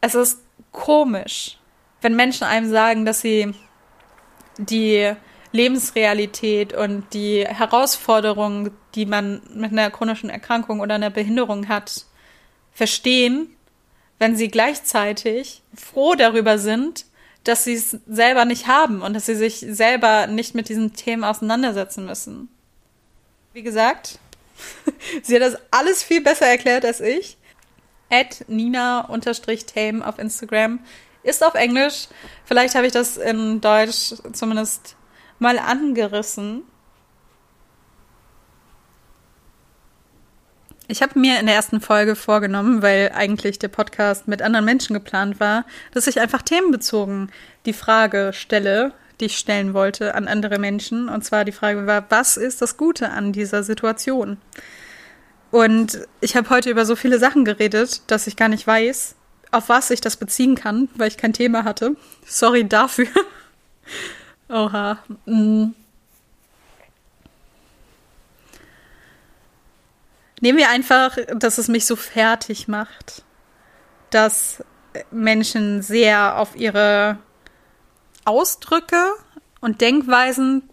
Es 0.00 0.16
ist 0.16 0.40
komisch, 0.72 1.56
wenn 2.00 2.16
Menschen 2.16 2.48
einem 2.48 2.68
sagen, 2.68 3.04
dass 3.04 3.20
sie 3.20 3.54
die 4.58 5.12
Lebensrealität 5.52 6.72
und 6.72 7.06
die 7.14 7.46
Herausforderungen, 7.46 8.72
die 8.96 9.06
man 9.06 9.40
mit 9.54 9.70
einer 9.70 9.90
chronischen 9.92 10.30
Erkrankung 10.30 10.80
oder 10.80 10.96
einer 10.96 11.10
Behinderung 11.10 11.68
hat, 11.68 12.06
verstehen, 12.72 13.54
wenn 14.18 14.34
sie 14.34 14.48
gleichzeitig 14.48 15.62
froh 15.76 16.16
darüber 16.16 16.58
sind, 16.58 17.06
dass 17.44 17.64
sie 17.64 17.74
es 17.74 17.98
selber 18.06 18.44
nicht 18.44 18.66
haben 18.66 19.02
und 19.02 19.14
dass 19.14 19.26
sie 19.26 19.34
sich 19.34 19.64
selber 19.68 20.26
nicht 20.26 20.54
mit 20.54 20.68
diesen 20.68 20.94
Themen 20.94 21.24
auseinandersetzen 21.24 22.06
müssen. 22.06 22.48
Wie 23.52 23.62
gesagt, 23.62 24.18
sie 25.22 25.36
hat 25.36 25.42
das 25.42 25.60
alles 25.70 26.02
viel 26.02 26.22
besser 26.22 26.46
erklärt 26.46 26.84
als 26.84 27.00
ich. 27.00 27.36
At 28.10 28.44
Nina-Tame 28.48 30.06
auf 30.06 30.18
Instagram 30.18 30.80
ist 31.22 31.44
auf 31.44 31.54
Englisch. 31.54 32.08
Vielleicht 32.44 32.74
habe 32.74 32.86
ich 32.86 32.92
das 32.92 33.16
in 33.16 33.60
Deutsch 33.60 34.14
zumindest 34.32 34.96
mal 35.38 35.58
angerissen. 35.58 36.62
Ich 40.86 41.02
habe 41.02 41.18
mir 41.18 41.40
in 41.40 41.46
der 41.46 41.54
ersten 41.54 41.80
Folge 41.80 42.14
vorgenommen, 42.14 42.82
weil 42.82 43.10
eigentlich 43.14 43.58
der 43.58 43.68
Podcast 43.68 44.28
mit 44.28 44.42
anderen 44.42 44.66
Menschen 44.66 44.92
geplant 44.92 45.40
war, 45.40 45.64
dass 45.92 46.06
ich 46.06 46.20
einfach 46.20 46.42
themenbezogen 46.42 47.30
die 47.64 47.72
Frage 47.72 48.32
stelle, 48.34 48.92
die 49.18 49.26
ich 49.26 49.38
stellen 49.38 49.72
wollte 49.72 50.14
an 50.14 50.28
andere 50.28 50.58
Menschen. 50.58 51.08
Und 51.08 51.24
zwar 51.24 51.46
die 51.46 51.52
Frage 51.52 51.86
war, 51.86 52.04
was 52.10 52.36
ist 52.36 52.60
das 52.60 52.76
Gute 52.76 53.10
an 53.10 53.32
dieser 53.32 53.62
Situation? 53.62 54.36
Und 55.50 56.06
ich 56.20 56.36
habe 56.36 56.50
heute 56.50 56.68
über 56.68 56.84
so 56.84 56.96
viele 56.96 57.18
Sachen 57.18 57.46
geredet, 57.46 58.02
dass 58.08 58.26
ich 58.26 58.36
gar 58.36 58.48
nicht 58.48 58.66
weiß, 58.66 59.14
auf 59.52 59.70
was 59.70 59.90
ich 59.90 60.02
das 60.02 60.16
beziehen 60.18 60.54
kann, 60.54 60.88
weil 60.96 61.08
ich 61.08 61.16
kein 61.16 61.32
Thema 61.32 61.64
hatte. 61.64 61.96
Sorry 62.26 62.68
dafür. 62.68 63.06
Oha. 64.50 64.98
Mm. 65.24 65.68
Nehmen 70.44 70.58
wir 70.58 70.68
einfach, 70.68 71.16
dass 71.36 71.56
es 71.56 71.68
mich 71.68 71.86
so 71.86 71.96
fertig 71.96 72.68
macht, 72.68 73.22
dass 74.10 74.62
Menschen 75.10 75.80
sehr 75.80 76.36
auf 76.36 76.54
ihre 76.54 77.16
Ausdrücke 78.26 79.14
und 79.62 79.80
Denkweisen 79.80 80.68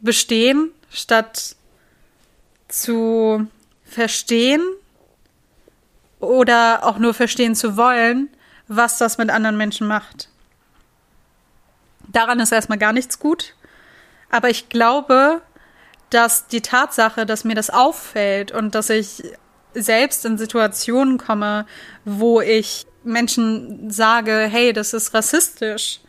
bestehen, 0.00 0.72
statt 0.90 1.54
zu 2.66 3.46
verstehen 3.84 4.62
oder 6.18 6.80
auch 6.82 6.98
nur 6.98 7.14
verstehen 7.14 7.54
zu 7.54 7.76
wollen, 7.76 8.30
was 8.66 8.98
das 8.98 9.16
mit 9.16 9.30
anderen 9.30 9.56
Menschen 9.56 9.86
macht. 9.86 10.28
Daran 12.08 12.40
ist 12.40 12.50
erstmal 12.50 12.78
gar 12.78 12.92
nichts 12.92 13.20
gut. 13.20 13.54
Aber 14.28 14.50
ich 14.50 14.70
glaube, 14.70 15.40
dass 16.14 16.46
die 16.46 16.60
Tatsache, 16.60 17.26
dass 17.26 17.44
mir 17.44 17.54
das 17.54 17.70
auffällt 17.70 18.52
und 18.52 18.74
dass 18.74 18.90
ich 18.90 19.22
selbst 19.74 20.24
in 20.24 20.38
Situationen 20.38 21.18
komme, 21.18 21.66
wo 22.04 22.40
ich 22.40 22.86
Menschen 23.04 23.90
sage, 23.90 24.46
hey, 24.50 24.72
das 24.72 24.92
ist 24.92 25.14
rassistisch, 25.14 26.00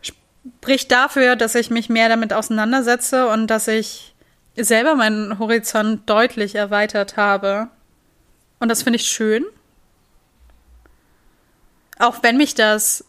spricht 0.00 0.90
dafür, 0.90 1.36
dass 1.36 1.54
ich 1.54 1.70
mich 1.70 1.88
mehr 1.88 2.08
damit 2.08 2.32
auseinandersetze 2.32 3.28
und 3.28 3.46
dass 3.48 3.68
ich 3.68 4.14
selber 4.56 4.94
meinen 4.94 5.38
Horizont 5.38 6.08
deutlich 6.08 6.54
erweitert 6.54 7.16
habe. 7.16 7.68
Und 8.58 8.68
das 8.68 8.82
finde 8.82 8.96
ich 8.96 9.08
schön. 9.08 9.44
Auch 11.98 12.22
wenn 12.22 12.36
mich 12.36 12.54
das 12.54 13.04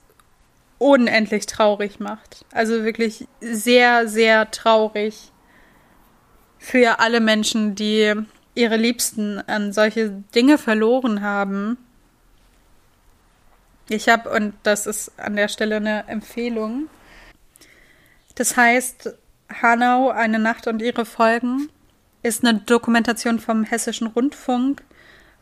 unendlich 0.77 1.45
traurig 1.45 1.99
macht. 1.99 2.45
Also 2.51 2.83
wirklich 2.83 3.27
sehr, 3.39 4.07
sehr 4.07 4.51
traurig 4.51 5.32
für 6.63 6.99
alle 7.01 7.19
Menschen, 7.19 7.75
die 7.75 8.13
ihre 8.55 8.77
Liebsten 8.77 9.39
an 9.47 9.73
solche 9.73 10.11
Dinge 10.33 10.57
verloren 10.57 11.21
haben. 11.21 11.77
Ich 13.89 14.07
habe, 14.07 14.29
und 14.29 14.53
das 14.63 14.87
ist 14.87 15.11
an 15.19 15.35
der 15.35 15.49
Stelle 15.49 15.75
eine 15.75 16.07
Empfehlung, 16.07 16.87
das 18.35 18.55
heißt 18.55 19.13
Hanau, 19.61 20.09
eine 20.09 20.39
Nacht 20.39 20.67
und 20.67 20.81
ihre 20.81 21.03
Folgen, 21.03 21.69
ist 22.23 22.45
eine 22.45 22.59
Dokumentation 22.59 23.39
vom 23.39 23.65
Hessischen 23.65 24.07
Rundfunk 24.07 24.83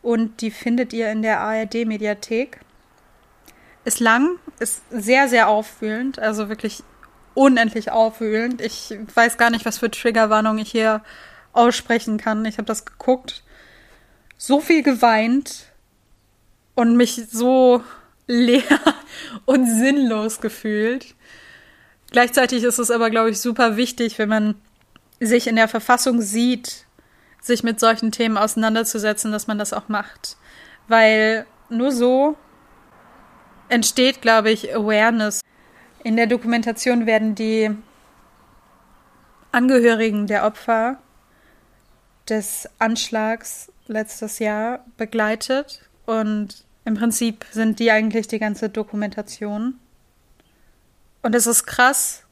und 0.02 0.40
die 0.40 0.50
findet 0.50 0.92
ihr 0.92 1.12
in 1.12 1.22
der 1.22 1.40
ARD-Mediathek. 1.40 2.58
Ist 3.84 4.00
lang, 4.00 4.40
ist 4.58 4.82
sehr, 4.90 5.28
sehr 5.28 5.46
aufwühlend, 5.46 6.18
also 6.18 6.48
wirklich 6.48 6.82
unendlich 7.34 7.90
aufwühlend. 7.90 8.60
Ich 8.60 8.94
weiß 9.14 9.38
gar 9.38 9.50
nicht, 9.50 9.64
was 9.64 9.78
für 9.78 9.90
Triggerwarnung 9.90 10.58
ich 10.58 10.70
hier 10.70 11.02
aussprechen 11.52 12.18
kann. 12.18 12.44
Ich 12.44 12.58
habe 12.58 12.66
das 12.66 12.84
geguckt, 12.84 13.42
so 14.36 14.60
viel 14.60 14.82
geweint 14.82 15.66
und 16.74 16.96
mich 16.96 17.26
so 17.30 17.82
leer 18.26 18.62
und 19.44 19.66
sinnlos 19.66 20.40
gefühlt. 20.40 21.14
Gleichzeitig 22.10 22.62
ist 22.64 22.78
es 22.78 22.90
aber, 22.90 23.10
glaube 23.10 23.30
ich, 23.30 23.40
super 23.40 23.76
wichtig, 23.76 24.18
wenn 24.18 24.28
man 24.28 24.54
sich 25.20 25.46
in 25.46 25.56
der 25.56 25.68
Verfassung 25.68 26.20
sieht, 26.20 26.86
sich 27.40 27.62
mit 27.62 27.80
solchen 27.80 28.12
Themen 28.12 28.36
auseinanderzusetzen, 28.36 29.32
dass 29.32 29.46
man 29.46 29.58
das 29.58 29.72
auch 29.72 29.88
macht. 29.88 30.36
Weil 30.88 31.46
nur 31.70 31.92
so 31.92 32.36
entsteht, 33.68 34.20
glaube 34.20 34.50
ich, 34.50 34.74
Awareness. 34.74 35.40
In 36.04 36.16
der 36.16 36.26
Dokumentation 36.26 37.06
werden 37.06 37.34
die 37.34 37.70
Angehörigen 39.52 40.26
der 40.26 40.44
Opfer 40.44 40.98
des 42.28 42.68
Anschlags 42.78 43.70
letztes 43.86 44.38
Jahr 44.38 44.84
begleitet 44.96 45.88
und 46.06 46.64
im 46.84 46.94
Prinzip 46.94 47.44
sind 47.52 47.78
die 47.78 47.90
eigentlich 47.92 48.26
die 48.26 48.40
ganze 48.40 48.68
Dokumentation. 48.68 49.78
Und 51.22 51.34
es 51.36 51.46
ist 51.46 51.66
krass, 51.66 52.24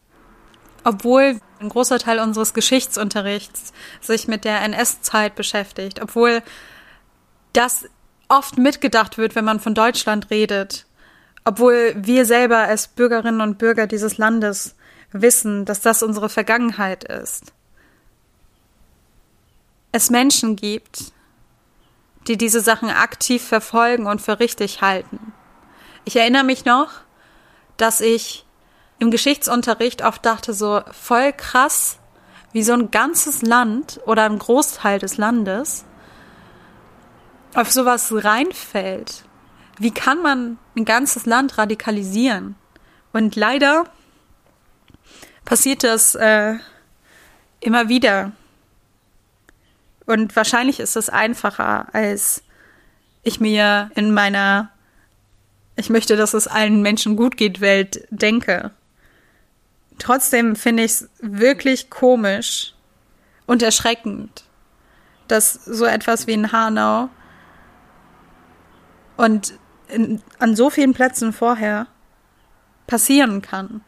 obwohl 0.83 1.41
ein 1.61 1.69
großer 1.69 1.99
Teil 1.99 2.19
unseres 2.19 2.55
Geschichtsunterrichts 2.55 3.73
sich 4.01 4.27
mit 4.27 4.45
der 4.45 4.63
NS-Zeit 4.63 5.37
beschäftigt, 5.37 6.03
obwohl 6.03 6.43
das 7.53 7.85
oft 8.29 8.59
mitgedacht 8.59 9.19
wird, 9.19 9.37
wenn 9.37 9.45
man 9.45 9.61
von 9.61 9.75
Deutschland 9.75 10.31
redet, 10.31 10.87
obwohl 11.45 11.95
wir 11.97 12.25
selber 12.25 12.59
als 12.59 12.89
Bürgerinnen 12.89 13.41
und 13.41 13.59
Bürger 13.59 13.87
dieses 13.87 14.19
Landes 14.19 14.77
wissen, 15.13 15.65
dass 15.65 15.81
das 15.81 16.03
unsere 16.03 16.29
Vergangenheit 16.29 17.05
ist. 17.05 17.53
Es 19.93 20.11
Menschen 20.11 20.57
gibt, 20.57 21.13
die 22.29 22.37
diese 22.37 22.61
Sachen 22.61 22.91
aktiv 22.91 23.43
verfolgen 23.43 24.07
und 24.07 24.21
für 24.21 24.39
richtig 24.39 24.83
halten. 24.83 25.33
Ich 26.05 26.17
erinnere 26.17 26.45
mich 26.45 26.65
noch, 26.65 26.91
dass 27.77 28.01
ich 28.01 28.47
im 28.99 29.11
Geschichtsunterricht 29.11 30.03
oft 30.03 30.25
dachte, 30.25 30.53
so 30.53 30.83
voll 30.93 31.33
krass, 31.33 31.99
wie 32.53 32.63
so 32.63 32.73
ein 32.75 32.91
ganzes 32.91 33.43
Land 33.43 34.01
oder 34.07 34.25
ein 34.25 34.39
Großteil 34.39 34.99
des 34.99 35.17
Landes 35.17 35.85
auf 37.55 37.71
sowas 37.71 38.13
reinfällt. 38.13 39.25
Wie 39.81 39.91
kann 39.91 40.23
man 40.23 40.59
ein 40.77 40.85
ganzes 40.85 41.27
Land 41.27 41.59
radikalisieren? 41.59 42.55
Und 43.13 43.35
leider 43.35 43.85
passiert 45.45 45.83
das 45.83 46.15
äh, 46.15 46.55
immer 47.59 47.89
wieder. 47.89 48.31
Und 50.07 50.37
wahrscheinlich 50.37 50.79
ist 50.79 50.97
es 50.97 51.09
einfacher, 51.09 51.93
als 51.93 52.45
ich 53.23 53.41
mir 53.41 53.91
in 53.95 54.15
meiner 54.15 54.71
ich 55.77 55.89
möchte, 55.89 56.17
dass 56.17 56.35
es 56.35 56.47
allen 56.47 56.83
Menschen 56.83 57.17
gut 57.17 57.37
geht, 57.37 57.61
Welt 57.61 58.07
denke. 58.11 58.71
Trotzdem 59.99 60.55
finde 60.55 60.85
ich 60.85 60.93
es 60.93 61.09
wirklich 61.21 61.91
komisch 61.91 62.75
und 63.47 63.63
erschreckend, 63.63 64.45
dass 65.27 65.55
so 65.55 65.87
etwas 65.87 66.27
wie 66.27 66.33
in 66.33 66.53
Hanau 66.53 67.09
und 69.17 69.55
in, 69.93 70.23
an 70.39 70.57
so 70.57 70.71
vielen 70.71 70.95
Plätzen 70.95 71.33
vorher 71.33 71.87
passieren 72.87 73.43
kann. 73.43 73.83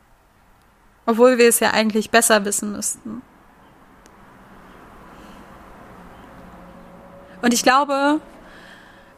Obwohl 1.07 1.39
wir 1.39 1.49
es 1.49 1.61
ja 1.61 1.73
eigentlich 1.73 2.11
besser 2.11 2.45
wissen 2.45 2.73
müssten. 2.73 3.23
Und 7.43 7.53
ich 7.53 7.65
glaube, 7.65 8.21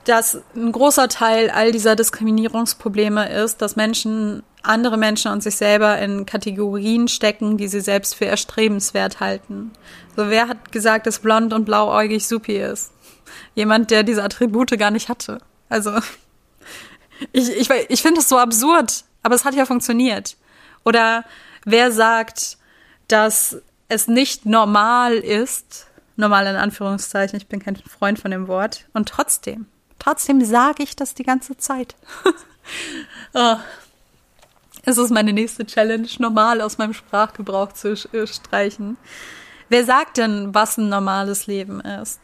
dass 0.05 0.41
ein 0.57 0.73
großer 0.73 1.09
Teil 1.09 1.51
all 1.51 1.73
dieser 1.73 1.95
Diskriminierungsprobleme 1.95 3.29
ist, 3.29 3.61
dass 3.61 3.77
Menschen 3.77 4.43
andere 4.65 4.97
Menschen 4.97 5.31
und 5.31 5.43
sich 5.43 5.57
selber 5.57 5.99
in 5.99 6.27
Kategorien 6.27 7.09
stecken, 7.09 7.57
die 7.57 7.69
sie 7.69 7.81
selbst 7.81 8.15
für 8.15 8.25
erstrebenswert 8.25 9.21
halten. 9.21 9.73
So, 10.17 10.31
wer 10.31 10.49
hat 10.49 10.73
gesagt, 10.73 11.07
dass 11.07 11.19
blond 11.19 11.53
und 11.53 11.65
blauäugig 11.65 12.27
supi 12.27 12.57
ist? 12.57 12.93
Jemand, 13.55 13.91
der 13.91 14.03
diese 14.03 14.25
Attribute 14.25 14.79
gar 14.79 14.91
nicht 14.91 15.09
hatte. 15.09 15.39
Also, 15.69 15.93
ich, 17.33 17.51
ich, 17.51 17.71
ich 17.71 18.03
finde 18.03 18.21
das 18.21 18.29
so 18.29 18.39
absurd, 18.39 19.05
aber 19.23 19.35
es 19.35 19.45
hat 19.45 19.55
ja 19.55 19.67
funktioniert. 19.67 20.37
Oder 20.85 21.25
wer 21.65 21.93
sagt, 21.93 22.59
dass 23.09 23.59
es 23.89 24.09
nicht 24.09 24.47
normal 24.47 25.15
ist, 25.15 25.87
normal 26.17 26.47
in 26.47 26.57
Anführungszeichen, 26.57 27.37
ich 27.37 27.47
bin 27.47 27.61
kein 27.61 27.77
Freund 27.77 28.19
von 28.19 28.31
dem 28.31 28.49
Wort, 28.49 28.87
und 28.93 29.09
trotzdem, 29.09 29.67
trotzdem 29.99 30.45
sage 30.45 30.83
ich 30.83 30.97
das 30.97 31.15
die 31.15 31.25
ganze 31.25 31.57
Zeit. 31.57 31.95
oh. 33.35 33.57
Es 34.87 34.99
ist 34.99 35.11
meine 35.11 35.33
nächste 35.33 35.65
Challenge, 35.65 36.07
normal 36.19 36.61
aus 36.61 36.77
meinem 36.77 36.93
Sprachgebrauch 36.93 37.73
zu 37.73 37.93
äh, 38.13 38.27
streichen. 38.27 38.99
Wer 39.71 39.85
sagt 39.85 40.19
denn, 40.19 40.55
was 40.55 40.77
ein 40.77 40.91
normales 40.91 41.47
Leben 41.47 41.81
ist? 41.81 42.21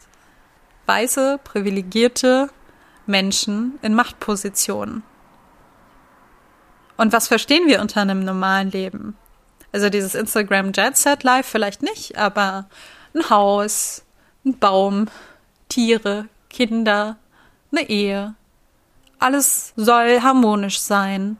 Weiße, 0.85 1.39
privilegierte 1.43 2.49
Menschen 3.11 3.77
in 3.83 3.93
Machtpositionen. 3.93 5.03
Und 6.97 7.13
was 7.13 7.27
verstehen 7.27 7.67
wir 7.67 7.81
unter 7.81 8.01
einem 8.01 8.23
normalen 8.23 8.71
Leben? 8.71 9.15
Also 9.71 9.89
dieses 9.89 10.15
Instagram 10.15 10.71
Jet 10.73 10.97
Set 10.97 11.23
Life 11.23 11.49
vielleicht 11.49 11.81
nicht, 11.81 12.17
aber 12.17 12.67
ein 13.13 13.29
Haus, 13.29 14.03
ein 14.45 14.57
Baum, 14.57 15.07
Tiere, 15.69 16.27
Kinder, 16.49 17.17
eine 17.71 17.89
Ehe. 17.89 18.35
Alles 19.19 19.73
soll 19.75 20.21
harmonisch 20.21 20.79
sein. 20.79 21.37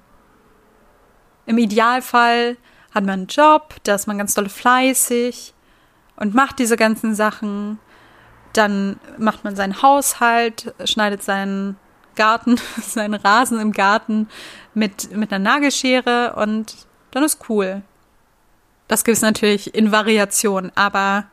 Im 1.46 1.58
Idealfall 1.58 2.58
hat 2.94 3.04
man 3.06 3.22
einen 3.22 3.28
Job, 3.28 3.76
da 3.84 3.96
ist 3.96 4.08
man 4.08 4.18
ganz 4.18 4.34
doll 4.34 4.50
fleißig 4.50 5.54
und 6.16 6.34
macht 6.34 6.60
diese 6.60 6.78
ganzen 6.78 7.16
Sachen. 7.16 7.80
Dann 8.54 8.99
macht 9.18 9.43
man 9.43 9.56
seinen 9.56 9.82
Haushalt, 9.82 10.74
schneidet 10.86 11.24
seinen 11.24 11.78
Garten, 12.16 12.60
seinen 12.82 13.14
Rasen 13.14 13.60
im 13.60 13.72
Garten 13.72 14.28
mit, 14.74 15.16
mit 15.16 15.32
einer 15.32 15.43
Nagelschere 15.43 16.36
und 16.36 16.76
dann 17.12 17.24
ist 17.24 17.49
cool. 17.49 17.82
Das 18.88 19.04
gibt 19.04 19.16
es 19.16 19.22
natürlich 19.22 19.74
in 19.74 19.91
Variation, 19.91 20.72
aber 20.76 21.26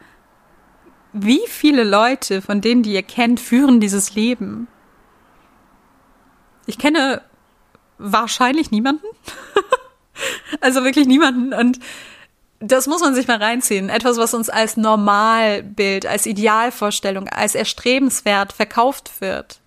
wie 1.12 1.40
viele 1.48 1.84
Leute 1.84 2.42
von 2.42 2.60
denen, 2.60 2.82
die 2.82 2.92
ihr 2.92 3.02
kennt, 3.02 3.40
führen 3.40 3.80
dieses 3.80 4.14
Leben? 4.14 4.68
Ich 6.66 6.78
kenne 6.78 7.22
wahrscheinlich 7.98 8.70
niemanden. 8.70 9.06
also 10.60 10.84
wirklich 10.84 11.06
niemanden. 11.06 11.52
Und 11.54 11.80
das 12.61 12.86
muss 12.86 13.00
man 13.00 13.14
sich 13.14 13.28
mal 13.28 13.38
reinziehen. 13.38 13.88
Etwas, 13.88 14.16
was 14.16 14.34
uns 14.34 14.48
als 14.48 14.76
Normalbild, 14.76 16.06
als 16.06 16.26
Idealvorstellung, 16.26 17.28
als 17.28 17.54
erstrebenswert 17.54 18.52
verkauft 18.52 19.20
wird 19.20 19.61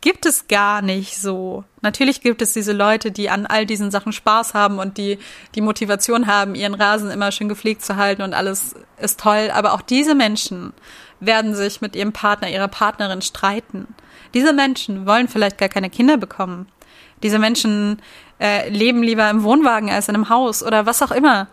gibt 0.00 0.26
es 0.26 0.48
gar 0.48 0.82
nicht 0.82 1.16
so. 1.16 1.64
Natürlich 1.80 2.20
gibt 2.20 2.40
es 2.42 2.52
diese 2.52 2.72
Leute, 2.72 3.10
die 3.10 3.30
an 3.30 3.46
all 3.46 3.66
diesen 3.66 3.90
Sachen 3.90 4.12
Spaß 4.12 4.54
haben 4.54 4.78
und 4.78 4.96
die 4.96 5.18
die 5.54 5.60
Motivation 5.60 6.26
haben, 6.26 6.54
ihren 6.54 6.74
Rasen 6.74 7.10
immer 7.10 7.32
schön 7.32 7.48
gepflegt 7.48 7.84
zu 7.84 7.96
halten 7.96 8.22
und 8.22 8.34
alles 8.34 8.74
ist 8.98 9.20
toll. 9.20 9.50
Aber 9.52 9.72
auch 9.74 9.82
diese 9.82 10.14
Menschen 10.14 10.72
werden 11.20 11.54
sich 11.54 11.80
mit 11.80 11.96
ihrem 11.96 12.12
Partner, 12.12 12.48
ihrer 12.48 12.68
Partnerin 12.68 13.22
streiten. 13.22 13.88
Diese 14.34 14.52
Menschen 14.52 15.06
wollen 15.06 15.28
vielleicht 15.28 15.58
gar 15.58 15.68
keine 15.68 15.90
Kinder 15.90 16.16
bekommen. 16.16 16.68
Diese 17.24 17.40
Menschen 17.40 18.00
äh, 18.40 18.68
leben 18.68 19.02
lieber 19.02 19.28
im 19.28 19.42
Wohnwagen 19.42 19.90
als 19.90 20.08
in 20.08 20.14
einem 20.14 20.28
Haus 20.28 20.62
oder 20.62 20.86
was 20.86 21.02
auch 21.02 21.10
immer. 21.10 21.48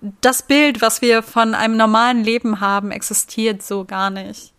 Das 0.00 0.42
Bild, 0.42 0.82
was 0.82 1.02
wir 1.02 1.22
von 1.22 1.54
einem 1.54 1.76
normalen 1.76 2.22
Leben 2.22 2.60
haben, 2.60 2.90
existiert 2.90 3.62
so 3.62 3.84
gar 3.84 4.10
nicht. 4.10 4.52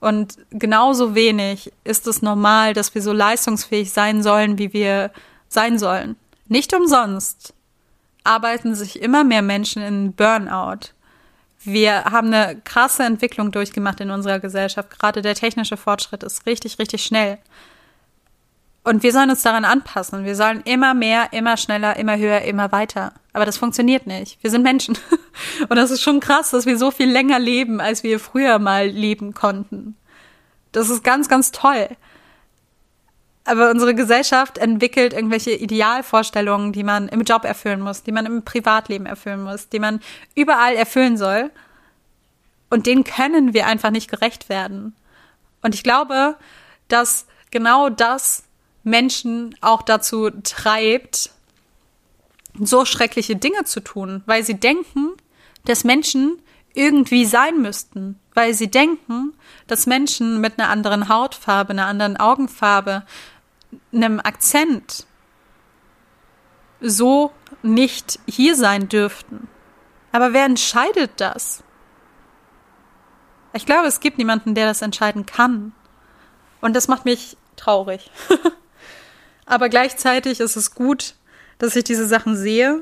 Und 0.00 0.36
genauso 0.50 1.14
wenig 1.14 1.72
ist 1.84 2.08
es 2.08 2.22
normal, 2.22 2.74
dass 2.74 2.94
wir 2.94 3.02
so 3.02 3.12
leistungsfähig 3.12 3.92
sein 3.92 4.22
sollen, 4.22 4.58
wie 4.58 4.72
wir 4.72 5.12
sein 5.48 5.78
sollen. 5.78 6.16
Nicht 6.48 6.74
umsonst 6.74 7.54
arbeiten 8.24 8.74
sich 8.74 9.00
immer 9.00 9.24
mehr 9.24 9.42
Menschen 9.42 9.82
in 9.82 10.12
Burnout. 10.12 10.90
Wir 11.64 12.04
haben 12.04 12.34
eine 12.34 12.60
krasse 12.62 13.04
Entwicklung 13.04 13.52
durchgemacht 13.52 14.00
in 14.00 14.10
unserer 14.10 14.40
Gesellschaft. 14.40 14.90
Gerade 14.90 15.22
der 15.22 15.36
technische 15.36 15.76
Fortschritt 15.76 16.24
ist 16.24 16.46
richtig, 16.46 16.78
richtig 16.78 17.04
schnell. 17.04 17.38
Und 18.84 19.02
wir 19.04 19.12
sollen 19.12 19.30
uns 19.30 19.42
daran 19.42 19.64
anpassen. 19.64 20.24
Wir 20.24 20.34
sollen 20.34 20.62
immer 20.62 20.92
mehr, 20.92 21.32
immer 21.32 21.56
schneller, 21.56 21.96
immer 21.96 22.16
höher, 22.16 22.42
immer 22.42 22.72
weiter. 22.72 23.12
Aber 23.32 23.46
das 23.46 23.56
funktioniert 23.56 24.06
nicht. 24.06 24.42
Wir 24.42 24.50
sind 24.50 24.62
Menschen. 24.62 24.98
Und 25.68 25.76
das 25.76 25.90
ist 25.90 26.02
schon 26.02 26.20
krass, 26.20 26.50
dass 26.50 26.66
wir 26.66 26.76
so 26.76 26.90
viel 26.90 27.10
länger 27.10 27.38
leben, 27.38 27.80
als 27.80 28.02
wir 28.02 28.18
früher 28.18 28.58
mal 28.58 28.88
leben 28.88 29.34
konnten. 29.34 29.96
Das 30.72 30.90
ist 30.90 31.04
ganz, 31.04 31.28
ganz 31.28 31.52
toll. 31.52 31.88
Aber 33.44 33.70
unsere 33.70 33.94
Gesellschaft 33.94 34.58
entwickelt 34.58 35.12
irgendwelche 35.12 35.52
Idealvorstellungen, 35.52 36.72
die 36.72 36.84
man 36.84 37.08
im 37.08 37.22
Job 37.22 37.44
erfüllen 37.44 37.80
muss, 37.80 38.02
die 38.02 38.12
man 38.12 38.26
im 38.26 38.44
Privatleben 38.44 39.06
erfüllen 39.06 39.42
muss, 39.42 39.68
die 39.68 39.80
man 39.80 40.00
überall 40.34 40.74
erfüllen 40.74 41.16
soll. 41.16 41.50
Und 42.70 42.86
denen 42.86 43.04
können 43.04 43.52
wir 43.52 43.66
einfach 43.66 43.90
nicht 43.90 44.10
gerecht 44.10 44.48
werden. 44.48 44.94
Und 45.60 45.74
ich 45.74 45.82
glaube, 45.82 46.36
dass 46.88 47.26
genau 47.50 47.88
das 47.88 48.44
Menschen 48.84 49.56
auch 49.60 49.82
dazu 49.82 50.30
treibt, 50.30 51.30
so 52.58 52.84
schreckliche 52.84 53.36
Dinge 53.36 53.64
zu 53.64 53.80
tun, 53.80 54.22
weil 54.26 54.44
sie 54.44 54.58
denken, 54.58 55.12
dass 55.64 55.84
Menschen 55.84 56.40
irgendwie 56.74 57.24
sein 57.24 57.60
müssten, 57.60 58.18
weil 58.34 58.54
sie 58.54 58.70
denken, 58.70 59.34
dass 59.66 59.86
Menschen 59.86 60.40
mit 60.40 60.58
einer 60.58 60.70
anderen 60.70 61.08
Hautfarbe, 61.08 61.70
einer 61.70 61.86
anderen 61.86 62.16
Augenfarbe, 62.16 63.04
einem 63.92 64.20
Akzent 64.20 65.06
so 66.80 67.32
nicht 67.62 68.18
hier 68.26 68.56
sein 68.56 68.88
dürften. 68.88 69.48
Aber 70.10 70.32
wer 70.32 70.44
entscheidet 70.44 71.12
das? 71.16 71.62
Ich 73.54 73.66
glaube, 73.66 73.86
es 73.86 74.00
gibt 74.00 74.18
niemanden, 74.18 74.54
der 74.54 74.66
das 74.66 74.82
entscheiden 74.82 75.26
kann. 75.26 75.72
Und 76.60 76.74
das 76.74 76.88
macht 76.88 77.04
mich 77.04 77.36
traurig. 77.56 78.10
Aber 79.46 79.68
gleichzeitig 79.68 80.40
ist 80.40 80.56
es 80.56 80.74
gut, 80.74 81.14
dass 81.58 81.76
ich 81.76 81.84
diese 81.84 82.06
Sachen 82.06 82.36
sehe. 82.36 82.80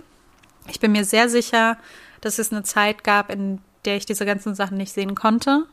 Ich 0.69 0.81
bin 0.81 0.93
mir 0.93 1.05
sehr 1.05 1.29
sicher, 1.29 1.79
dass 2.21 2.39
es 2.39 2.53
eine 2.53 2.63
Zeit 2.63 3.05
gab, 3.05 3.31
in 3.31 3.61
der 3.85 3.97
ich 3.97 4.07
diese 4.07 4.27
ganzen 4.27 4.55
Sachen 4.55 4.77
nicht 4.77 4.93
sehen 4.93 5.15
konnte, 5.15 5.67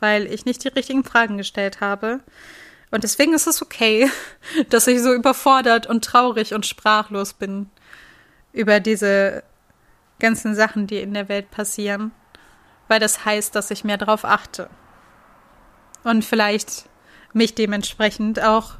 weil 0.00 0.26
ich 0.26 0.44
nicht 0.44 0.64
die 0.64 0.68
richtigen 0.68 1.04
Fragen 1.04 1.36
gestellt 1.36 1.80
habe. 1.80 2.20
Und 2.90 3.04
deswegen 3.04 3.34
ist 3.34 3.46
es 3.46 3.62
okay, 3.62 4.10
dass 4.70 4.86
ich 4.86 5.02
so 5.02 5.12
überfordert 5.12 5.86
und 5.86 6.04
traurig 6.04 6.54
und 6.54 6.66
sprachlos 6.66 7.34
bin 7.34 7.70
über 8.52 8.80
diese 8.80 9.42
ganzen 10.20 10.54
Sachen, 10.54 10.86
die 10.86 11.00
in 11.00 11.12
der 11.12 11.28
Welt 11.28 11.50
passieren, 11.50 12.12
weil 12.88 13.00
das 13.00 13.24
heißt, 13.24 13.54
dass 13.54 13.70
ich 13.70 13.84
mehr 13.84 13.98
darauf 13.98 14.24
achte. 14.24 14.70
Und 16.04 16.24
vielleicht 16.24 16.88
mich 17.32 17.54
dementsprechend 17.54 18.40
auch 18.40 18.74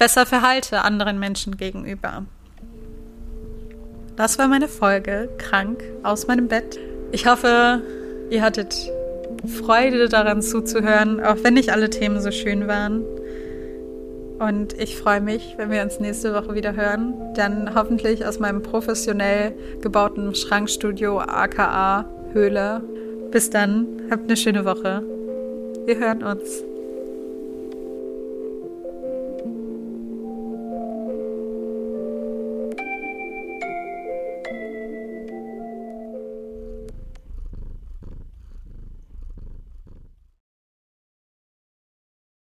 besser 0.00 0.24
verhalte 0.24 0.82
anderen 0.82 1.20
Menschen 1.20 1.58
gegenüber. 1.58 2.24
Das 4.16 4.38
war 4.38 4.48
meine 4.48 4.66
Folge, 4.66 5.28
krank 5.36 5.84
aus 6.02 6.26
meinem 6.26 6.48
Bett. 6.48 6.80
Ich 7.12 7.26
hoffe, 7.26 7.82
ihr 8.30 8.42
hattet 8.42 8.74
Freude 9.46 10.08
daran 10.08 10.40
zuzuhören, 10.40 11.22
auch 11.22 11.36
wenn 11.42 11.54
nicht 11.54 11.70
alle 11.70 11.90
Themen 11.90 12.20
so 12.20 12.30
schön 12.30 12.66
waren. 12.66 13.04
Und 14.38 14.72
ich 14.80 14.96
freue 14.96 15.20
mich, 15.20 15.54
wenn 15.58 15.70
wir 15.70 15.82
uns 15.82 16.00
nächste 16.00 16.32
Woche 16.32 16.54
wieder 16.54 16.74
hören. 16.74 17.12
Dann 17.34 17.74
hoffentlich 17.74 18.24
aus 18.24 18.38
meinem 18.38 18.62
professionell 18.62 19.52
gebauten 19.82 20.34
Schrankstudio 20.34 21.18
aka 21.18 22.06
Höhle. 22.32 22.82
Bis 23.30 23.50
dann, 23.50 23.86
habt 24.10 24.24
eine 24.24 24.36
schöne 24.38 24.64
Woche. 24.64 25.02
Wir 25.84 25.98
hören 25.98 26.22
uns. 26.22 26.69